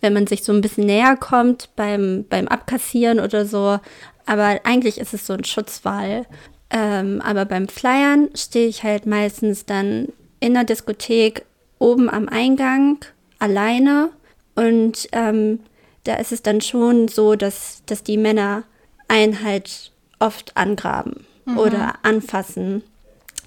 wenn 0.02 0.14
man 0.14 0.28
sich 0.28 0.44
so 0.44 0.52
ein 0.52 0.62
bisschen 0.62 0.86
näher 0.86 1.16
kommt 1.16 1.70
beim, 1.76 2.26
beim 2.30 2.48
Abkassieren 2.48 3.20
oder 3.20 3.46
so. 3.46 3.80
Aber 4.26 4.60
eigentlich 4.64 4.98
ist 4.98 5.14
es 5.14 5.28
so 5.28 5.34
ein 5.34 5.44
Schutzwall. 5.44 6.26
Ähm, 6.70 7.22
aber 7.24 7.46
beim 7.46 7.68
Flyern 7.68 8.30
stehe 8.36 8.68
ich 8.68 8.84
halt 8.84 9.06
meistens 9.06 9.66
dann 9.66 10.08
in 10.40 10.56
der 10.56 10.64
Diskothek 10.64 11.46
oben 11.78 12.10
am 12.10 12.28
Eingang 12.28 12.98
alleine 13.40 14.10
und 14.56 15.08
ähm, 15.12 15.60
da 16.04 16.16
ist 16.16 16.32
es 16.32 16.42
dann 16.42 16.62
schon 16.62 17.08
so, 17.08 17.36
dass, 17.36 17.82
dass 17.86 18.04
die 18.04 18.18
Männer 18.18 18.64
einen 19.08 19.44
halt 19.44 19.92
oft 20.20 20.56
angraben 20.58 21.26
oder 21.58 21.96
anfassen. 22.04 22.84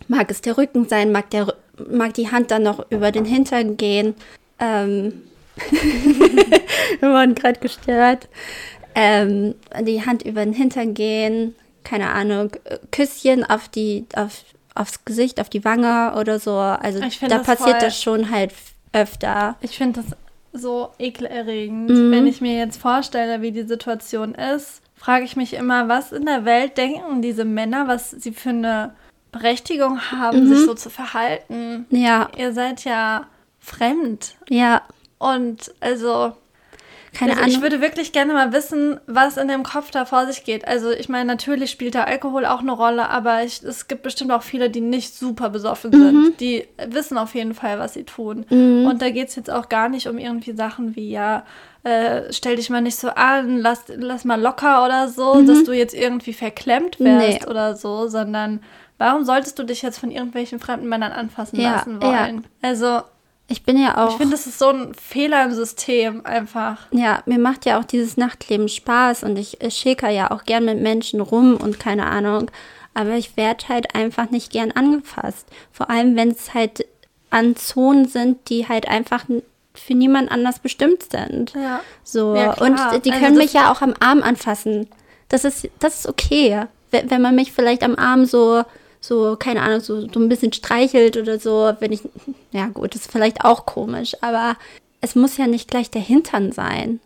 Mag 0.09 0.31
es 0.31 0.41
der 0.43 0.57
Rücken 0.59 0.89
sein, 0.89 1.11
mag, 1.13 1.31
der, 1.31 1.55
mag 1.91 2.15
die 2.15 2.31
Hand 2.31 2.51
dann 2.51 2.63
noch 2.63 2.91
über 2.91 3.11
den 3.13 3.25
Hintern 3.25 3.77
gehen. 3.77 4.15
Ähm, 4.61 5.23
wir 7.01 7.09
wurden 7.11 7.35
gerade 7.35 7.61
gestört. 7.61 8.29
Ähm, 8.95 9.55
die 9.83 10.05
Hand 10.07 10.23
über 10.23 10.45
den 10.45 10.55
Hintern 10.55 10.95
gehen, 10.95 11.55
keine 11.85 12.11
Ahnung, 12.11 12.51
Küsschen 12.93 13.45
auf 13.45 13.69
die, 13.69 14.07
auf, 14.15 14.45
aufs 14.75 15.05
Gesicht, 15.05 15.41
auf 15.41 15.49
die 15.51 15.65
Wange 15.65 16.15
oder 16.19 16.39
so. 16.39 16.53
Also 16.57 17.01
da 17.01 17.07
das 17.29 17.47
passiert 17.47 17.59
voll- 17.59 17.79
das 17.81 18.01
schon 18.03 18.31
halt 18.31 18.53
öfter. 18.93 19.57
Ich 19.61 19.77
finde 19.77 20.03
das 20.03 20.17
so 20.59 20.91
ekelerregend. 20.99 21.91
Mhm. 21.91 22.11
Wenn 22.11 22.27
ich 22.27 22.41
mir 22.41 22.57
jetzt 22.59 22.81
vorstelle, 22.81 23.43
wie 23.43 23.53
die 23.53 23.63
Situation 23.65 24.35
ist, 24.35 24.83
frage 24.95 25.25
ich 25.25 25.37
mich 25.37 25.55
immer, 25.55 25.89
was 25.89 26.13
in 26.13 26.25
der 26.27 26.45
Welt 26.45 26.77
denken 26.79 27.23
diese 27.23 27.45
Männer, 27.45 27.87
was 27.89 28.11
sie 28.11 28.33
für 28.33 28.51
eine 28.51 28.95
Berechtigung 29.33 30.01
haben, 30.13 30.45
Mhm. 30.45 30.49
sich 30.55 30.65
so 30.67 30.75
zu 30.75 30.89
verhalten. 30.91 31.87
Ja, 31.91 32.29
Ihr 32.37 32.53
seid 32.53 32.85
ja 32.85 33.27
fremd. 33.61 34.37
ja, 34.49 34.83
Und 35.19 35.73
also, 35.81 36.33
keine 37.17 37.33
also 37.33 37.45
ich 37.45 37.49
Ahnung. 37.55 37.63
würde 37.63 37.81
wirklich 37.81 38.13
gerne 38.13 38.33
mal 38.33 38.53
wissen, 38.53 39.01
was 39.07 39.37
in 39.37 39.49
dem 39.49 39.63
Kopf 39.63 39.91
da 39.91 40.05
vor 40.05 40.27
sich 40.27 40.45
geht. 40.45 40.67
Also 40.67 40.91
ich 40.91 41.09
meine, 41.09 41.25
natürlich 41.25 41.71
spielt 41.71 41.95
da 41.95 42.05
Alkohol 42.05 42.45
auch 42.47 42.61
eine 42.61 42.73
Rolle, 42.73 43.09
aber 43.09 43.43
ich, 43.43 43.63
es 43.63 43.89
gibt 43.89 44.03
bestimmt 44.03 44.33
auch 44.33 44.43
viele, 44.43 44.71
die 44.71 44.81
nicht 44.81 45.15
super 45.15 45.51
besoffen 45.51 45.91
Mhm. 45.91 45.97
sind. 46.25 46.41
Die 46.41 46.67
wissen 46.89 47.19
auf 47.19 47.35
jeden 47.35 47.55
Fall, 47.55 47.79
was 47.79 47.95
sie 47.95 48.05
tun. 48.05 48.45
Und 48.51 49.01
da 49.03 49.11
geht 49.11 49.29
es 49.29 49.37
jetzt 49.37 49.51
auch 49.51 49.69
gar 49.69 49.89
nicht 49.89 50.07
um 50.09 50.19
irgendwie 50.19 50.53
Sachen 50.53 50.95
wie, 50.97 51.11
ja, 51.11 51.45
äh, 51.83 52.33
stell 52.33 52.57
dich 52.57 52.69
mal 52.71 52.81
nicht 52.83 52.97
so 52.97 53.09
an, 53.11 53.59
lass, 53.61 53.85
lass 53.95 54.25
mal 54.25 54.41
locker 54.41 54.85
oder 54.85 55.09
so, 55.09 55.43
dass 55.43 55.63
du 55.65 55.73
jetzt 55.73 55.95
irgendwie 55.95 56.33
verklemmt 56.33 56.99
wärst 56.99 57.43
Nee. 57.43 57.47
oder 57.49 57.77
so, 57.77 58.09
sondern 58.09 58.61
warum 58.99 59.25
solltest 59.25 59.59
du 59.59 59.63
dich 59.63 59.83
jetzt 59.83 59.99
von 59.99 60.11
irgendwelchen 60.11 60.59
fremden 60.59 60.89
Männern 60.89 61.13
anfassen 61.13 61.61
Ja, 61.61 61.75
lassen 61.77 62.01
ja. 62.01 62.07
wollen? 62.27 62.47
Also 62.63 63.03
Ich 63.49 63.63
bin 63.63 63.79
ja 63.81 63.97
auch. 64.05 64.11
ich 64.11 64.17
finde, 64.17 64.33
das 64.37 64.47
ist 64.47 64.59
so 64.59 64.71
ein 64.71 64.93
Fehler 64.95 65.45
im 65.45 65.53
System 65.55 66.27
einfach. 66.27 66.79
Ja, 66.91 67.23
mir 67.27 67.39
macht 67.39 67.65
ja 67.65 67.79
auch 67.79 67.85
dieses 67.85 68.17
Nachtleben 68.17 68.69
Spaß 68.69 69.23
und 69.23 69.37
ich 69.39 69.59
schäker 69.71 70.09
ja 70.11 70.31
auch 70.33 70.45
gern 70.45 70.65
mit 70.65 70.81
Menschen 70.81 71.21
rum 71.21 71.57
und 71.57 71.79
keine 71.79 72.07
Ahnung. 72.07 72.51
Aber 72.95 73.13
ich 73.13 73.37
werde 73.37 73.69
halt 73.69 73.95
einfach 73.95 74.31
nicht 74.31 74.51
gern 74.51 74.73
angefasst. 74.73 75.47
Vor 75.71 75.91
allem, 75.91 76.17
wenn 76.17 76.31
es 76.31 76.55
halt 76.55 76.87
an 77.31 77.55
Zonen 77.55 78.09
sind, 78.09 78.49
die 78.49 78.69
halt 78.69 78.89
einfach 78.89 79.25
für 79.75 79.95
niemand 79.95 80.33
anders 80.33 80.59
bestimmt 80.59 81.03
sind. 81.11 81.53
Ja. 81.55 81.81
So. 82.03 82.35
Ja, 82.35 82.55
und 82.55 82.79
die 83.05 83.13
Also 83.13 83.25
können 83.25 83.37
das- 83.37 83.45
mich 83.45 83.53
ja 83.53 83.71
auch 83.71 83.83
am 83.83 83.95
Arm 84.01 84.23
anfassen. 84.23 84.89
Das 85.29 85.45
ist, 85.45 85.69
das 85.79 86.01
ist 86.01 86.09
okay. 86.09 86.65
Wenn 86.91 87.21
man 87.23 87.35
mich 87.35 87.53
vielleicht 87.53 87.83
am 87.83 87.97
Arm 87.97 88.25
so, 88.25 88.63
so, 89.07 89.37
keine 89.37 89.63
Ahnung, 89.63 89.81
so, 89.81 90.01
so 90.01 90.21
ein 90.21 90.29
bisschen 90.29 90.53
streichelt 90.53 91.17
oder 91.17 91.39
so, 91.39 91.73
wenn 91.81 91.93
ich, 91.93 92.01
ja 92.53 92.67
gut, 92.67 92.95
das 92.95 93.03
ist 93.03 93.13
vielleicht 93.13 93.45
auch 93.45 93.67
komisch, 93.67 94.15
aber 94.21 94.57
es 95.01 95.15
muss 95.15 95.37
ja 95.37 95.47
nicht 95.47 95.71
gleich 95.71 95.91
der 95.91 96.03
Hintern 96.03 96.53
sein. 96.53 97.01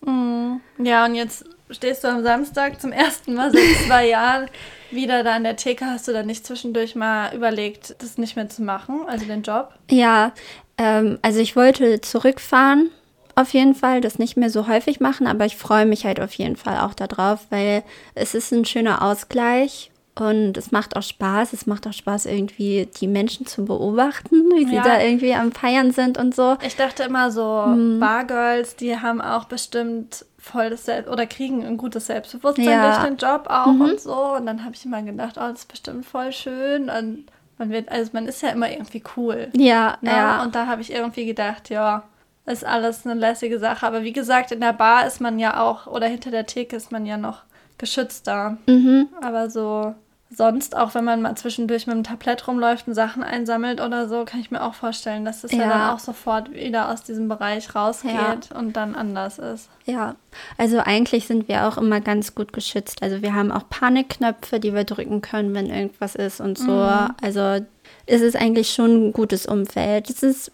Ja, 0.83 1.05
und 1.05 1.15
jetzt 1.15 1.45
stehst 1.71 2.05
du 2.05 2.09
am 2.09 2.23
Samstag 2.23 2.81
zum 2.81 2.93
ersten 2.93 3.35
Mal 3.35 3.53
seit 3.53 3.63
zwei 3.87 4.09
Jahren 4.09 4.49
wieder 4.91 5.23
da 5.23 5.35
an 5.35 5.45
der 5.45 5.57
Theke. 5.57 5.87
Hast 5.87 6.09
du 6.09 6.13
dann 6.13 6.27
nicht 6.27 6.47
zwischendurch 6.47 6.95
mal 6.95 7.35
überlegt, 7.35 7.95
das 7.99 8.19
nicht 8.19 8.37
mehr 8.37 8.49
zu 8.49 8.63
machen, 8.63 9.01
also 9.07 9.27
den 9.27 9.43
Job? 9.43 9.75
Ja, 9.91 10.33
ähm, 10.79 11.19
also 11.23 11.41
ich 11.41 11.57
wollte 11.57 12.01
zurückfahren, 12.01 12.91
auf 13.35 13.53
jeden 13.53 13.75
Fall, 13.75 14.01
das 14.01 14.19
nicht 14.19 14.37
mehr 14.37 14.51
so 14.51 14.67
häufig 14.67 15.01
machen, 15.01 15.27
aber 15.27 15.47
ich 15.47 15.57
freue 15.57 15.87
mich 15.87 16.05
halt 16.05 16.21
auf 16.21 16.33
jeden 16.35 16.57
Fall 16.57 16.81
auch 16.81 16.95
darauf, 16.95 17.47
weil 17.51 17.85
es 18.15 18.35
ist 18.35 18.53
ein 18.53 18.65
schöner 18.65 19.03
Ausgleich 19.03 19.91
und 20.19 20.57
es 20.57 20.73
macht 20.73 20.97
auch 20.97 21.03
Spaß. 21.03 21.53
Es 21.53 21.67
macht 21.67 21.87
auch 21.87 21.93
Spaß, 21.93 22.27
irgendwie 22.27 22.89
die 23.01 23.07
Menschen 23.07 23.47
zu 23.47 23.65
beobachten, 23.65 24.37
wie 24.57 24.67
sie 24.67 24.75
Ja. 24.77 24.83
da 24.83 25.01
irgendwie 25.01 25.35
am 25.35 25.53
Feiern 25.53 25.93
sind 25.93 26.19
und 26.19 26.35
so. 26.35 26.57
Ich 26.67 26.77
dachte 26.77 27.05
immer 27.05 27.31
so, 27.31 27.65
Mhm. 27.67 28.01
Bargirls, 28.01 28.77
die 28.77 28.99
haben 28.99 29.21
auch 29.21 29.45
bestimmt 29.45 30.25
voll 30.39 30.71
das 30.71 30.85
Selbst 30.87 31.11
oder 31.11 31.27
kriegen 31.27 31.65
ein 31.65 31.77
gutes 31.77 32.07
Selbstbewusstsein 32.07 32.65
Ja. 32.65 32.91
durch 32.97 33.07
den 33.09 33.17
Job 33.19 33.47
auch 33.49 33.67
und 33.67 34.01
so. 34.01 34.35
Und 34.37 34.47
dann 34.47 34.65
habe 34.65 34.75
ich 34.75 34.85
immer 34.85 35.03
gedacht, 35.03 35.37
oh, 35.37 35.41
das 35.49 35.61
ist 35.61 35.69
bestimmt 35.69 36.05
voll 36.07 36.33
schön. 36.33 36.89
Und 36.91 37.25
man 37.59 37.71
wird, 37.71 37.91
also 37.91 38.11
man 38.15 38.27
ist 38.27 38.43
ja 38.43 38.49
immer 38.49 38.71
irgendwie 38.71 39.03
cool. 39.17 39.49
Ja, 39.55 39.99
Ne? 40.01 40.11
ja. 40.11 40.43
Und 40.43 40.55
da 40.55 40.67
habe 40.67 40.81
ich 40.81 40.93
irgendwie 40.93 41.27
gedacht, 41.27 41.69
ja, 41.71 42.05
ist 42.47 42.65
alles 42.65 43.05
eine 43.07 43.15
lässige 43.21 43.59
Sache. 43.59 43.87
Aber 43.87 44.03
wie 44.03 44.15
gesagt, 44.15 44.51
in 44.51 44.61
der 44.61 44.73
Bar 44.73 45.07
ist 45.07 45.21
man 45.21 45.39
ja 45.39 45.61
auch, 45.63 45.87
oder 45.87 46.07
hinter 46.07 46.31
der 46.31 46.47
Theke 46.47 46.75
ist 46.75 46.91
man 46.91 47.05
ja 47.07 47.17
noch 47.19 47.43
geschützter. 47.81 48.57
Mhm. 48.67 49.09
Aber 49.21 49.51
so 49.51 49.95
sonst, 50.33 50.77
auch 50.77 50.95
wenn 50.95 51.05
man 51.05 51.23
mal 51.23 51.35
zwischendurch 51.35 51.89
mit 51.89 51.97
dem 51.97 52.05
Tablett 52.05 52.47
rumläuft 52.47 52.87
und 52.87 52.95
Sachen 52.95 53.25
einsammelt 53.25 53.81
oder 53.81 54.09
so, 54.09 54.25
kann 54.25 54.39
ich 54.39 54.53
mir 54.53 54.63
auch 54.63 54.75
vorstellen, 54.75 55.25
dass 55.25 55.41
das 55.41 55.51
ja, 55.51 55.63
Ja. 55.63 55.69
dann 55.69 55.91
auch 55.91 55.99
sofort 55.99 56.53
wieder 56.53 56.89
aus 56.93 57.03
diesem 57.03 57.29
Bereich 57.29 57.75
rausgeht 57.75 58.53
und 58.57 58.77
dann 58.77 58.95
anders 58.95 59.41
ist. 59.41 59.69
Ja, 59.87 60.15
also 60.57 60.79
eigentlich 60.79 61.27
sind 61.27 61.49
wir 61.49 61.67
auch 61.67 61.79
immer 61.79 62.01
ganz 62.01 62.37
gut 62.37 62.53
geschützt. 62.53 63.03
Also 63.03 63.23
wir 63.23 63.35
haben 63.35 63.51
auch 63.51 63.69
Panikknöpfe, 63.69 64.61
die 64.61 64.73
wir 64.73 64.85
drücken 64.85 65.21
können, 65.21 65.53
wenn 65.53 65.67
irgendwas 65.67 66.15
ist 66.15 66.41
und 66.41 66.57
so. 66.59 66.81
Also 67.21 67.65
es 68.07 68.21
ist 68.21 68.37
eigentlich 68.37 68.71
schon 68.73 69.09
ein 69.09 69.13
gutes 69.13 69.47
Umfeld. 69.47 70.09
Es 70.11 70.23
ist, 70.23 70.53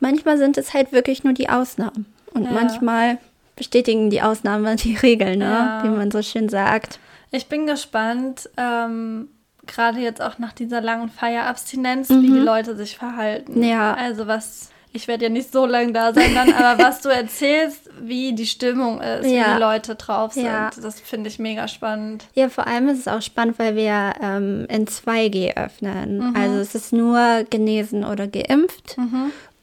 manchmal 0.00 0.38
sind 0.38 0.56
es 0.56 0.72
halt 0.72 0.90
wirklich 0.92 1.22
nur 1.22 1.34
die 1.34 1.50
Ausnahmen. 1.50 2.06
Und 2.32 2.44
Ja. 2.44 2.52
manchmal 2.52 3.18
bestätigen 3.56 4.10
die 4.10 4.22
Ausnahmen 4.22 4.76
die 4.82 4.96
Regeln, 4.96 5.38
ne? 5.40 5.44
Ja. 5.44 5.80
wie 5.84 5.88
man 5.88 6.10
so 6.10 6.22
schön 6.22 6.48
sagt. 6.48 6.98
Ich 7.30 7.46
bin 7.46 7.66
gespannt, 7.66 8.48
ähm, 8.56 9.28
gerade 9.66 10.00
jetzt 10.00 10.20
auch 10.20 10.38
nach 10.38 10.52
dieser 10.52 10.80
langen 10.80 11.08
Feierabstinenz, 11.08 12.10
wie 12.10 12.26
die 12.32 12.38
Leute 12.38 12.76
sich 12.76 12.96
verhalten. 12.96 13.58
Mhm. 13.58 13.64
Ja. 13.64 13.94
Also 13.94 14.26
was, 14.26 14.70
ich 14.92 15.08
werde 15.08 15.24
ja 15.24 15.30
nicht 15.30 15.50
so 15.50 15.64
lange 15.64 15.92
da 15.92 16.12
sein 16.12 16.34
dann, 16.34 16.52
aber 16.62 16.82
was 16.82 17.00
du 17.00 17.08
erzählst, 17.08 17.88
wie 18.02 18.34
die 18.34 18.44
Stimmung 18.46 19.00
ist, 19.00 19.24
wie 19.24 19.36
Ja. 19.36 19.54
die 19.54 19.60
Leute 19.60 19.94
drauf 19.94 20.32
sind, 20.34 20.44
Ja. 20.44 20.70
das 20.82 21.00
finde 21.00 21.28
ich 21.30 21.38
mega 21.38 21.68
spannend. 21.68 22.24
Ja, 22.34 22.48
vor 22.50 22.66
allem 22.66 22.88
ist 22.88 22.98
es 22.98 23.08
auch 23.08 23.22
spannend, 23.22 23.58
weil 23.58 23.76
wir 23.76 24.12
ähm, 24.20 24.66
in 24.68 24.86
2G 24.86 25.56
öffnen. 25.56 26.34
Also 26.36 26.56
es 26.58 26.74
ist 26.74 26.92
nur 26.92 27.44
genesen 27.48 28.04
oder 28.04 28.26
geimpft. 28.26 28.96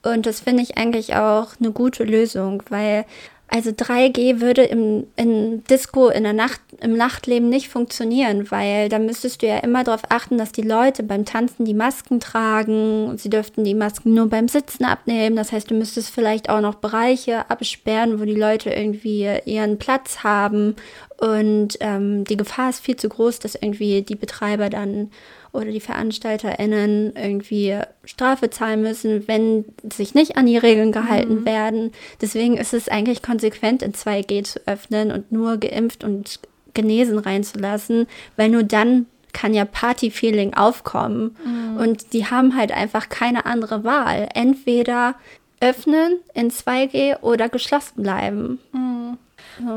Und 0.02 0.26
das 0.26 0.40
finde 0.40 0.64
ich 0.64 0.78
eigentlich 0.78 1.14
auch 1.16 1.50
eine 1.60 1.72
gute 1.72 2.04
Lösung, 2.06 2.64
weil 2.70 3.06
also 3.52 3.72
3G 3.72 4.42
würde 4.42 4.64
im 4.64 5.08
in 5.16 5.64
Disco 5.64 6.10
in 6.10 6.24
der 6.24 6.34
Nacht 6.34 6.62
im 6.82 6.96
Nachtleben 6.96 7.50
nicht 7.50 7.70
funktionieren, 7.70 8.52
weil 8.52 8.90
da 8.90 9.00
müsstest 9.00 9.42
du 9.42 9.48
ja 9.48 9.58
immer 9.58 9.84
darauf 9.84 10.04
achten, 10.10 10.38
dass 10.38 10.52
die 10.52 10.62
Leute 10.62 11.04
beim 11.04 11.26
Tanzen 11.26 11.66
die 11.66 11.74
Masken 11.74 12.20
tragen. 12.20 13.18
Sie 13.18 13.30
dürften 13.30 13.64
die 13.64 13.74
Masken 13.74 14.14
nur 14.14 14.30
beim 14.30 14.48
Sitzen 14.48 14.86
abnehmen. 14.86 15.36
Das 15.36 15.52
heißt, 15.52 15.70
du 15.70 15.76
müsstest 15.76 16.10
vielleicht 16.12 16.50
auch 16.50 16.62
noch 16.62 16.76
Bereiche 16.76 17.50
absperren, 17.50 18.20
wo 18.20 18.26
die 18.26 18.36
Leute 18.36 18.70
irgendwie 18.70 19.28
ihren 19.46 19.80
Platz 19.80 20.24
haben. 20.24 20.76
Und 21.20 21.78
ähm, 21.80 22.24
die 22.26 22.38
Gefahr 22.38 22.70
ist 22.70 22.86
viel 22.86 22.96
zu 22.96 23.10
groß, 23.10 23.40
dass 23.40 23.56
irgendwie 23.56 24.04
die 24.04 24.16
Betreiber 24.16 24.70
dann 24.70 25.10
oder 25.52 25.66
die 25.66 25.80
VeranstalterInnen 25.80 27.14
irgendwie 27.16 27.78
Strafe 28.06 28.50
zahlen 28.50 28.82
müssen, 28.82 29.28
wenn 29.28 29.66
sich 29.92 30.14
nicht 30.14 30.38
an 30.38 30.46
die 30.46 30.58
Regeln 30.58 30.92
gehalten 30.92 31.46
werden. 31.46 31.92
Deswegen 32.22 32.58
ist 32.58 32.74
es 32.74 32.88
eigentlich 32.90 33.22
konsequent, 33.22 33.82
in 33.82 33.94
2G 33.94 34.44
zu 34.44 34.60
öffnen 34.68 35.12
und 35.12 35.32
nur 35.32 35.58
geimpft 35.58 36.04
und 36.04 36.40
genesen 36.74 37.18
reinzulassen, 37.18 38.08
weil 38.38 38.50
nur 38.50 38.64
dann 38.64 39.08
kann 39.34 39.54
ja 39.54 39.66
Party-Feeling 39.66 40.54
aufkommen. 40.56 41.36
Und 41.80 42.14
die 42.14 42.26
haben 42.26 42.56
halt 42.56 42.72
einfach 42.72 43.10
keine 43.10 43.46
andere 43.46 43.84
Wahl. 43.84 44.28
Entweder 44.34 45.16
öffnen 45.62 46.18
in 46.34 46.52
2G 46.52 47.20
oder 47.22 47.50
geschlossen 47.50 48.04
bleiben. 48.04 48.60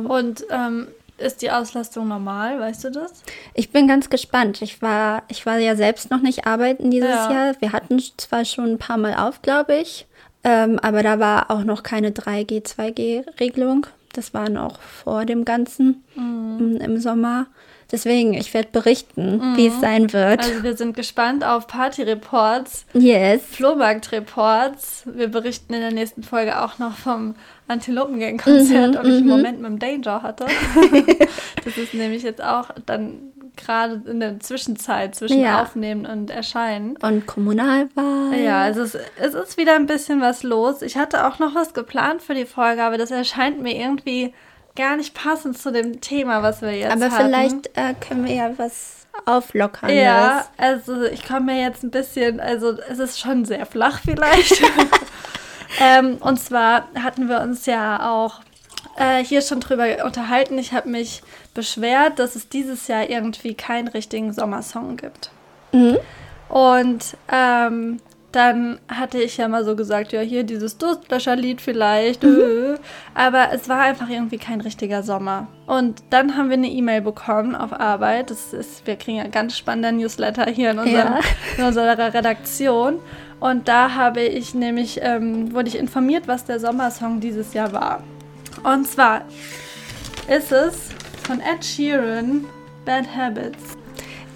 Und 0.09 0.45
ähm, 0.51 0.89
ist 1.23 1.43
die 1.43 1.51
Auslastung 1.51 2.09
normal, 2.09 2.61
weißt 2.61 2.85
du 2.85 2.91
das? 2.91 3.23
Ich 3.55 3.71
bin 3.71 3.89
ganz 3.89 4.11
gespannt. 4.11 4.61
Ich 4.63 4.83
war, 4.83 5.23
ich 5.29 5.47
war 5.47 5.59
ja 5.59 5.77
selbst 5.77 6.11
noch 6.11 6.21
nicht 6.21 6.47
arbeiten 6.47 6.91
dieses 6.91 7.09
Ja. 7.09 7.31
Jahr. 7.33 7.55
Wir 7.61 7.73
hatten 7.73 8.01
zwar 8.17 8.45
schon 8.45 8.73
ein 8.73 8.79
paar 8.79 8.99
Mal 8.99 9.15
auf, 9.15 9.41
glaube 9.43 9.75
ich, 9.77 10.07
ähm, 10.45 10.79
aber 10.81 11.03
da 11.03 11.19
war 11.21 11.51
auch 11.51 11.65
noch 11.65 11.83
keine 11.83 12.11
3G, 12.11 12.63
2G-Regelung. 12.65 13.87
Das 14.13 14.35
war 14.35 14.51
noch 14.51 14.81
vor 14.81 15.25
dem 15.25 15.45
Ganzen 15.45 16.05
Mhm. 16.17 16.59
m, 16.59 16.77
im 16.83 17.01
Sommer. 17.01 17.47
Deswegen, 17.91 18.33
ich 18.33 18.55
werde 18.55 18.69
berichten, 18.73 19.55
wie 19.57 19.67
es 19.67 19.79
sein 19.81 20.15
wird. 20.15 20.41
Also 20.41 20.63
wir 20.63 20.77
sind 20.79 20.97
gespannt 20.97 21.45
auf 21.45 21.67
Party-Reports, 21.67 22.87
yes. 22.95 23.43
Flohmarkt-Reports. 23.51 25.03
Wir 25.15 25.29
berichten 25.29 25.75
in 25.75 25.81
der 25.81 25.93
nächsten 25.93 26.23
Folge 26.23 26.61
auch 26.63 26.79
noch 26.79 26.95
vom 26.97 27.35
Antilopengang-Konzert, 27.73 28.97
ob 28.97 29.05
ich 29.05 29.17
einen 29.19 29.27
Moment 29.27 29.61
mit 29.61 29.71
dem 29.71 29.79
Danger 29.79 30.23
hatte. 30.23 30.47
das 31.65 31.77
ist 31.77 31.95
nämlich 31.95 32.23
jetzt 32.23 32.43
auch 32.43 32.71
dann 32.87 33.33
gerade 33.57 34.03
in 34.07 34.21
der 34.21 34.41
Zwischenzeit 34.41 35.15
zwischen 35.15 35.41
Ja. 35.41 35.63
Aufnehmen 35.63 36.07
und 36.07 36.31
Erscheinen. 36.31 36.97
Und 36.97 37.27
Kommunalwahl. 37.27 38.35
Ja, 38.39 38.63
also 38.63 38.83
es, 38.83 38.97
es 39.21 39.35
ist 39.35 39.57
wieder 39.57 39.75
ein 39.75 39.87
bisschen 39.87 40.21
was 40.21 40.43
los. 40.43 40.83
Ich 40.83 40.97
hatte 40.97 41.27
auch 41.27 41.39
noch 41.39 41.55
was 41.55 41.75
geplant 41.75 42.23
für 42.23 42.35
die 42.35 42.47
Folge, 42.47 42.83
aber 42.83 42.99
das 42.99 43.11
erscheint 43.11 43.61
mir 43.61 43.77
irgendwie 43.77 44.33
gar 44.75 44.97
nicht 44.97 45.15
passend 45.15 45.59
zu 45.59 45.71
dem 45.71 46.01
Thema, 46.01 46.43
was 46.43 46.63
wir 46.63 46.73
jetzt 46.73 46.93
aber 46.93 47.11
hatten. 47.11 47.27
vielleicht 47.27 47.67
äh, 47.77 47.95
können 48.01 48.25
wir 48.25 48.35
ja 48.35 48.51
was 48.57 49.07
auflockern. 49.27 49.91
Ja, 49.91 50.47
also 50.57 51.03
ich 51.03 51.27
komme 51.27 51.53
mir 51.53 51.61
jetzt 51.61 51.83
ein 51.83 51.91
bisschen, 51.91 52.41
also 52.41 52.75
es 52.89 52.99
ist 52.99 53.21
schon 53.21 53.45
sehr 53.45 53.67
flach 53.67 54.01
vielleicht. 54.03 54.63
ähm, 55.81 56.17
und 56.21 56.39
zwar 56.39 56.89
hatten 56.95 57.29
wir 57.29 57.41
uns 57.41 57.67
ja 57.67 58.11
auch 58.11 58.41
äh, 58.97 59.25
hier 59.25 59.43
schon 59.43 59.61
drüber 59.61 59.87
unterhalten. 60.05 60.59
Ich 60.59 60.73
habe 60.73 60.89
mich 60.89 61.23
beschwert, 61.55 62.19
dass 62.19 62.37
es 62.37 62.49
dieses 62.49 62.89
Jahr 62.89 63.09
irgendwie 63.09 63.55
keinen 63.55 63.89
richtigen 63.89 64.33
Sommersong 64.33 64.97
gibt. 64.97 65.31
Mhm. 65.73 65.99
Und 66.49 67.17
ähm, 67.31 67.99
dann 68.33 68.79
hatte 68.89 69.21
ich 69.21 69.37
ja 69.37 69.47
mal 69.49 69.63
so 69.65 69.77
gesagt, 69.77 70.13
ja, 70.13 70.21
hier 70.21 70.45
dieses 70.45 70.79
Durstlöscherlied 70.79 71.61
vielleicht. 71.61 72.25
äh. 72.25 72.77
Aber 73.15 73.49
es 73.53 73.69
war 73.69 73.81
einfach 73.81 74.09
irgendwie 74.09 74.39
kein 74.39 74.63
richtiger 74.63 75.03
Sommer. 75.03 75.49
Und 75.67 76.03
dann 76.11 76.37
haben 76.37 76.49
wir 76.49 76.57
eine 76.57 76.69
E-Mail 76.69 77.03
bekommen 77.03 77.55
auf 77.55 77.73
Arbeit. 77.79 78.31
Das 78.31 78.55
ist, 78.55 78.87
wir 78.87 78.97
kriegen 78.97 79.19
ja 79.19 79.27
ganz 79.29 79.57
spannende 79.59 79.93
Newsletter 79.93 80.47
hier 80.47 80.71
in, 80.71 80.79
unserem, 80.79 81.13
Ja. 81.13 81.21
in 81.59 81.65
unserer 81.65 82.15
Redaktion. 82.15 83.01
Und 83.43 83.67
da 83.67 83.95
habe 83.97 84.21
ich 84.23 84.55
nämlich, 84.55 85.01
ähm, 85.03 85.53
wurde 85.53 85.69
ich 85.69 85.77
informiert, 85.77 86.29
was 86.29 86.45
der 86.45 86.61
Sommersong 86.61 87.19
dieses 87.19 87.55
Jahr 87.55 87.73
war. 87.73 88.05
Und 88.63 88.87
zwar 88.87 89.23
ist 90.29 90.53
es 90.53 90.91
von 91.27 91.41
Ed 91.41 91.65
Sheeran, 91.65 92.45
Bad 92.85 93.05
Habits. 93.17 93.59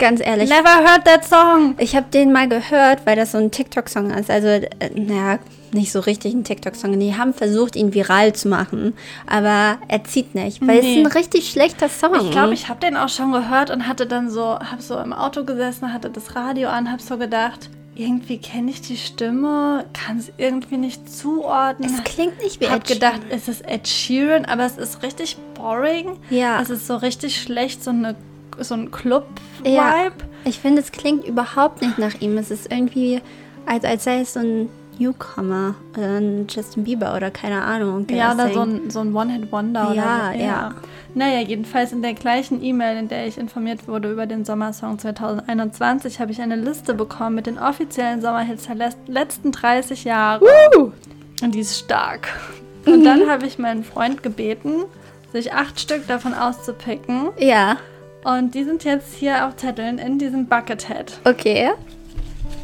Ganz 0.01 0.21
ehrlich, 0.21 0.51
Never 0.51 0.79
heard 0.85 1.05
that 1.05 1.25
song. 1.25 1.77
Ich 1.79 1.95
habe 1.95 2.07
den 2.13 2.33
mal 2.33 2.49
gehört, 2.49 3.07
weil 3.07 3.15
das 3.15 3.31
so 3.31 3.39
ein 3.39 3.53
TikTok-Song 3.53 4.11
ist. 4.11 4.29
Also, 4.29 4.49
äh, 4.49 4.67
naja, 4.97 5.39
nicht 5.73 5.93
so 5.93 6.01
richtig 6.01 6.35
ein 6.35 6.43
TikTok-Song. 6.43 6.99
Die 6.99 7.15
haben 7.17 7.33
versucht, 7.33 7.77
ihn 7.77 7.95
viral 7.95 8.33
zu 8.33 8.49
machen, 8.49 8.93
aber 9.29 9.79
er 9.87 10.03
zieht 10.03 10.35
nicht, 10.35 10.67
weil 10.67 10.79
es 10.79 10.85
Nee. 10.85 10.95
ist 11.01 11.07
ein 11.07 11.13
richtig 11.13 11.49
schlechter 11.49 11.89
Song. 11.89 12.15
Ich 12.23 12.31
glaube, 12.33 12.55
ich 12.55 12.69
habe 12.69 12.81
den 12.81 12.97
auch 12.97 13.09
schon 13.09 13.31
gehört 13.31 13.71
und 13.71 13.87
hatte 13.87 14.07
dann 14.07 14.31
so, 14.31 14.59
habe 14.59 14.83
so 14.83 14.99
im 14.99 15.13
Auto 15.13 15.45
gesessen, 15.45 15.93
hatte 15.93 16.11
das 16.11 16.35
Radio 16.35 16.71
an, 16.71 16.91
habe 16.91 17.01
so 17.01 17.17
gedacht, 17.17 17.71
irgendwie 17.97 18.39
kenne 18.39 18.71
ich 18.71 18.81
die 18.81 18.97
Stimme, 18.97 19.87
kann 19.93 20.19
es 20.19 20.33
irgendwie 20.37 20.77
nicht 20.77 21.11
zuordnen. 21.11 21.91
Es 21.93 22.05
klingt 22.05 22.41
nicht 22.43 22.61
wie 22.61 22.65
Ich 22.65 22.71
habe 22.71 22.83
Ed 22.83 22.89
gedacht, 22.89 23.21
es 23.31 23.49
ist 23.49 23.67
Ed 23.67 23.89
Sheeran, 23.89 24.45
aber 24.45 24.65
es 24.65 24.79
ist 24.79 25.03
richtig 25.03 25.37
boring. 25.55 26.19
Ja. 26.31 26.61
Es 26.61 26.71
ist 26.71 26.87
so 26.87 26.97
richtig 26.97 27.41
schlecht, 27.41 27.83
so, 27.83 27.91
eine, 27.91 28.15
so 28.59 28.75
ein 28.75 28.91
Club-Vibe. 28.91 29.71
Ja, 29.71 30.11
ich 30.45 30.59
finde, 30.59 30.83
es 30.83 30.93
klingt 30.93 31.25
überhaupt 31.27 31.83
nicht 31.83 31.99
nach 31.99 32.21
ihm. 32.21 32.39
Es 32.39 32.51
ist 32.51 32.71
irgendwie, 32.71 33.21
als, 33.65 33.85
als 33.85 34.05
sei 34.05 34.21
es 34.21 34.35
so 34.35 34.41
ein 34.41 34.69
Newcomer 34.99 35.75
oder 35.97 36.19
ein 36.19 36.47
Justin 36.49 36.85
Bieber 36.85 37.15
oder 37.17 37.31
keine 37.31 37.63
Ahnung. 37.63 38.07
Ja, 38.11 38.35
oder 38.35 38.53
so 38.53 38.61
ein, 38.61 38.91
so 38.91 39.01
ein 39.01 39.15
One-Hit-Wonder. 39.15 39.93
Ja, 39.95 40.31
oder 40.31 40.33
so. 40.39 40.45
ja. 40.45 40.75
Naja, 41.15 41.41
jedenfalls 41.41 41.93
in 41.93 42.03
der 42.03 42.13
gleichen 42.15 42.63
E-Mail, 42.63 42.99
in 42.99 43.09
der 43.09 43.27
ich 43.27 43.39
informiert 43.39 43.89
wurde 43.89 44.13
über 44.13 44.27
den 44.27 44.45
Sommersong 44.45 44.99
2021, 44.99 46.21
habe 46.21 46.31
ich 46.33 46.41
eine 46.43 46.57
Liste 46.57 46.93
bekommen 46.95 47.37
mit 47.37 47.47
den 47.47 47.59
offiziellen 47.59 48.21
Sommerhits 48.21 48.67
der 48.67 48.91
letzten 49.07 49.53
30 49.53 50.05
Jahre. 50.05 50.45
Und 51.43 51.55
die 51.55 51.61
ist 51.61 51.79
stark. 51.79 52.29
Und 52.85 53.05
dann 53.05 53.29
habe 53.31 53.47
ich 53.47 53.59
meinen 53.59 53.83
Freund 53.83 54.23
gebeten, 54.23 54.85
sich 55.33 55.53
acht 55.55 55.81
Stück 55.81 56.07
davon 56.07 56.35
auszupicken. 56.35 57.31
Ja, 57.39 57.79
Und 58.25 58.55
die 58.55 58.65
sind 58.65 58.85
jetzt 58.85 59.15
hier 59.15 59.47
auf 59.47 59.57
Zetteln 59.57 59.99
in 59.99 60.19
diesem 60.19 60.47
Buckethead. 60.47 61.19
okay. 61.25 61.71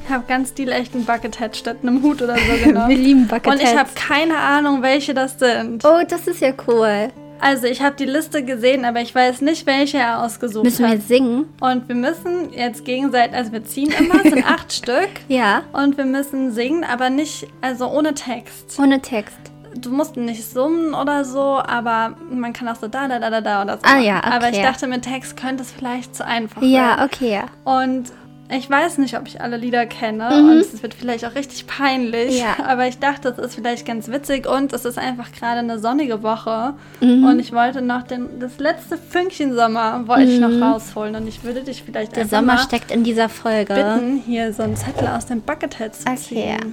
Ich 0.05 0.11
habe 0.11 0.25
ganz 0.27 0.51
stilechten 0.51 1.05
Buckethead 1.05 1.57
statt 1.57 1.79
einem 1.83 2.03
Hut 2.03 2.21
oder 2.23 2.37
so 2.37 2.65
genommen. 2.65 2.89
Wir 2.89 2.97
lieben 2.97 3.23
Und 3.23 3.33
ich 3.33 3.67
habe 3.77 3.89
Bucketheads. 3.89 3.95
keine 3.95 4.37
Ahnung, 4.39 4.83
welche 4.83 5.15
das 5.15 5.39
sind. 5.39 5.85
Oh, 5.85 6.01
das 6.09 6.27
ist 6.27 6.41
ja 6.41 6.53
cool. 6.67 7.09
Also 7.41 7.67
ich 7.67 7.83
habe 7.83 7.97
die 7.97 8.05
Liste 8.05 8.45
gesehen, 8.45 8.85
aber 8.85 9.01
ich 9.01 9.13
weiß 9.15 9.41
nicht, 9.41 9.67
welche 9.67 9.99
er 9.99 10.23
ausgesucht 10.23 10.63
Müssen 10.65 10.83
wir 10.85 10.91
hat. 10.91 10.95
jetzt 10.99 11.09
singen? 11.09 11.47
Und 11.61 11.89
wir 11.89 11.97
müssen 11.97 12.53
jetzt 12.53 12.85
gegenseitig, 12.85 13.35
also 13.37 13.51
wir 13.53 13.65
ziehen 13.65 13.93
immer, 13.99 14.15
es 14.25 14.31
sind 14.31 14.47
acht 14.49 14.73
Stück. 14.73 15.09
Ja, 15.27 15.63
Und 15.73 15.97
wir 15.99 16.05
müssen 16.05 16.53
singen, 16.53 16.85
aber 16.85 17.11
nicht, 17.11 17.49
also 17.61 17.89
ohne 17.89 18.15
Text. 18.15 18.79
ohne 18.79 19.01
Text. 19.01 19.37
Du 19.75 19.91
musst 19.91 20.17
nicht 20.17 20.45
summen 20.49 20.95
oder 20.95 21.25
so, 21.25 21.41
aber 21.67 22.15
man 22.31 22.53
kann 22.53 22.69
auch 22.69 22.77
so 22.77 22.87
da, 22.89 23.09
da, 23.09 23.19
da, 23.19 23.31
da, 23.31 23.41
da 23.41 23.63
oder 23.63 23.75
so. 23.79 23.83
Ah 23.85 23.99
ja, 23.99 24.23
Aber 24.23 24.51
ich 24.51 24.59
okay. 24.59 24.63
dachte, 24.67 24.87
mit 24.87 25.03
Text 25.03 25.37
könnte 25.37 25.63
es 25.63 25.73
vielleicht 25.73 26.15
zu 26.15 26.25
einfach 26.25 26.61
Ja, 26.63 26.99
werden. 26.99 27.05
okay. 27.13 27.41
Und 27.65 28.13
ich 28.53 28.69
weiß 28.69 28.99
nicht, 28.99 29.17
ob 29.19 29.27
ich 29.27 29.41
alle 29.41 29.57
Lieder 29.57 29.87
kenne 29.87 30.29
Mhm. 30.31 30.49
und 30.51 30.57
es 30.59 30.83
wird 30.83 30.95
vielleicht 30.95 31.25
auch 31.25 31.35
richtig 31.35 31.67
peinlich. 31.67 32.39
Ja. 32.39 32.57
Aber 32.67 32.87
ich 32.87 32.99
dachte, 32.99 33.29
es 33.31 33.39
ist 33.39 33.55
vielleicht 33.55 33.87
ganz 33.87 34.09
witzig 34.09 34.47
und 34.49 34.73
es 34.73 34.85
ist 34.85 34.99
einfach 34.99 35.33
gerade 35.33 35.61
eine 35.61 35.79
sonnige 35.79 36.23
Woche. 36.23 36.75
Mhm. 37.01 37.25
Und 37.25 37.39
ich 37.39 37.53
wollte 37.53 37.81
noch 37.83 38.03
den, 38.03 38.39
das 38.41 38.59
letzte 38.59 38.97
Fünkchen 38.99 39.55
Sommer 39.55 40.07
wollte 40.07 40.31
ich 40.31 40.41
noch 40.41 40.51
rausholen 40.61 41.15
und 41.17 41.27
ich 41.29 41.43
würde 41.45 41.63
dich 41.63 41.83
vielleicht 41.83 42.13
Mhm. 42.13 42.17
Der 42.17 42.27
Sommer 42.29 42.59
steckt 42.59 42.91
in 42.91 43.05
dieser 43.05 43.29
Folge. 43.29 43.75
bitten, 43.75 44.17
hier 44.27 44.53
so 44.53 44.63
einen 44.63 44.77
Zettel 44.77 45.09
aus 45.09 45.27
dem 45.27 45.41
Buckethead 45.41 45.95
zu 45.95 46.07
Okay. 46.09 46.17
ziehen. 46.17 46.73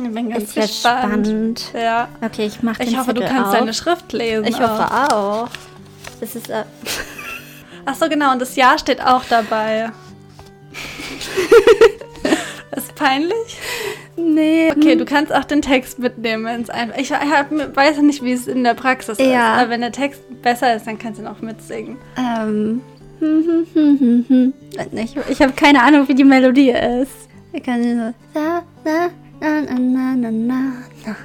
Ich 0.00 0.14
bin 0.14 0.30
ganz 0.30 0.44
Ist 0.44 0.54
gespannt. 0.54 1.26
spannend. 1.26 1.64
Ja. 1.74 2.06
Okay, 2.24 2.46
ich 2.46 2.62
mache 2.62 2.78
den 2.78 2.88
Ich 2.88 2.96
hoffe, 2.98 3.14
du 3.14 3.20
Zettel 3.20 3.34
kannst 3.36 3.52
auf. 3.52 3.58
deine 3.58 3.74
Schrift 3.74 4.12
lesen. 4.12 4.44
Ich 4.46 4.60
hoffe 4.60 4.86
auch. 5.12 5.48
Das 6.20 6.36
ist 6.36 6.48
äh, 6.50 6.62
Ach 7.84 7.94
so, 7.94 8.08
genau. 8.08 8.32
Und 8.32 8.40
das 8.40 8.54
Jahr 8.54 8.78
steht 8.78 9.00
auch 9.04 9.22
dabei. 9.28 9.90
Ist 12.76 12.94
peinlich? 12.94 13.58
nee. 14.16 14.70
Okay, 14.70 14.96
du 14.96 15.04
kannst 15.04 15.32
auch 15.32 15.44
den 15.44 15.62
Text 15.62 15.98
mitnehmen, 15.98 16.44
wenn 16.44 16.62
es 16.62 16.70
einfach. 16.70 16.98
Ich 16.98 17.12
hab, 17.12 17.50
weiß 17.50 17.96
ja 17.96 18.02
nicht, 18.02 18.22
wie 18.22 18.32
es 18.32 18.46
in 18.46 18.64
der 18.64 18.74
Praxis 18.74 19.18
ist. 19.18 19.26
Ja. 19.26 19.54
Aber 19.54 19.70
wenn 19.70 19.80
der 19.80 19.92
Text 19.92 20.20
besser 20.42 20.74
ist, 20.74 20.86
dann 20.86 20.98
kannst 20.98 21.18
du 21.18 21.24
ihn 21.24 21.28
auch 21.28 21.40
mitsingen. 21.40 21.96
Ähm. 22.16 22.80
hm, 23.20 23.44
hm, 23.44 23.66
hm, 23.74 23.98
hm, 23.98 24.24
hm. 24.28 24.52
Ich, 24.92 25.16
ich 25.28 25.42
habe 25.42 25.52
keine 25.52 25.82
Ahnung, 25.82 26.08
wie 26.08 26.14
die 26.14 26.24
Melodie 26.24 26.70
ist. 26.70 27.28
Ich 27.52 27.62
kann 27.62 27.82
so. 27.82 28.14
Na, 28.34 28.62
na, 28.84 29.10
na, 29.40 29.60
na, 29.60 29.78
na, 29.78 30.16
na, 30.16 30.30
na, 30.30 30.60
na. 31.06 31.16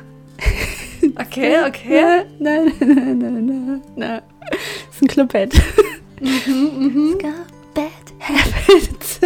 Okay, 1.19 1.57
okay. 1.67 2.23
Na, 2.39 2.63
na, 2.79 2.85
na, 2.85 3.13
na, 3.13 3.29
na, 3.29 3.81
na. 3.95 4.21
Das 4.49 4.95
ist 4.95 5.01
ein 5.01 5.07
Clubhead. 5.07 5.53
Mhm, 6.21 7.15
It's 7.15 7.23
got 7.23 7.73
bad 7.73 7.91
habits. 8.19 9.19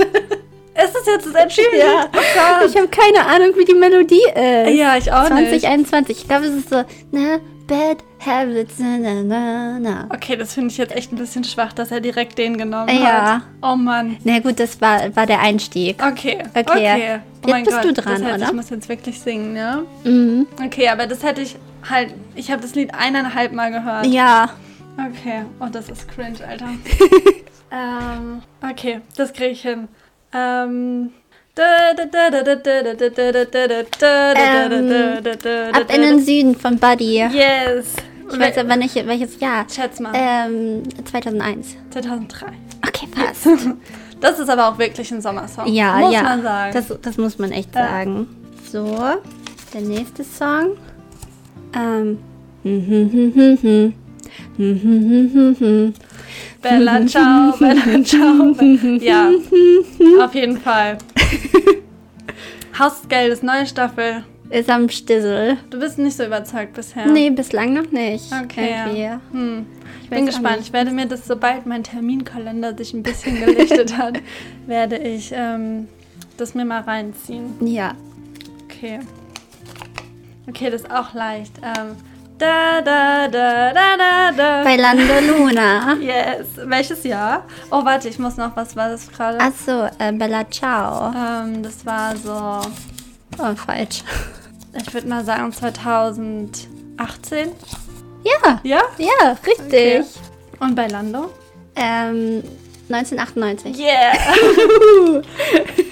Ist 0.84 0.94
das 0.94 1.06
jetzt 1.06 1.26
das 1.28 1.36
Achievement? 1.36 1.84
Ja. 1.84 2.06
Oh 2.14 2.60
Gott. 2.62 2.70
Ich 2.70 2.78
habe 2.78 2.88
keine 2.88 3.26
Ahnung, 3.26 3.50
wie 3.58 3.66
die 3.66 3.74
Melodie 3.74 4.22
ist. 4.36 4.76
Ja, 4.78 4.96
ich 4.98 5.12
auch 5.12 5.30
nicht. 5.30 5.62
2021. 5.62 6.18
Ich 6.20 6.28
glaube, 6.28 6.46
es 6.46 6.56
ist 6.56 6.70
so. 6.70 6.84
Na, 7.12 7.40
bad 7.68 7.98
habits. 8.26 8.76
Na, 8.78 8.98
na, 9.00 9.24
na, 9.24 9.80
na. 9.80 10.08
Okay, 10.14 10.36
das 10.36 10.54
finde 10.54 10.72
ich 10.72 10.78
jetzt 10.78 10.96
echt 10.96 11.12
ein 11.12 11.18
bisschen 11.18 11.44
schwach, 11.44 11.74
dass 11.74 11.92
er 11.92 12.00
direkt 12.00 12.38
den 12.38 12.58
genommen 12.58 12.90
Ja. 12.90 13.36
hat. 13.36 13.42
Oh 13.62 13.76
Mann. 13.76 14.18
Na 14.24 14.40
gut, 14.40 14.60
das 14.60 14.80
war, 14.80 15.16
war 15.16 15.26
der 15.26 15.40
Einstieg. 15.40 16.02
Okay. 16.04 16.38
Okay, 16.54 16.62
Okay. 16.62 17.20
Oh 17.46 17.50
jetzt 17.56 17.66
bist 17.66 17.84
du 17.84 17.94
dran, 17.94 18.14
das 18.22 18.24
heißt, 18.24 18.36
oder? 18.38 18.46
Ich 18.48 18.54
muss 18.54 18.70
jetzt 18.70 18.90
wirklich 18.90 19.20
singen, 19.20 19.56
ja? 19.56 19.82
Mhm. 20.04 20.48
Okay, 20.64 20.90
aber 20.90 21.08
das 21.08 21.24
hätte 21.24 21.42
ich 21.42 21.56
halt. 21.90 22.14
Ich 22.36 22.52
habe 22.52 22.62
das 22.62 22.76
Lied 22.76 22.94
eineinhalb 22.94 23.54
Mal 23.54 23.72
gehört. 23.72 24.06
Ja. 24.08 24.50
Okay. 24.98 25.44
Oh, 25.60 25.68
das 25.72 25.90
ist 25.90 26.08
cringe, 26.08 26.40
Alter. 26.48 26.70
ähm, 27.72 28.42
okay, 28.70 29.02
das 29.16 29.32
kriege 29.34 29.52
ich 29.52 29.62
hin. 29.62 29.88
Ähm. 30.34 31.12
Ab 35.74 35.96
in 35.96 36.02
den 36.02 36.20
Süden 36.20 36.56
von 36.56 36.78
Buddy. 36.78 37.18
Yes. 37.18 37.96
Ich 38.32 38.40
weiß 38.40 38.58
aber 38.58 38.76
nicht, 38.76 38.96
welches 39.08 39.40
Jahr. 39.40 39.66
Schätz 39.74 40.00
mal. 40.00 40.12
Ähm, 40.14 40.84
2001. 41.06 41.78
2003. 41.92 42.46
Okay, 42.88 43.08
passt. 43.08 43.48
Das 44.20 44.40
ist 44.40 44.50
aber 44.50 44.70
auch 44.70 44.80
wirklich 44.80 45.12
ein 45.12 45.22
Sommersong. 45.22 45.68
Ja, 45.68 45.98
muss 45.98 46.14
ja. 46.14 46.24
man 46.24 46.42
sagen. 46.42 46.74
Das, 46.74 47.02
das 47.02 47.18
muss 47.18 47.38
man 47.38 47.52
echt 47.52 47.74
Ja. 47.76 47.88
sagen. 47.88 48.28
So, 48.72 48.98
der 49.74 49.82
nächste 49.82 50.24
Song. 50.24 50.78
Ähm. 51.74 52.18
Bella 56.62 57.06
Ciao, 57.06 57.56
Bella 57.60 58.04
Ciao. 58.04 58.54
Be- 58.54 59.00
Ja, 59.02 59.30
auf 60.26 60.34
jeden 60.36 60.58
Fall. 60.58 60.98
Haus 62.78 63.02
des 63.02 63.10
Geldes, 63.10 63.44
neue 63.44 63.66
Staffel. 63.66 64.24
Ist 64.50 64.70
am 64.70 64.88
Stissel. 64.88 65.58
Du 65.70 65.80
bist 65.80 65.98
nicht 65.98 66.16
so 66.16 66.24
überzeugt 66.24 66.74
bisher. 66.74 67.06
Nee, 67.08 67.30
bislang 67.32 67.74
noch 67.74 67.92
nicht. 67.92 68.32
Okay, 68.44 68.76
ja. 68.96 69.20
Hm. 69.32 69.66
Ich 70.04 70.10
bin 70.10 70.26
gespannt. 70.26 70.60
Ich 70.62 70.72
werde 70.72 70.92
mir 70.92 71.06
das, 71.06 71.26
sobald 71.28 71.66
mein 71.66 71.84
Terminkalender 71.84 72.76
sich 72.78 72.94
ein 72.94 73.04
bisschen 73.04 73.44
gelichtet 73.44 73.98
hat, 73.98 74.20
werde 74.68 74.98
ich 74.98 75.32
ähm, 75.36 75.90
das 76.38 76.56
mir 76.56 76.64
mal 76.64 76.80
reinziehen. 76.82 77.56
Ja. 77.60 77.94
Okay. 78.66 79.00
Okay, 80.48 80.70
das 80.70 80.84
ist 80.84 80.92
auch 80.92 81.14
leicht. 81.14 81.52
Ähm, 81.62 81.98
da, 82.38 82.82
da, 82.82 83.28
da, 83.28 83.74
da, 83.74 83.98
da, 83.98 84.32
da. 84.32 84.64
Bei 84.64 84.76
Lando 84.76 85.14
Luna. 85.28 85.96
Yes. 86.00 86.48
Welches 86.66 87.04
Jahr? 87.04 87.44
Oh, 87.72 87.84
warte, 87.84 88.10
ich 88.10 88.20
muss 88.20 88.38
noch, 88.38 88.56
was 88.56 88.76
war 88.76 88.90
das 88.90 89.10
gerade? 89.12 89.40
Achso, 89.40 89.86
äh, 90.00 90.12
Bella 90.12 90.50
Ciao. 90.50 91.14
Ähm, 91.16 91.64
das 91.64 91.86
war 91.86 92.16
so, 92.16 92.62
Oh, 93.40 93.56
falsch. 93.56 94.04
ich 94.76 94.94
würde 94.94 95.08
mal 95.08 95.24
sagen 95.26 95.52
2018. 95.52 97.50
Ja. 98.24 98.60
Ja? 98.64 98.82
Ja, 98.98 99.38
richtig. 99.46 99.68
Okay. 99.70 100.04
Und 100.60 100.76
bei 100.76 100.88
Lando? 100.88 101.32
Ähm, 101.76 102.44
1998. 102.90 103.78
Yeah! 103.78 104.14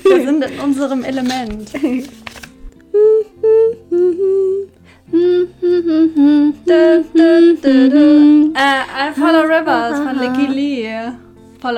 Wir 0.04 0.26
sind 0.26 0.44
in 0.44 0.60
unserem 0.60 1.04
Element. 1.04 1.72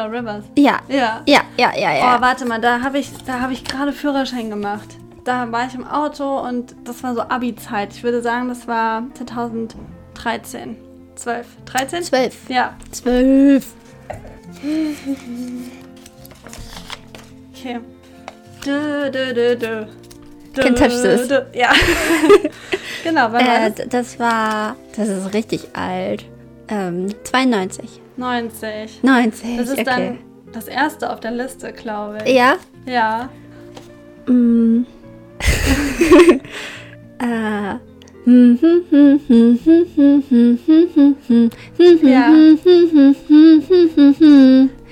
Rivers. 0.07 0.43
Ja. 0.57 0.79
Ja. 0.87 1.21
Ja, 1.25 1.41
ja, 1.57 1.71
ja, 1.75 1.89
Oh, 1.91 1.95
ja. 2.15 2.21
warte 2.21 2.45
mal, 2.45 2.59
da 2.61 2.81
habe 2.81 2.97
ich, 2.99 3.09
da 3.25 3.41
hab 3.41 3.51
ich 3.51 3.63
gerade 3.63 3.93
Führerschein 3.93 4.49
gemacht. 4.49 4.87
Da 5.23 5.51
war 5.51 5.65
ich 5.67 5.73
im 5.75 5.85
Auto 5.85 6.39
und 6.39 6.75
das 6.85 7.03
war 7.03 7.13
so 7.13 7.21
Abi-Zeit. 7.21 7.93
Ich 7.93 8.03
würde 8.03 8.21
sagen, 8.21 8.47
das 8.47 8.67
war 8.67 9.03
2013. 9.15 10.77
12. 11.15 11.45
13? 11.65 12.03
Zwölf. 12.03 12.49
Ja. 12.49 12.75
Zwölf. 12.91 13.65
Okay. 17.53 17.79
Du, 18.63 19.11
du, 19.11 19.33
du, 19.33 19.57
du. 19.57 19.87
Du, 20.53 20.61
Can't 20.61 20.75
touch 20.75 21.01
this. 21.01 21.27
du. 21.27 21.45
Ja. 21.53 21.71
genau, 23.03 23.27
wann 23.31 23.45
war 23.45 23.65
Äh, 23.65 23.71
das? 23.71 23.75
d- 23.75 23.87
das 23.89 24.19
war, 24.19 24.75
das 24.95 25.07
ist 25.09 25.33
richtig 25.33 25.67
alt. 25.75 26.25
Ähm, 26.67 27.07
92. 27.23 28.01
90. 28.17 29.03
90. 29.03 29.57
Das 29.57 29.69
ist 29.69 29.73
okay. 29.73 29.83
dann 29.83 30.17
das 30.51 30.67
erste 30.67 31.11
auf 31.11 31.19
der 31.19 31.31
Liste, 31.31 31.73
glaube 31.73 32.19
ich. 32.25 32.33
Ja. 32.33 32.55
Ja. 32.85 33.29
Mm. 34.27 34.85
äh. 37.19 37.75
Ja. 42.01 42.29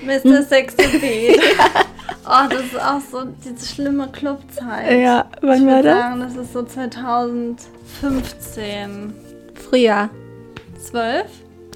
Mr. 0.05 0.43
Sex 0.43 0.76
Beat. 0.76 1.39
Oh, 2.28 2.47
das 2.49 2.63
ist 2.63 2.82
auch 2.82 2.99
so 3.01 3.23
diese 3.43 3.63
schlimme 3.65 4.07
Clubzeit. 4.07 4.99
Ja, 4.99 5.26
ich 5.36 5.43
wann 5.43 5.67
war 5.67 5.76
würde 5.76 5.89
das? 5.89 5.99
sagen, 5.99 6.19
das 6.21 6.36
ist 6.36 6.53
so 6.53 6.63
2015. 6.63 9.13
Früher. 9.69 10.09
12? 10.80 11.26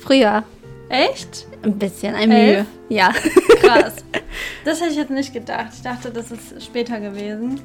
Früher. 0.04 0.44
Echt? 0.90 1.48
Ein 1.64 1.78
bisschen, 1.78 2.16
ein? 2.16 2.30
Mühe. 2.30 2.66
Ja. 2.90 3.12
Krass. 3.62 3.96
Das 4.66 4.82
hätte 4.82 4.92
ich 4.92 4.98
jetzt 4.98 5.10
nicht 5.10 5.34
gedacht. 5.34 5.70
Ich 5.74 5.82
dachte, 5.82 6.12
das 6.12 6.32
ist 6.32 6.64
später 6.64 7.00
gewesen. 7.00 7.60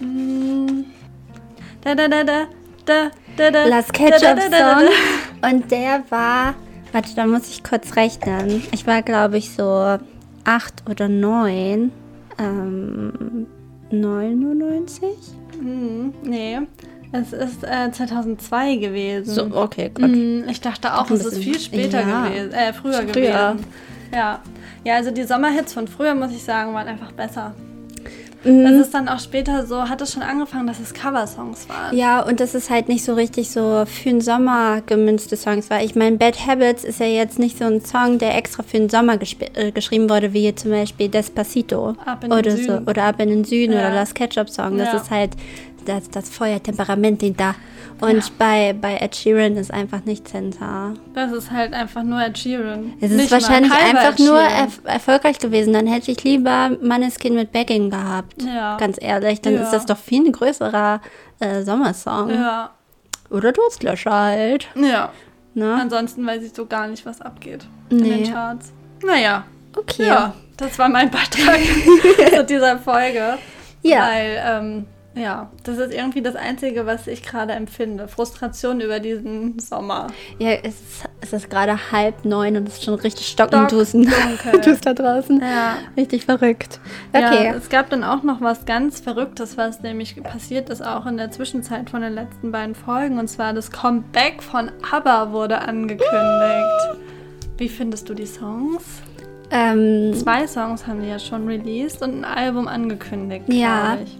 Mm. 0.00 0.84
Da, 1.82 1.94
da, 1.94 2.08
da, 2.08 2.24
da, 2.24 2.46
da, 2.84 3.10
da, 3.36 3.50
da. 3.50 3.66
Las 3.66 3.88
da, 3.88 3.92
da, 3.92 4.18
da, 4.18 4.34
Ketchup 4.34 4.54
Song. 4.54 5.50
Und 5.50 5.70
der 5.70 6.02
war, 6.08 6.54
warte, 6.92 7.14
da 7.14 7.26
muss 7.26 7.48
ich 7.48 7.62
kurz 7.62 7.96
rechnen. 7.96 8.62
Ich 8.72 8.86
war, 8.86 9.02
glaube 9.02 9.38
ich, 9.38 9.50
so 9.50 9.98
acht 10.44 10.88
oder 10.88 11.08
neun. 11.08 11.92
Ähm, 12.38 13.46
99? 13.90 15.08
Hm, 15.58 16.14
nee. 16.22 16.60
Es 17.12 17.32
ist 17.32 17.62
äh, 17.64 17.90
2002 17.92 18.76
gewesen. 18.76 19.52
okay, 19.52 19.90
gut. 19.94 20.08
Mm, 20.10 20.48
Ich 20.48 20.60
dachte 20.60 20.94
auch, 20.94 21.10
es 21.10 21.24
ist 21.26 21.38
viel 21.38 21.58
später 21.60 22.00
ja. 22.00 22.26
gewesen. 22.26 22.52
Äh, 22.52 22.72
früher, 22.72 22.92
Früher. 22.94 23.04
gewesen. 23.12 23.64
Ja. 24.14 24.40
Ja, 24.84 24.94
also 24.96 25.10
die 25.10 25.22
Sommerhits 25.24 25.72
von 25.74 25.86
früher, 25.86 26.14
muss 26.14 26.32
ich 26.32 26.42
sagen, 26.42 26.74
waren 26.74 26.88
einfach 26.88 27.12
besser. 27.12 27.54
Mhm. 28.44 28.64
Das 28.64 28.72
ist 28.72 28.92
dann 28.92 29.08
auch 29.08 29.20
später 29.20 29.64
so, 29.66 29.88
hat 29.88 30.00
es 30.00 30.12
schon 30.12 30.22
angefangen, 30.24 30.66
dass 30.66 30.80
es 30.80 30.92
Coversongs 30.92 31.68
waren. 31.68 31.96
Ja, 31.96 32.22
und 32.22 32.40
das 32.40 32.56
ist 32.56 32.70
halt 32.70 32.88
nicht 32.88 33.04
so 33.04 33.14
richtig 33.14 33.50
so 33.50 33.84
für 33.86 34.08
den 34.08 34.20
Sommer 34.20 34.80
gemünzte 34.84 35.36
Songs, 35.36 35.70
weil 35.70 35.84
ich 35.86 35.94
meine, 35.94 36.16
Bad 36.16 36.44
Habits 36.44 36.82
ist 36.82 36.98
ja 36.98 37.06
jetzt 37.06 37.38
nicht 37.38 37.56
so 37.58 37.64
ein 37.66 37.80
Song, 37.84 38.18
der 38.18 38.36
extra 38.36 38.64
für 38.64 38.78
den 38.78 38.88
Sommer 38.88 39.16
äh, 39.54 39.70
geschrieben 39.70 40.10
wurde, 40.10 40.32
wie 40.32 40.52
zum 40.56 40.72
Beispiel 40.72 41.08
Despacito 41.08 41.90
Ab 42.04 42.24
in 42.24 42.30
den 42.30 42.38
oder 42.40 42.56
so 42.56 42.72
oder 42.90 43.04
Ab 43.04 43.20
in 43.20 43.28
den 43.28 43.44
Süden 43.44 43.74
Ja. 43.74 43.78
oder 43.86 43.94
Las 43.94 44.12
Ketchup 44.12 44.50
Song. 44.50 44.76
Das 44.76 44.88
Ja. 44.88 44.96
ist 44.96 45.10
halt 45.12 45.30
das, 45.84 46.10
das 46.10 46.28
Feuertemperament 46.30 47.22
da. 47.38 47.54
Und 48.00 48.36
bei, 48.38 48.72
bei 48.80 48.96
Ed 48.96 49.14
Sheeran 49.14 49.56
ist 49.56 49.72
einfach 49.72 50.04
nichts 50.04 50.32
hinter. 50.32 50.94
Das 51.14 51.30
ist 51.32 51.50
halt 51.52 51.72
einfach 51.72 52.02
nur 52.02 52.20
Ed 52.20 52.36
Sheeran. 52.36 52.94
Es 53.00 53.10
ist 53.12 53.16
Nicht 53.16 53.30
wahrscheinlich 53.30 53.72
einfach 53.72 54.18
nur 54.18 54.40
erf 54.40 54.80
erfolgreich 54.84 55.38
gewesen. 55.38 55.72
Dann 55.72 55.86
hätte 55.86 56.10
ich 56.10 56.24
lieber 56.24 56.70
Manneskin 56.82 57.34
mit 57.34 57.52
Begging 57.52 57.90
gehabt. 57.90 58.42
Ja. 58.42 58.76
Ganz 58.76 58.96
ehrlich, 59.00 59.40
dann 59.40 59.54
Ja. 59.54 59.62
ist 59.62 59.70
das 59.72 59.86
doch 59.86 59.96
viel 59.98 60.26
ein 60.26 60.32
größerer 60.32 61.00
äh, 61.40 61.62
Sommersong. 61.62 62.30
Ja. 62.30 62.70
Oder 63.30 63.52
Durstlöscher 63.52 64.10
halt. 64.12 64.68
Ja. 64.74 65.10
Ne? 65.54 65.74
Ansonsten 65.80 66.26
weiß 66.26 66.42
ich 66.42 66.54
so 66.54 66.66
gar 66.66 66.88
nicht, 66.88 67.04
was 67.06 67.20
abgeht 67.20 67.66
in 67.90 67.98
Nee. 67.98 68.24
den 68.24 68.32
Charts. 68.32 68.72
Naja. 69.04 69.44
Okay. 69.76 70.06
Ja, 70.06 70.34
das 70.56 70.78
war 70.78 70.88
mein 70.88 71.10
Beitrag 71.10 71.60
zu 72.36 72.44
dieser 72.44 72.78
Folge. 72.78 73.38
Ja. 73.82 74.08
Weil, 74.08 74.42
ähm, 74.44 74.86
ja, 75.14 75.50
das 75.64 75.76
ist 75.76 75.92
irgendwie 75.92 76.22
das 76.22 76.36
Einzige, 76.36 76.86
was 76.86 77.06
ich 77.06 77.22
gerade 77.22 77.52
empfinde. 77.52 78.08
Frustration 78.08 78.80
über 78.80 78.98
diesen 78.98 79.58
Sommer. 79.58 80.06
Ja, 80.38 80.52
es 80.52 80.74
ist, 80.74 81.04
es 81.20 81.32
ist 81.34 81.50
gerade 81.50 81.92
halb 81.92 82.24
neun 82.24 82.56
und 82.56 82.66
es 82.68 82.74
ist 82.74 82.84
schon 82.84 82.94
richtig 82.94 83.26
stockendusen. 83.28 84.08
Stockdunkel. 84.08 84.60
Duster 84.72 84.94
draußen. 84.94 85.40
Ja. 85.40 85.76
Richtig 85.96 86.24
verrückt. 86.24 86.80
Okay. 87.12 87.46
Ja, 87.46 87.54
es 87.54 87.68
gab 87.68 87.90
dann 87.90 88.04
auch 88.04 88.22
noch 88.22 88.40
was 88.40 88.64
ganz 88.64 89.00
Verrücktes, 89.00 89.58
was 89.58 89.82
nämlich 89.82 90.20
passiert 90.22 90.70
ist, 90.70 90.82
auch 90.82 91.04
in 91.04 91.18
der 91.18 91.30
Zwischenzeit 91.30 91.90
von 91.90 92.00
den 92.00 92.14
letzten 92.14 92.50
beiden 92.50 92.74
Folgen. 92.74 93.18
Und 93.18 93.28
zwar 93.28 93.52
das 93.52 93.70
Comeback 93.70 94.42
von 94.42 94.70
ABBA 94.90 95.32
wurde 95.32 95.58
angekündigt. 95.60 96.98
Wie 97.58 97.68
findest 97.68 98.08
du 98.08 98.14
die 98.14 98.26
Songs? 98.26 98.82
ähm, 99.50 100.14
Zwei 100.14 100.46
Songs 100.46 100.86
haben 100.86 101.02
die 101.02 101.08
ja 101.08 101.18
schon 101.18 101.46
released 101.46 102.00
und 102.00 102.20
ein 102.20 102.24
Album 102.24 102.66
angekündigt. 102.66 103.44
Ja. 103.48 103.98
Ich. 104.02 104.16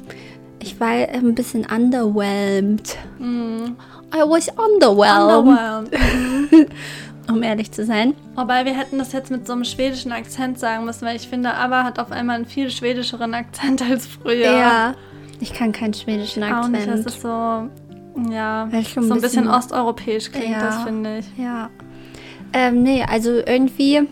Ich 0.63 0.79
war 0.81 0.89
ein 0.91 1.35
bisschen 1.35 1.67
underwhelmed. 1.67 2.97
Mhm. 3.19 3.77
I 4.15 4.19
was 4.29 4.49
underwhelmed, 4.49 5.47
Underwhelmed. 5.91 6.71
um 7.31 7.43
ehrlich 7.43 7.73
zu 7.73 7.85
sein. 7.85 8.15
Wobei 8.37 8.65
wir 8.65 8.75
hätten 8.77 8.99
das 8.99 9.13
jetzt 9.13 9.31
mit 9.31 9.47
so 9.47 9.55
einem 9.55 9.65
schwedischen 9.65 10.13
Akzent 10.13 10.59
sagen 10.59 10.85
müssen, 10.85 11.07
weil 11.07 11.17
ich 11.17 11.29
finde, 11.29 11.55
ABBA 11.55 11.85
hat 11.85 11.99
auf 11.99 12.13
einmal 12.13 12.37
einen 12.37 12.47
viel 12.47 12.71
schwedischeren 12.71 13.33
Akzent 13.35 13.83
als 13.91 14.07
früher. 14.07 14.51
Ja. 14.53 14.95
Ich 15.41 15.53
kann 15.55 15.73
keinen 15.73 15.95
schwedischen 15.95 16.45
Auch 16.45 16.69
nicht, 16.69 16.87
das 16.87 17.01
Akzent. 17.01 17.07
ist 17.07 17.21
so, 17.23 17.29
ja, 18.33 18.65
ein 18.65 18.71
so 18.71 19.01
ein 19.01 19.09
bisschen 19.09 19.21
bisschen- 19.21 19.49
osteuropäisch 19.49 20.31
klingt 20.31 20.51
Ja. 20.53 20.61
das, 20.67 20.83
finde 20.85 21.19
ich. 21.19 21.27
Ja. 21.43 21.71
Ähm, 22.53 22.83
nee, 22.83 23.03
also 23.09 23.31
irgendwie 23.47 24.03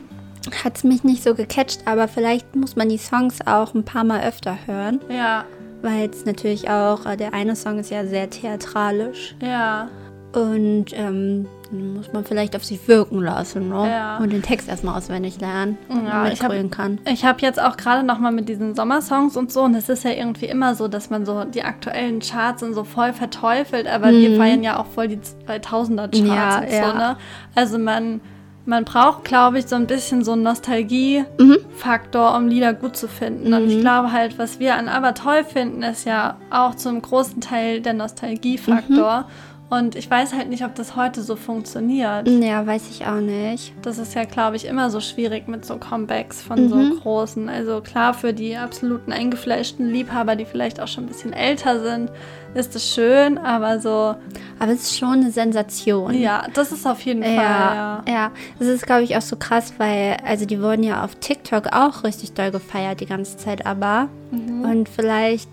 hat 0.65 0.77
es 0.79 0.85
mich 0.85 1.05
nicht 1.05 1.23
so 1.23 1.35
gecatcht, 1.35 1.83
aber 1.85 2.09
vielleicht 2.09 2.57
muss 2.57 2.75
man 2.75 2.89
die 2.89 2.97
Songs 2.97 3.39
auch 3.47 3.75
ein 3.75 3.85
paar 3.85 4.03
Mal 4.05 4.23
öfter 4.23 4.57
hören. 4.67 4.99
Ja, 5.11 5.45
Weil 5.83 6.11
es 6.11 6.25
natürlich 6.27 6.69
auch, 6.69 7.07
äh, 7.07 7.17
der 7.17 7.33
eine 7.35 7.57
Song 7.57 7.79
ist 7.79 7.91
ja 7.91 8.05
sehr 8.05 8.29
theatralisch 8.29 9.35
ja, 9.43 9.89
und 10.33 10.87
ähm, 10.93 11.47
muss 11.73 12.13
man 12.13 12.25
vielleicht 12.25 12.55
auf 12.57 12.65
sich 12.65 12.87
wirken 12.89 13.21
lassen 13.21 13.69
ne? 13.69 13.89
Ja. 13.91 14.19
und 14.19 14.33
den 14.33 14.43
Text 14.43 14.69
erstmal 14.69 14.97
auswendig 14.99 15.41
lernen, 15.41 15.79
Ja, 16.05 16.27
ich 16.29 16.43
hab- 16.43 16.53
kann. 16.71 16.99
Ich 17.09 17.25
habe 17.25 17.41
jetzt 17.43 17.61
auch 17.63 17.77
gerade 17.77 18.05
noch 18.05 18.19
mal 18.19 18.31
mit 18.33 18.49
diesen 18.49 18.75
Sommersongs 18.75 19.37
und 19.37 19.53
so, 19.53 19.63
und 19.63 19.75
es 19.75 19.89
ist 19.89 20.05
ja 20.05 20.11
irgendwie 20.11 20.47
immer 20.47 20.75
so, 20.75 20.87
dass 20.89 21.11
man 21.11 21.25
so 21.25 21.45
die 21.45 21.63
aktuellen 21.63 22.21
Charts 22.21 22.63
und 22.63 22.75
so 22.75 22.85
voll 22.85 23.13
verteufelt, 23.13 23.87
aber 23.87 24.11
wir 24.11 24.37
feiern 24.37 24.63
ja 24.63 24.79
auch 24.79 24.87
voll 24.87 25.09
die 25.09 25.19
2000er 25.49 26.09
Charts 26.09 26.21
Mhm. 26.21 26.27
Ja, 26.27 26.59
und 26.59 26.73
ja. 26.73 26.91
so, 26.91 26.97
ne? 26.99 27.17
Also 27.55 27.79
man 27.79 28.21
man 28.67 28.85
braucht, 28.85 29.25
glaube 29.25 29.59
ich, 29.59 29.67
so 29.67 29.77
ein 29.77 29.87
bisschen 29.87 30.23
so 30.23 30.33
einen 30.33 30.43
Nostalgie-Faktor, 30.43 32.37
um 32.37 32.49
Lieder 32.49 32.75
gut 32.75 32.97
zu 32.97 33.09
finden. 33.09 33.53
Und 33.55 33.69
ich 33.69 33.81
glaube 33.81 34.13
halt, 34.13 34.39
was 34.39 34.61
wir 34.61 34.77
an 34.77 34.89
Aber 34.89 35.15
toll 35.15 35.45
finden, 35.45 35.83
ist 35.83 36.05
ja 36.05 36.37
auch 36.51 36.75
zum 36.75 37.01
großen 37.03 37.41
Teil 37.41 37.81
der 37.81 37.95
Nostalgie-Faktor. 37.95 39.27
Und 39.71 39.95
ich 39.95 40.11
weiß 40.11 40.35
halt 40.35 40.49
nicht, 40.51 40.65
ob 40.65 40.75
das 40.75 40.97
heute 40.97 41.23
so 41.23 41.37
funktioniert. 41.37 42.29
Ja, 42.29 42.67
weiß 42.67 42.91
ich 42.91 43.07
auch 43.07 43.21
nicht. 43.21 43.73
Das 43.83 43.99
ist 43.99 44.15
ja, 44.15 44.25
glaube 44.25 44.57
ich, 44.57 44.67
immer 44.67 44.91
so 44.91 44.99
schwierig 45.01 45.47
mit 45.47 45.65
so 45.65 45.77
Comebacks 45.77 46.43
von 46.43 46.69
so 46.69 46.77
großen. 47.01 47.49
Also 47.49 47.81
klar, 47.81 48.13
für 48.13 48.33
die 48.33 48.57
absoluten 48.57 49.13
eingefleischten 49.13 49.89
Liebhaber, 49.89 50.35
die 50.35 50.45
vielleicht 50.45 50.81
auch 50.81 50.89
schon 50.89 51.05
ein 51.05 51.07
bisschen 51.07 51.33
älter 51.33 51.81
sind, 51.81 52.11
ist 52.53 52.75
es 52.75 52.93
schön, 52.93 53.39
aber 53.39 53.79
so, 53.79 54.17
Aber 54.59 54.73
es 54.73 54.83
ist 54.83 54.99
schon 54.99 55.21
eine 55.21 55.31
Sensation. 55.31 56.15
ja, 56.15 56.49
das 56.53 56.73
ist 56.73 56.85
auf 56.85 57.01
jeden 57.03 57.23
Fall, 57.23 57.35
Ja, 57.37 57.75
ja. 57.75 58.13
ja. 58.13 58.31
Das 58.59 58.67
ist, 58.67 58.87
glaube 58.87 59.05
ich, 59.05 59.17
auch 59.17 59.23
so 59.23 59.37
krass, 59.37 59.75
weil, 59.79 60.17
also 60.27 60.47
die 60.47 60.61
wurden 60.61 60.83
ja 60.83 61.05
auf 61.05 61.15
TikTok 61.15 61.69
auch 61.73 62.03
richtig 62.03 62.33
doll 62.33 62.51
gefeiert 62.51 63.01
die 63.01 63.07
ganze 63.07 63.37
Zeit, 63.37 63.67
aber. 63.67 64.09
Mhm. 64.33 64.65
Und 64.65 64.89
vielleicht, 64.89 65.49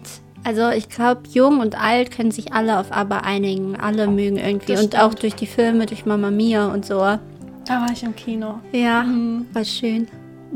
also 0.48 0.70
ich 0.70 0.88
glaube, 0.88 1.24
jung 1.34 1.60
und 1.60 1.78
alt 1.78 2.10
können 2.12 2.32
sich 2.32 2.54
alle 2.54 2.80
auf 2.80 2.94
aber 2.94 3.26
einigen. 3.26 3.76
Alle 3.78 4.08
mögen 4.08 4.38
irgendwie. 4.38 4.74
Das 4.74 4.84
und 4.84 4.96
auch 4.98 5.08
stimmt. 5.12 5.24
durch 5.24 5.36
die 5.36 5.46
Filme, 5.48 5.86
durch 5.86 6.06
Mama 6.06 6.32
Mia 6.32 6.68
und 6.68 6.86
so. 6.86 7.00
Da 7.00 7.20
war 7.82 7.90
ich 7.92 8.02
im 8.04 8.16
Kino. 8.16 8.60
Ja, 8.72 9.04
Mhm. 9.04 9.46
war 9.52 9.66
schön. 9.66 10.08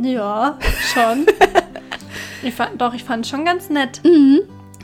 Ja, 0.01 0.57
schon. 0.93 1.25
ich 2.43 2.53
fand, 2.53 2.79
doch, 2.81 2.93
ich 2.93 3.03
fand 3.03 3.25
es 3.25 3.29
schon 3.31 3.43
ganz 3.43 3.69
nett. 3.69 3.99
Mhm. 4.05 4.39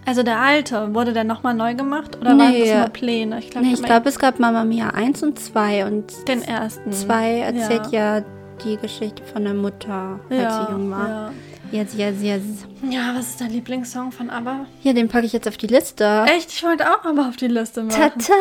Also 0.05 0.23
der 0.23 0.39
alte, 0.41 0.93
wurde 0.93 1.13
der 1.13 1.23
nochmal 1.23 1.53
neu 1.53 1.73
gemacht? 1.75 2.17
Oder 2.19 2.37
waren 2.37 2.51
Nee. 2.51 2.65
das 2.69 2.77
nur 2.77 2.89
Pläne? 2.89 3.39
Ich 3.39 3.49
glaube, 3.49 3.65
Nee, 3.67 3.73
ich 3.75 3.83
glaube, 3.83 4.09
es 4.09 4.19
gab 4.19 4.39
Mama 4.39 4.65
Mia 4.65 4.89
1 4.89 5.23
und 5.23 5.39
2 5.39 5.85
und 5.85 6.11
den 6.27 6.41
ersten. 6.41 6.91
2 6.91 7.39
erzählt 7.39 7.91
ja. 7.91 8.21
die 8.65 8.75
Geschichte 8.77 9.23
von 9.23 9.43
der 9.45 9.53
Mutter, 9.53 10.19
als 10.29 10.41
ja, 10.41 10.65
sie 10.67 10.71
jung 10.73 10.91
war. 10.91 11.07
Ja. 11.09 11.31
Jetzt, 11.71 11.95
jetzt, 11.95 12.23
jetzt. 12.23 12.65
ja, 12.89 13.13
was 13.15 13.29
ist 13.31 13.41
dein 13.41 13.51
Lieblingssong 13.51 14.11
von 14.11 14.29
ABBA? 14.29 14.65
Ja, 14.83 14.93
den 14.93 15.07
packe 15.09 15.25
ich 15.25 15.33
jetzt 15.33 15.47
auf 15.47 15.57
die 15.57 15.67
Liste. 15.67 16.25
Echt? 16.27 16.51
Ich 16.51 16.63
wollte 16.63 16.85
auch 16.89 17.03
aber 17.03 17.27
auf 17.27 17.35
die 17.35 17.47
Liste 17.47 17.83
machen. 17.83 17.99
Tata! 17.99 18.33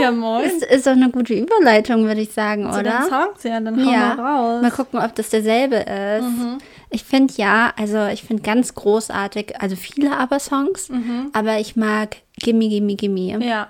Ja, 0.00 0.10
moin. 0.10 0.44
Ist, 0.44 0.64
ist 0.64 0.86
doch 0.86 0.92
eine 0.92 1.10
gute 1.10 1.34
Überleitung, 1.34 2.04
würde 2.06 2.20
ich 2.22 2.32
sagen, 2.32 2.62
Zu 2.72 2.82
den 2.82 2.92
oder? 2.92 3.02
Songs, 3.08 3.42
ja, 3.42 3.60
dann 3.60 3.84
hau 3.84 3.90
Ja. 3.90 4.14
mal 4.14 4.24
raus. 4.24 4.56
Mhm. 4.56 4.62
Mal 4.62 4.70
gucken, 4.70 5.00
ob 5.00 5.14
das 5.14 5.28
derselbe 5.28 5.76
ist. 5.76 6.26
Ich 6.90 7.04
finde 7.04 7.34
ja, 7.36 7.72
also 7.76 8.06
ich 8.06 8.22
finde 8.22 8.42
ganz 8.42 8.74
großartig, 8.74 9.60
also 9.60 9.76
viele 9.76 10.16
aber-Songs, 10.16 10.88
aber 11.32 11.58
ich 11.58 11.76
mag 11.76 12.16
Gimme, 12.38 12.68
Gimme, 12.68 12.94
Gimme. 12.96 13.36
Mhm. 13.36 13.42
Ja. 13.42 13.68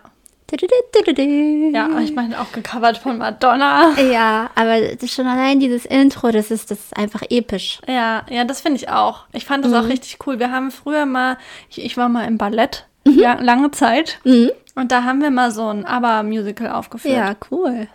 Ja, 1.73 1.99
ich 2.01 2.15
meine 2.15 2.41
auch 2.41 2.53
gecovert 2.53 2.99
von 2.99 3.19
Madonna. 3.19 3.93
Ja, 4.01 4.51
aber 4.55 4.77
schon 5.07 5.27
allein 5.27 5.59
dieses 5.61 5.85
Intro, 5.85 6.31
das 6.31 6.51
ist, 6.51 6.71
das 6.71 6.79
ist 6.79 6.97
einfach 6.97 7.23
episch. 7.31 7.81
Ja, 7.89 8.25
ja, 8.31 8.45
das 8.45 8.61
finde 8.61 8.77
ich 8.77 8.89
auch. 8.89 9.25
Ich 9.33 9.45
fand 9.45 9.65
das 9.65 9.73
Mhm. 9.73 9.79
auch 9.79 9.89
richtig 9.89 10.19
cool. 10.27 10.39
Wir 10.39 10.53
haben 10.53 10.71
früher 10.71 11.05
mal, 11.07 11.37
ich, 11.69 11.85
ich 11.85 11.97
war 11.97 12.09
mal 12.09 12.25
im 12.27 12.39
Ballett, 12.39 12.87
Mhm. 13.05 13.19
ja, 13.19 13.35
lange 13.41 13.71
Zeit. 13.73 14.19
Und 14.25 14.93
da 14.93 15.05
haben 15.05 15.21
wir 15.23 15.31
mal 15.31 15.51
so 15.51 15.67
ein 15.69 15.85
ABBA-Musical 15.85 16.71
aufgeführt. 16.71 17.17
Ja, 17.17 17.35
cool. 17.51 17.89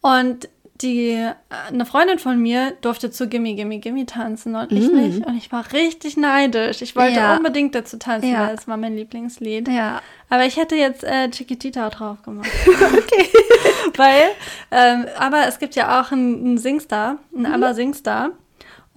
Und 0.00 0.48
die, 0.82 1.10
äh, 1.10 1.34
eine 1.68 1.84
Freundin 1.86 2.18
von 2.18 2.38
mir 2.40 2.72
durfte 2.80 3.10
zu 3.10 3.28
Gimme, 3.28 3.54
Gimme, 3.54 3.78
Gimme 3.78 4.06
tanzen 4.06 4.54
und 4.54 4.70
ich 4.72 4.88
Mhm. 4.90 4.96
nicht. 5.00 5.26
Und 5.26 5.36
ich 5.36 5.50
war 5.50 5.64
richtig 5.72 6.16
neidisch. 6.16 6.82
Ich 6.82 6.94
wollte 6.96 7.16
Ja. 7.16 7.36
unbedingt 7.36 7.74
dazu 7.74 7.98
tanzen, 7.98 8.30
Ja. 8.32 8.48
weil 8.48 8.54
es 8.54 8.68
war 8.68 8.76
mein 8.76 8.94
Lieblingslied. 8.96 9.68
Ja. 9.68 10.00
Aber 10.30 10.44
ich 10.44 10.56
hätte 10.56 10.76
jetzt 10.76 11.04
äh, 11.04 11.30
Chiquitita 11.30 11.88
drauf 11.90 12.22
gemacht. 12.22 12.48
okay. 12.66 13.28
Weil, 13.96 14.22
ähm, 14.70 15.06
aber 15.18 15.48
es 15.48 15.58
gibt 15.58 15.74
ja 15.74 16.00
auch 16.00 16.12
einen, 16.12 16.44
einen 16.44 16.58
Singstar, 16.58 17.18
einen 17.34 17.46
ABBA-Singstar. 17.46 18.30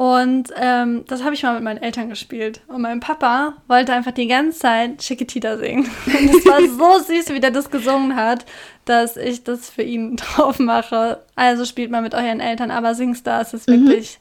Und 0.01 0.45
ähm, 0.59 1.05
das 1.07 1.23
habe 1.23 1.35
ich 1.35 1.43
mal 1.43 1.53
mit 1.53 1.61
meinen 1.61 1.77
Eltern 1.77 2.09
gespielt. 2.09 2.61
Und 2.65 2.81
mein 2.81 3.01
Papa 3.01 3.53
wollte 3.67 3.93
einfach 3.93 4.11
die 4.11 4.25
ganze 4.25 4.57
Zeit 4.57 4.97
Chiquitita 4.97 5.59
singen. 5.59 5.83
Und 6.07 6.27
es 6.27 6.43
war 6.43 6.59
so 6.59 7.05
süß, 7.05 7.29
wie 7.29 7.39
der 7.39 7.51
das 7.51 7.69
gesungen 7.69 8.15
hat, 8.15 8.47
dass 8.85 9.15
ich 9.15 9.43
das 9.43 9.69
für 9.69 9.83
ihn 9.83 10.15
drauf 10.15 10.57
mache. 10.57 11.19
Also 11.35 11.65
spielt 11.65 11.91
mal 11.91 12.01
mit 12.01 12.15
euren 12.15 12.39
Eltern 12.39 12.71
aber 12.71 12.95
Singstar. 12.95 13.41
Es 13.41 13.53
ist 13.53 13.67
wirklich 13.67 14.17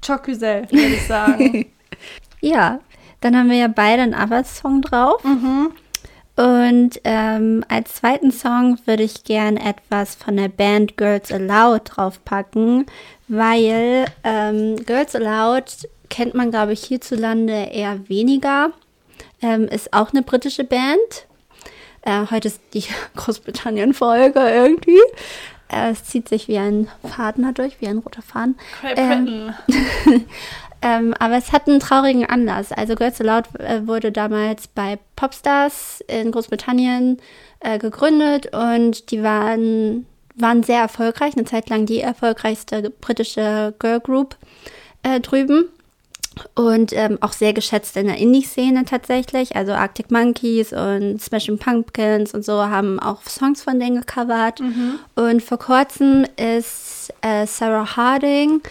Chocusel, 0.00 0.66
würde 0.70 0.94
ich 0.94 1.06
sagen. 1.06 1.66
Ja, 2.40 2.80
dann 3.20 3.36
haben 3.36 3.50
wir 3.50 3.56
ja 3.56 3.68
beide 3.68 4.02
einen 4.02 4.14
ABBA-Song 4.14 4.82
drauf. 4.82 5.22
Und 6.34 7.00
ähm, 7.04 7.62
als 7.68 7.96
zweiten 7.96 8.32
Song 8.32 8.78
würde 8.86 9.02
ich 9.02 9.24
gern 9.24 9.56
etwas 9.58 10.14
von 10.14 10.36
der 10.36 10.48
Band 10.48 10.96
Girls 10.96 11.30
Aloud 11.30 11.82
draufpacken, 11.84 12.86
weil 13.28 14.06
ähm, 14.24 14.76
Girls 14.86 15.14
Aloud 15.14 15.64
kennt 16.08 16.34
man, 16.34 16.50
glaube 16.50 16.72
ich, 16.72 16.84
hierzulande 16.84 17.52
eher 17.72 18.08
weniger. 18.08 18.70
Ähm, 19.42 19.68
ist 19.68 19.92
auch 19.92 20.10
eine 20.12 20.22
britische 20.22 20.64
Band. 20.64 21.26
Äh, 22.02 22.26
heute 22.30 22.48
ist 22.48 22.60
die 22.72 22.84
Großbritannien-Folge 23.16 24.40
irgendwie. 24.40 25.00
Äh, 25.68 25.90
es 25.90 26.04
zieht 26.04 26.28
sich 26.28 26.48
wie 26.48 26.58
ein 26.58 26.88
Faden 27.04 27.44
dadurch, 27.44 27.80
wie 27.80 27.88
ein 27.88 27.98
roter 27.98 28.22
Faden. 28.22 28.56
Great 28.80 28.98
Ähm, 28.98 29.54
Britain. 29.66 30.24
ähm, 30.82 31.14
aber 31.18 31.36
es 31.36 31.52
hat 31.52 31.68
einen 31.68 31.80
traurigen 31.80 32.26
Anlass. 32.26 32.72
Also 32.72 32.96
Girls 32.96 33.20
Aloud 33.20 33.44
äh, 33.60 33.86
wurde 33.86 34.10
damals 34.10 34.66
bei 34.66 34.98
Popstars 35.16 36.02
in 36.08 36.32
Großbritannien 36.32 37.18
äh, 37.60 37.78
gegründet 37.78 38.54
und 38.54 39.10
die 39.12 39.22
waren, 39.22 40.06
waren 40.34 40.62
sehr 40.64 40.80
erfolgreich, 40.80 41.36
eine 41.36 41.44
Zeit 41.44 41.70
lang 41.70 41.86
die 41.86 42.00
erfolgreichste 42.00 42.90
britische 42.90 43.74
Girl 43.78 44.00
Group 44.00 44.36
äh, 45.02 45.20
drüben. 45.20 45.68
Und 46.54 46.94
ähm, 46.94 47.18
auch 47.20 47.32
sehr 47.32 47.52
geschätzt 47.52 47.94
in 47.98 48.06
der 48.06 48.16
Indie-Szene 48.16 48.86
tatsächlich. 48.86 49.54
Also 49.54 49.72
Arctic 49.72 50.10
Monkeys 50.10 50.72
und 50.72 51.20
Smashing 51.20 51.58
Pumpkins 51.58 52.32
und 52.32 52.42
so 52.42 52.54
haben 52.54 52.98
auch 52.98 53.22
Songs 53.24 53.62
von 53.62 53.78
denen 53.78 54.00
gecovert. 54.00 54.60
Und 55.14 55.42
vor 55.42 55.58
kurzem 55.58 56.24
ist 56.36 57.12
äh, 57.20 57.46
Sarah 57.46 57.96
Harding, 57.96 58.62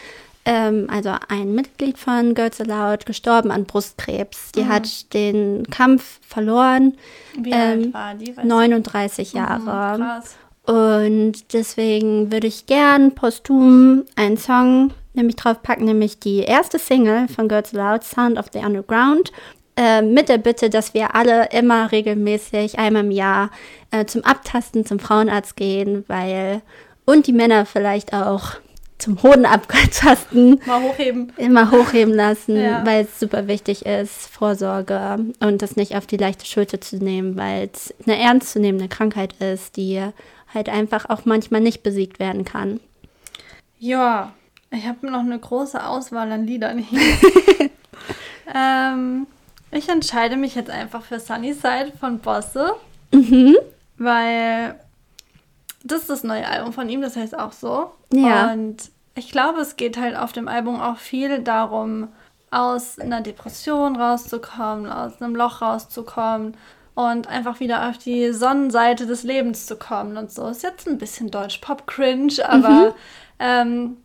ähm, 0.45 0.87
also 0.91 1.13
ein 1.27 1.53
Mitglied 1.53 1.97
von 1.97 2.33
Girls 2.33 2.59
Aloud, 2.59 3.05
gestorben 3.05 3.51
an 3.51 3.65
Brustkrebs. 3.65 4.51
Die 4.53 4.65
hat 4.65 5.13
den 5.13 5.67
Kampf 5.69 6.19
verloren. 6.27 6.97
Wie 7.37 7.51
ähm, 7.51 7.57
alt 7.57 7.93
war 7.93 8.15
die? 8.15 8.37
Weißt 8.37 8.43
du? 8.43 8.47
39 8.47 9.33
Jahre. 9.33 9.97
Krass. 9.97 10.35
Und 10.65 11.53
deswegen 11.53 12.31
würde 12.31 12.47
ich 12.47 12.65
gern 12.65 13.13
posthum 13.13 14.03
einen 14.15 14.37
Song 14.37 14.93
nämlich 15.13 15.35
draufpacken, 15.35 15.85
nämlich 15.85 16.19
die 16.19 16.39
erste 16.39 16.79
Single 16.79 17.27
von 17.27 17.47
Girls 17.47 17.73
Aloud, 17.75 18.03
Sound 18.03 18.37
of 18.37 18.45
the 18.53 18.59
Underground, 18.59 19.31
äh, 19.75 20.01
mit 20.01 20.29
der 20.29 20.37
Bitte, 20.37 20.69
dass 20.69 20.93
wir 20.93 21.15
alle 21.15 21.49
immer 21.51 21.91
regelmäßig 21.91 22.79
einmal 22.79 23.03
im 23.03 23.11
Jahr 23.11 23.49
äh, 23.91 24.05
zum 24.05 24.23
Abtasten 24.23 24.85
zum 24.85 24.99
Frauenarzt 24.99 25.55
gehen, 25.55 26.05
weil 26.07 26.61
und 27.05 27.27
die 27.27 27.33
Männer 27.33 27.65
vielleicht 27.65 28.13
auch 28.13 28.53
zum 29.01 29.21
Hoden 29.23 29.45
abtasten 29.45 30.61
Mal 30.65 30.81
hochheben. 30.83 31.33
immer 31.37 31.71
hochheben 31.71 32.13
lassen, 32.13 32.55
Ja. 32.55 32.85
weil 32.85 33.03
es 33.05 33.19
super 33.19 33.47
wichtig 33.47 33.85
ist, 33.85 34.27
Vorsorge 34.27 35.19
und 35.39 35.61
das 35.61 35.75
nicht 35.75 35.95
auf 35.95 36.05
die 36.07 36.17
leichte 36.17 36.45
Schulter 36.45 36.79
zu 36.79 36.97
nehmen, 36.97 37.35
weil 37.35 37.69
es 37.73 37.93
eine 38.05 38.17
ernstzunehmende 38.19 38.87
Krankheit 38.87 39.33
ist, 39.41 39.75
die 39.77 40.01
halt 40.53 40.69
einfach 40.69 41.09
auch 41.09 41.25
manchmal 41.25 41.61
nicht 41.61 41.81
besiegt 41.83 42.19
werden 42.19 42.45
kann. 42.45 42.79
Ja, 43.79 44.33
ich 44.69 44.85
habe 44.87 45.09
noch 45.09 45.21
eine 45.21 45.39
große 45.39 45.83
Auswahl 45.85 46.31
an 46.31 46.45
Liedern 46.45 46.77
hier. 46.77 46.99
ähm, 48.55 49.27
ich 49.71 49.89
entscheide 49.89 50.37
mich 50.37 50.55
jetzt 50.55 50.69
einfach 50.69 51.03
für 51.03 51.19
Sunnyside 51.19 51.93
von 51.99 52.19
Bosse, 52.19 52.73
Mhm. 53.13 53.55
weil 53.97 54.75
das 55.83 56.01
ist 56.01 56.09
das 56.09 56.23
neue 56.23 56.47
Album 56.47 56.73
von 56.73 56.89
ihm, 56.89 57.01
das 57.01 57.15
heißt 57.15 57.37
auch 57.37 57.51
so. 57.51 57.91
Ja. 58.13 58.51
Und 58.51 58.91
ich 59.15 59.31
glaube, 59.31 59.61
es 59.61 59.75
geht 59.75 59.97
halt 59.97 60.15
auf 60.15 60.31
dem 60.31 60.47
Album 60.47 60.79
auch 60.79 60.97
viel 60.97 61.39
darum, 61.39 62.09
aus 62.49 62.99
einer 62.99 63.21
Depression 63.21 63.95
rauszukommen, 63.95 64.91
aus 64.91 65.21
einem 65.21 65.35
Loch 65.35 65.61
rauszukommen 65.61 66.55
und 66.95 67.27
einfach 67.27 67.59
wieder 67.59 67.89
auf 67.89 67.97
die 67.97 68.33
Sonnenseite 68.33 69.07
des 69.07 69.23
Lebens 69.23 69.65
zu 69.65 69.77
kommen 69.77 70.17
und 70.17 70.31
so. 70.31 70.47
Ist 70.47 70.63
jetzt 70.63 70.87
ein 70.87 70.97
bisschen 70.97 71.31
Deutsch-Pop-Cringe, 71.31 72.33
aber 72.47 72.93
ähm, 73.39 73.97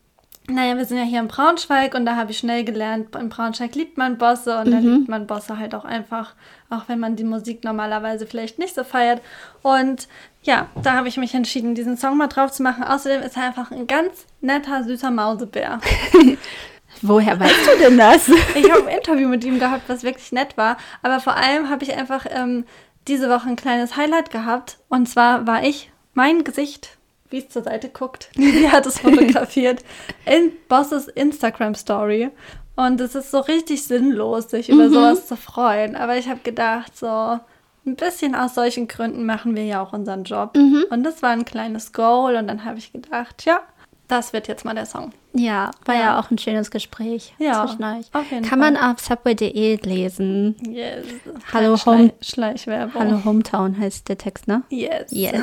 naja, 0.49 0.77
wir 0.77 0.85
sind 0.85 0.99
ja 0.99 1.03
hier 1.03 1.19
in 1.19 1.29
Braunschweig 1.29 1.95
und 1.95 2.07
da 2.07 2.15
habe 2.15 2.31
ich 2.31 2.39
schnell 2.39 2.65
gelernt, 2.65 3.15
in 3.17 3.29
Braunschweig 3.29 3.75
liebt 3.75 3.99
man 3.99 4.17
Bosse 4.17 4.59
und 4.61 4.71
da 4.71 4.79
liebt 4.79 5.09
man 5.09 5.27
Bosse 5.27 5.59
halt 5.59 5.75
auch 5.75 5.85
einfach, 5.85 6.35
auch 6.71 6.85
wenn 6.87 7.01
man 7.01 7.17
die 7.17 7.25
Musik 7.25 7.65
normalerweise 7.65 8.27
vielleicht 8.27 8.61
nicht 8.61 8.75
so 8.75 8.85
feiert. 8.85 9.21
Und 9.63 10.07
ja, 10.47 10.69
da 10.83 10.95
habe 10.95 11.09
ich 11.09 11.17
mich 11.17 11.35
entschieden, 11.35 11.75
diesen 11.75 11.97
Song 11.97 12.17
mal 12.17 12.29
drauf 12.29 12.53
zu 12.53 12.63
machen. 12.63 12.85
Außerdem 12.85 13.23
ist 13.23 13.37
er 13.37 13.45
einfach 13.45 13.71
ein 13.71 13.87
ganz 13.87 14.27
netter, 14.41 14.85
süßer 14.85 15.11
Mausebär. 15.11 15.81
Woher 17.03 17.39
weißt 17.39 17.67
du 17.67 17.79
denn 17.79 17.99
das? 17.99 18.29
Ich 18.55 18.71
habe 18.71 18.87
ein 18.89 18.97
Interview 18.97 19.29
mit 19.29 19.45
ihm 19.45 19.59
gehabt, 19.59 19.83
was 19.89 20.03
wirklich 20.03 20.33
nett 20.33 20.57
war. 20.57 20.79
Aber 21.03 21.21
vor 21.21 21.37
allem 21.37 21.69
habe 21.69 21.85
ich 21.85 21.95
einfach 21.95 22.25
ähm, 22.31 22.65
diese 23.07 23.29
Woche 23.29 23.49
ein 23.49 23.57
kleines 23.57 23.97
Highlight 23.97 24.31
gehabt. 24.31 24.79
Und 24.89 25.09
zwar 25.09 25.47
war 25.47 25.63
ich, 25.63 25.91
mein 26.15 26.45
Gesicht 26.45 26.97
wie 27.31 27.39
es 27.39 27.49
zur 27.49 27.63
Seite 27.63 27.89
guckt. 27.89 28.31
Sie 28.37 28.71
hat 28.71 28.87
es 28.87 29.01
fotografiert 29.01 29.83
in 30.27 30.53
Bosses 30.69 31.09
Instagram 31.09 31.75
Story. 31.75 32.31
Und 32.77 33.01
es 33.01 33.15
ist 33.15 33.31
so 33.31 33.41
richtig 33.41 33.85
sinnlos, 33.85 34.51
sich 34.51 34.69
über 34.69 34.91
sowas 34.91 35.27
zu 35.27 35.37
freuen. 35.37 35.97
Aber 35.97 36.17
ich 36.17 36.29
habe 36.29 36.41
gedacht, 36.41 36.97
so 36.97 37.41
ein 37.87 37.97
bisschen 37.97 38.35
aus 38.35 38.55
solchen 38.55 38.89
Gründen 38.89 39.25
machen 39.27 39.55
wir 39.57 39.65
ja 39.65 39.83
auch 39.83 39.93
unseren 39.93 40.25
Job. 40.25 40.57
Und 40.91 41.03
das 41.05 41.23
war 41.23 41.31
ein 41.31 41.45
kleines 41.45 41.93
Goal. 41.93 42.37
Und 42.37 42.49
dann 42.49 42.65
habe 42.65 42.79
ich 42.79 42.93
gedacht, 42.93 43.45
ja, 43.45 43.61
das 44.09 44.33
wird 44.33 44.49
jetzt 44.49 44.65
mal 44.65 44.75
der 44.75 44.87
Song. 44.87 45.13
Ja, 45.33 45.71
war 45.85 45.95
ja, 45.95 46.01
Ja. 46.01 46.19
auch 46.21 46.31
ein 46.31 46.39
schönes 46.39 46.71
Gespräch 46.71 47.35
Ja, 47.39 47.67
zwischen 47.67 47.85
euch. 47.85 48.07
auf 48.13 48.31
jeden 48.31 48.45
Kann 48.49 48.61
Fall. 48.61 48.73
man 48.73 48.77
auf 48.77 49.01
subway.de 49.01 49.77
lesen. 49.83 50.57
Yes. 50.69 51.05
Hallo, 51.53 51.75
Kleine 51.77 51.99
Home- 52.01 52.13
Schlei 52.21 52.57
Schleichwerbung. 52.57 53.03
Hallo 53.03 53.25
Hometown 53.25 53.79
heißt 53.79 54.09
der 54.09 54.17
Text, 54.19 54.49
ne? 54.49 54.63
Yes. 54.71 55.11
Yes. 55.11 55.35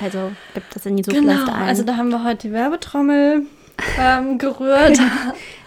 Also 0.00 0.30
gibt 0.54 0.74
das 0.74 0.84
in 0.86 0.96
die 0.96 1.02
Suchliste 1.02 1.26
Genau, 1.44 1.52
ein. 1.52 1.62
also 1.68 1.82
da 1.82 1.96
haben 1.96 2.10
wir 2.10 2.22
heute 2.24 2.48
die 2.48 2.52
Werbetrommel 2.52 3.46
ähm, 3.98 4.38
gerührt, 4.38 4.98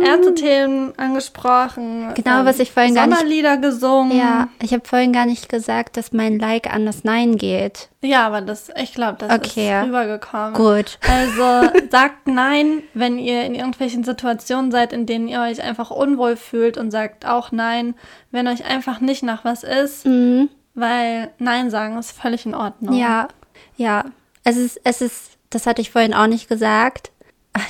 Ärztethemen 0.00 0.92
angesprochen. 0.98 2.12
Genau, 2.14 2.40
ähm, 2.40 2.46
was 2.46 2.58
ich 2.58 2.72
vorhin 2.72 2.94
gar 2.94 3.06
nicht- 3.06 3.18
Sommerlieder 3.18 3.56
gesungen. 3.56 4.16
ja, 4.16 4.48
ich 4.62 4.72
habe 4.72 4.86
vorhin 4.86 5.12
gar 5.12 5.26
nicht 5.26 5.48
gesagt, 5.48 5.96
dass 5.96 6.12
mein 6.12 6.38
Like 6.38 6.72
an 6.72 6.86
das 6.86 7.04
Nein 7.04 7.36
geht. 7.36 7.88
Ja, 8.02 8.26
aber 8.26 8.40
das, 8.40 8.70
ich 8.80 8.94
glaube, 8.94 9.18
das 9.18 9.30
Okay. 9.32 9.76
ist 9.80 9.86
rübergekommen. 9.86 10.54
Gut. 10.54 10.98
Also 11.08 11.68
sagt 11.90 12.26
nein, 12.28 12.82
wenn 12.94 13.18
ihr 13.18 13.42
in 13.44 13.54
irgendwelchen 13.54 14.04
Situationen 14.04 14.70
seid, 14.70 14.92
in 14.92 15.06
denen 15.06 15.28
ihr 15.28 15.40
euch 15.40 15.62
einfach 15.62 15.90
unwohl 15.90 16.36
fühlt 16.36 16.76
und 16.78 16.90
sagt 16.90 17.26
auch 17.26 17.52
nein, 17.52 17.94
wenn 18.30 18.46
euch 18.48 18.64
einfach 18.64 19.00
nicht 19.00 19.22
nach 19.22 19.44
was 19.44 19.64
ist, 19.64 20.06
Mhm. 20.06 20.48
weil 20.74 21.30
Nein 21.38 21.70
sagen 21.70 21.98
ist 21.98 22.12
völlig 22.12 22.46
in 22.46 22.54
Ordnung. 22.54 22.94
Ja, 22.94 23.28
ja. 23.76 24.04
Es 24.44 24.56
ist, 24.56 24.80
es 24.84 25.00
ist, 25.00 25.32
das 25.50 25.66
hatte 25.66 25.82
ich 25.82 25.90
vorhin 25.90 26.14
auch 26.14 26.26
nicht 26.28 26.48
gesagt. 26.48 27.10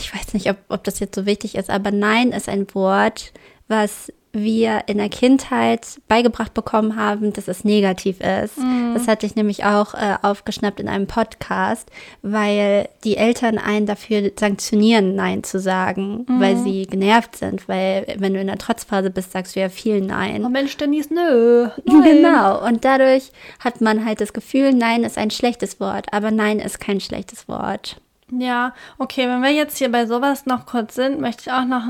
Ich 0.00 0.14
weiß 0.14 0.34
nicht, 0.34 0.50
ob, 0.50 0.56
ob 0.68 0.84
das 0.84 1.00
jetzt 1.00 1.14
so 1.14 1.26
wichtig 1.26 1.54
ist, 1.54 1.70
aber 1.70 1.90
Nein 1.90 2.32
ist 2.32 2.48
ein 2.48 2.66
Wort, 2.74 3.32
was 3.68 4.12
wir 4.32 4.82
in 4.86 4.98
der 4.98 5.08
Kindheit 5.08 6.00
beigebracht 6.06 6.52
bekommen 6.54 6.96
haben, 6.96 7.32
dass 7.32 7.48
es 7.48 7.64
negativ 7.64 8.20
ist. 8.20 8.58
Das 8.94 9.08
hatte 9.08 9.26
ich 9.26 9.36
nämlich 9.36 9.64
auch 9.64 9.94
äh, 9.94 10.16
aufgeschnappt 10.22 10.80
in 10.80 10.88
einem 10.88 11.06
Podcast, 11.06 11.90
weil 12.22 12.88
die 13.04 13.16
Eltern 13.16 13.58
einen 13.58 13.86
dafür 13.86 14.30
sanktionieren, 14.38 15.14
Nein 15.14 15.44
zu 15.44 15.58
sagen, 15.58 16.26
weil 16.28 16.56
sie 16.56 16.86
genervt 16.86 17.36
sind, 17.36 17.68
weil 17.68 18.06
wenn 18.18 18.34
du 18.34 18.40
in 18.40 18.48
der 18.48 18.58
Trotzphase 18.58 19.10
bist, 19.10 19.32
sagst 19.32 19.56
du 19.56 19.60
ja 19.60 19.68
viel 19.68 20.00
Nein. 20.00 20.44
Oh 20.44 20.48
Mensch, 20.50 20.76
Denise, 20.76 21.12
nö. 21.12 21.68
Nein. 21.84 22.02
Genau. 22.02 22.64
Und 22.66 22.84
dadurch 22.84 23.32
hat 23.60 23.80
man 23.80 24.04
halt 24.04 24.20
das 24.20 24.32
Gefühl, 24.32 24.72
Nein 24.72 25.04
ist 25.04 25.18
ein 25.18 25.30
schlechtes 25.30 25.80
Wort, 25.80 26.06
aber 26.12 26.30
Nein 26.30 26.58
ist 26.58 26.80
kein 26.80 27.00
schlechtes 27.00 27.48
Wort. 27.48 28.00
Ja, 28.30 28.74
okay, 28.98 29.28
wenn 29.28 29.42
wir 29.42 29.50
jetzt 29.50 29.78
hier 29.78 29.90
bei 29.90 30.06
sowas 30.06 30.46
noch 30.46 30.66
kurz 30.66 30.94
sind, 30.94 31.20
möchte 31.20 31.42
ich 31.46 31.52
auch 31.52 31.64
noch, 31.64 31.82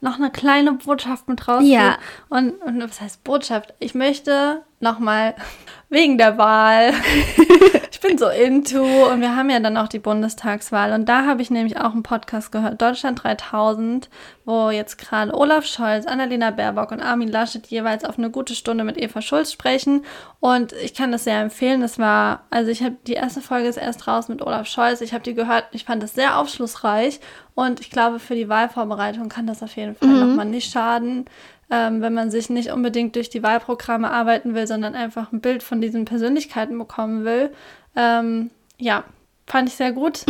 noch 0.00 0.16
eine 0.16 0.30
kleine 0.30 0.72
Botschaft 0.72 1.28
mit 1.28 1.46
rausgeben. 1.48 1.72
Ja. 1.72 1.98
Und, 2.28 2.60
und 2.62 2.82
was 2.82 3.00
heißt 3.00 3.24
Botschaft? 3.24 3.74
Ich 3.78 3.94
möchte 3.94 4.62
nochmal 4.80 5.34
wegen 5.88 6.18
der 6.18 6.38
Wahl. 6.38 6.92
ich 7.96 8.00
bin 8.02 8.18
so 8.18 8.28
into 8.28 8.82
und 9.10 9.22
wir 9.22 9.36
haben 9.36 9.48
ja 9.48 9.58
dann 9.58 9.78
auch 9.78 9.88
die 9.88 9.98
Bundestagswahl 9.98 10.92
und 10.92 11.08
da 11.08 11.24
habe 11.24 11.40
ich 11.40 11.50
nämlich 11.50 11.78
auch 11.78 11.92
einen 11.92 12.02
Podcast 12.02 12.52
gehört, 12.52 12.82
Deutschland 12.82 13.22
3000, 13.22 14.10
wo 14.44 14.68
jetzt 14.68 14.98
gerade 14.98 15.32
Olaf 15.32 15.64
Scholz, 15.64 16.04
Annalena 16.04 16.50
Baerbock 16.50 16.92
und 16.92 17.00
Armin 17.00 17.28
Laschet 17.28 17.66
jeweils 17.68 18.04
auf 18.04 18.18
eine 18.18 18.28
gute 18.28 18.54
Stunde 18.54 18.84
mit 18.84 18.98
Eva 18.98 19.22
Schulz 19.22 19.50
sprechen 19.50 20.04
und 20.40 20.74
ich 20.74 20.92
kann 20.92 21.10
das 21.10 21.24
sehr 21.24 21.40
empfehlen. 21.40 21.80
Das 21.80 21.98
war, 21.98 22.44
also 22.50 22.70
ich 22.70 22.82
habe 22.82 22.96
die 23.06 23.14
erste 23.14 23.40
Folge 23.40 23.66
ist 23.66 23.78
erst 23.78 24.06
raus 24.06 24.28
mit 24.28 24.42
Olaf 24.42 24.66
Scholz. 24.66 25.00
Ich 25.00 25.14
habe 25.14 25.24
die 25.24 25.34
gehört, 25.34 25.64
ich 25.72 25.86
fand 25.86 26.02
das 26.02 26.12
sehr 26.12 26.38
aufschlussreich 26.38 27.20
und 27.54 27.80
ich 27.80 27.90
glaube 27.90 28.18
für 28.18 28.34
die 28.34 28.50
Wahlvorbereitung 28.50 29.30
kann 29.30 29.46
das 29.46 29.62
auf 29.62 29.74
jeden 29.74 29.96
Fall 29.96 30.08
nochmal 30.08 30.44
nicht 30.44 30.70
schaden 30.70 31.24
ähm, 31.70 32.00
wenn 32.00 32.14
man 32.14 32.30
sich 32.30 32.48
nicht 32.48 32.70
unbedingt 32.70 33.16
durch 33.16 33.28
die 33.28 33.42
Wahlprogramme 33.42 34.10
arbeiten 34.10 34.54
will, 34.54 34.66
sondern 34.66 34.94
einfach 34.94 35.32
ein 35.32 35.40
Bild 35.40 35.62
von 35.62 35.80
diesen 35.80 36.04
Persönlichkeiten 36.04 36.78
bekommen 36.78 37.24
will. 37.24 37.50
Ähm, 37.96 38.50
ja, 38.78 39.04
fand 39.46 39.68
ich 39.68 39.74
sehr 39.74 39.92
gut. 39.92 40.24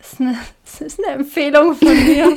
Ist, 0.00 0.20
eine, 0.20 0.36
ist 0.80 0.98
eine 1.04 1.14
Empfehlung 1.16 1.74
von 1.74 2.04
mir. 2.04 2.34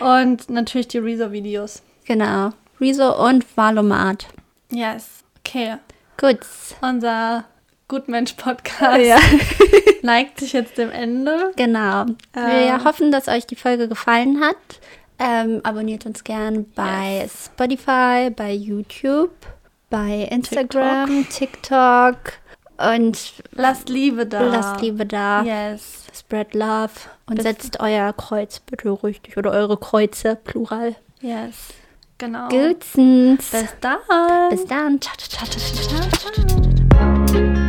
Und 0.00 0.48
natürlich 0.48 0.88
die 0.88 0.98
Rezo-Videos. 0.98 1.82
Genau. 2.06 2.52
Rezo 2.80 3.26
und 3.26 3.44
Valomat. 3.56 4.26
Yes. 4.70 5.22
Okay. 5.40 5.76
Gut. 6.16 6.38
Unser 6.80 7.44
Gutmensch-Podcast 7.88 9.04
Ja. 9.04 9.18
neigt 10.02 10.40
sich 10.40 10.54
jetzt 10.54 10.78
dem 10.78 10.90
Ende. 10.90 11.52
Genau. 11.56 12.06
Wir 12.32 12.84
hoffen, 12.84 13.12
dass 13.12 13.28
euch 13.28 13.46
die 13.46 13.56
Folge 13.56 13.86
gefallen 13.86 14.40
hat. 14.40 14.56
Ähm, 15.18 15.60
abonniert 15.62 16.06
uns 16.06 16.24
gern 16.24 16.64
bei 16.74 17.28
Spotify, 17.28 18.30
bei 18.34 18.52
YouTube, 18.52 19.34
bei 19.90 20.26
Instagram, 20.30 21.28
TikTok, 21.28 22.16
und 22.80 23.32
Lasst 23.52 23.88
Liebe 23.88 24.26
da. 24.26 24.40
lasst 24.42 24.80
Liebe 24.80 25.06
da. 25.06 25.42
Yes. 25.42 26.04
Spread 26.14 26.54
love 26.54 26.90
und 27.26 27.36
Bis- 27.36 27.44
setzt 27.44 27.80
euer 27.80 28.12
Kreuz 28.12 28.60
bitte 28.60 29.02
richtig 29.02 29.36
oder 29.36 29.52
eure 29.52 29.76
Kreuze, 29.76 30.36
Plural. 30.36 30.94
Yes. 31.20 31.54
Genau. 32.18 32.48
Gutens. 32.48 33.50
Bis 33.50 33.74
dann. 33.80 33.98
Bis 34.50 34.66
dann. 34.66 35.00
Ciao, 35.00 35.14
ciao, 35.16 35.46
ciao, 35.46 35.60
ciao, 35.60 36.10
ciao, 36.10 37.26
ciao. 37.26 37.59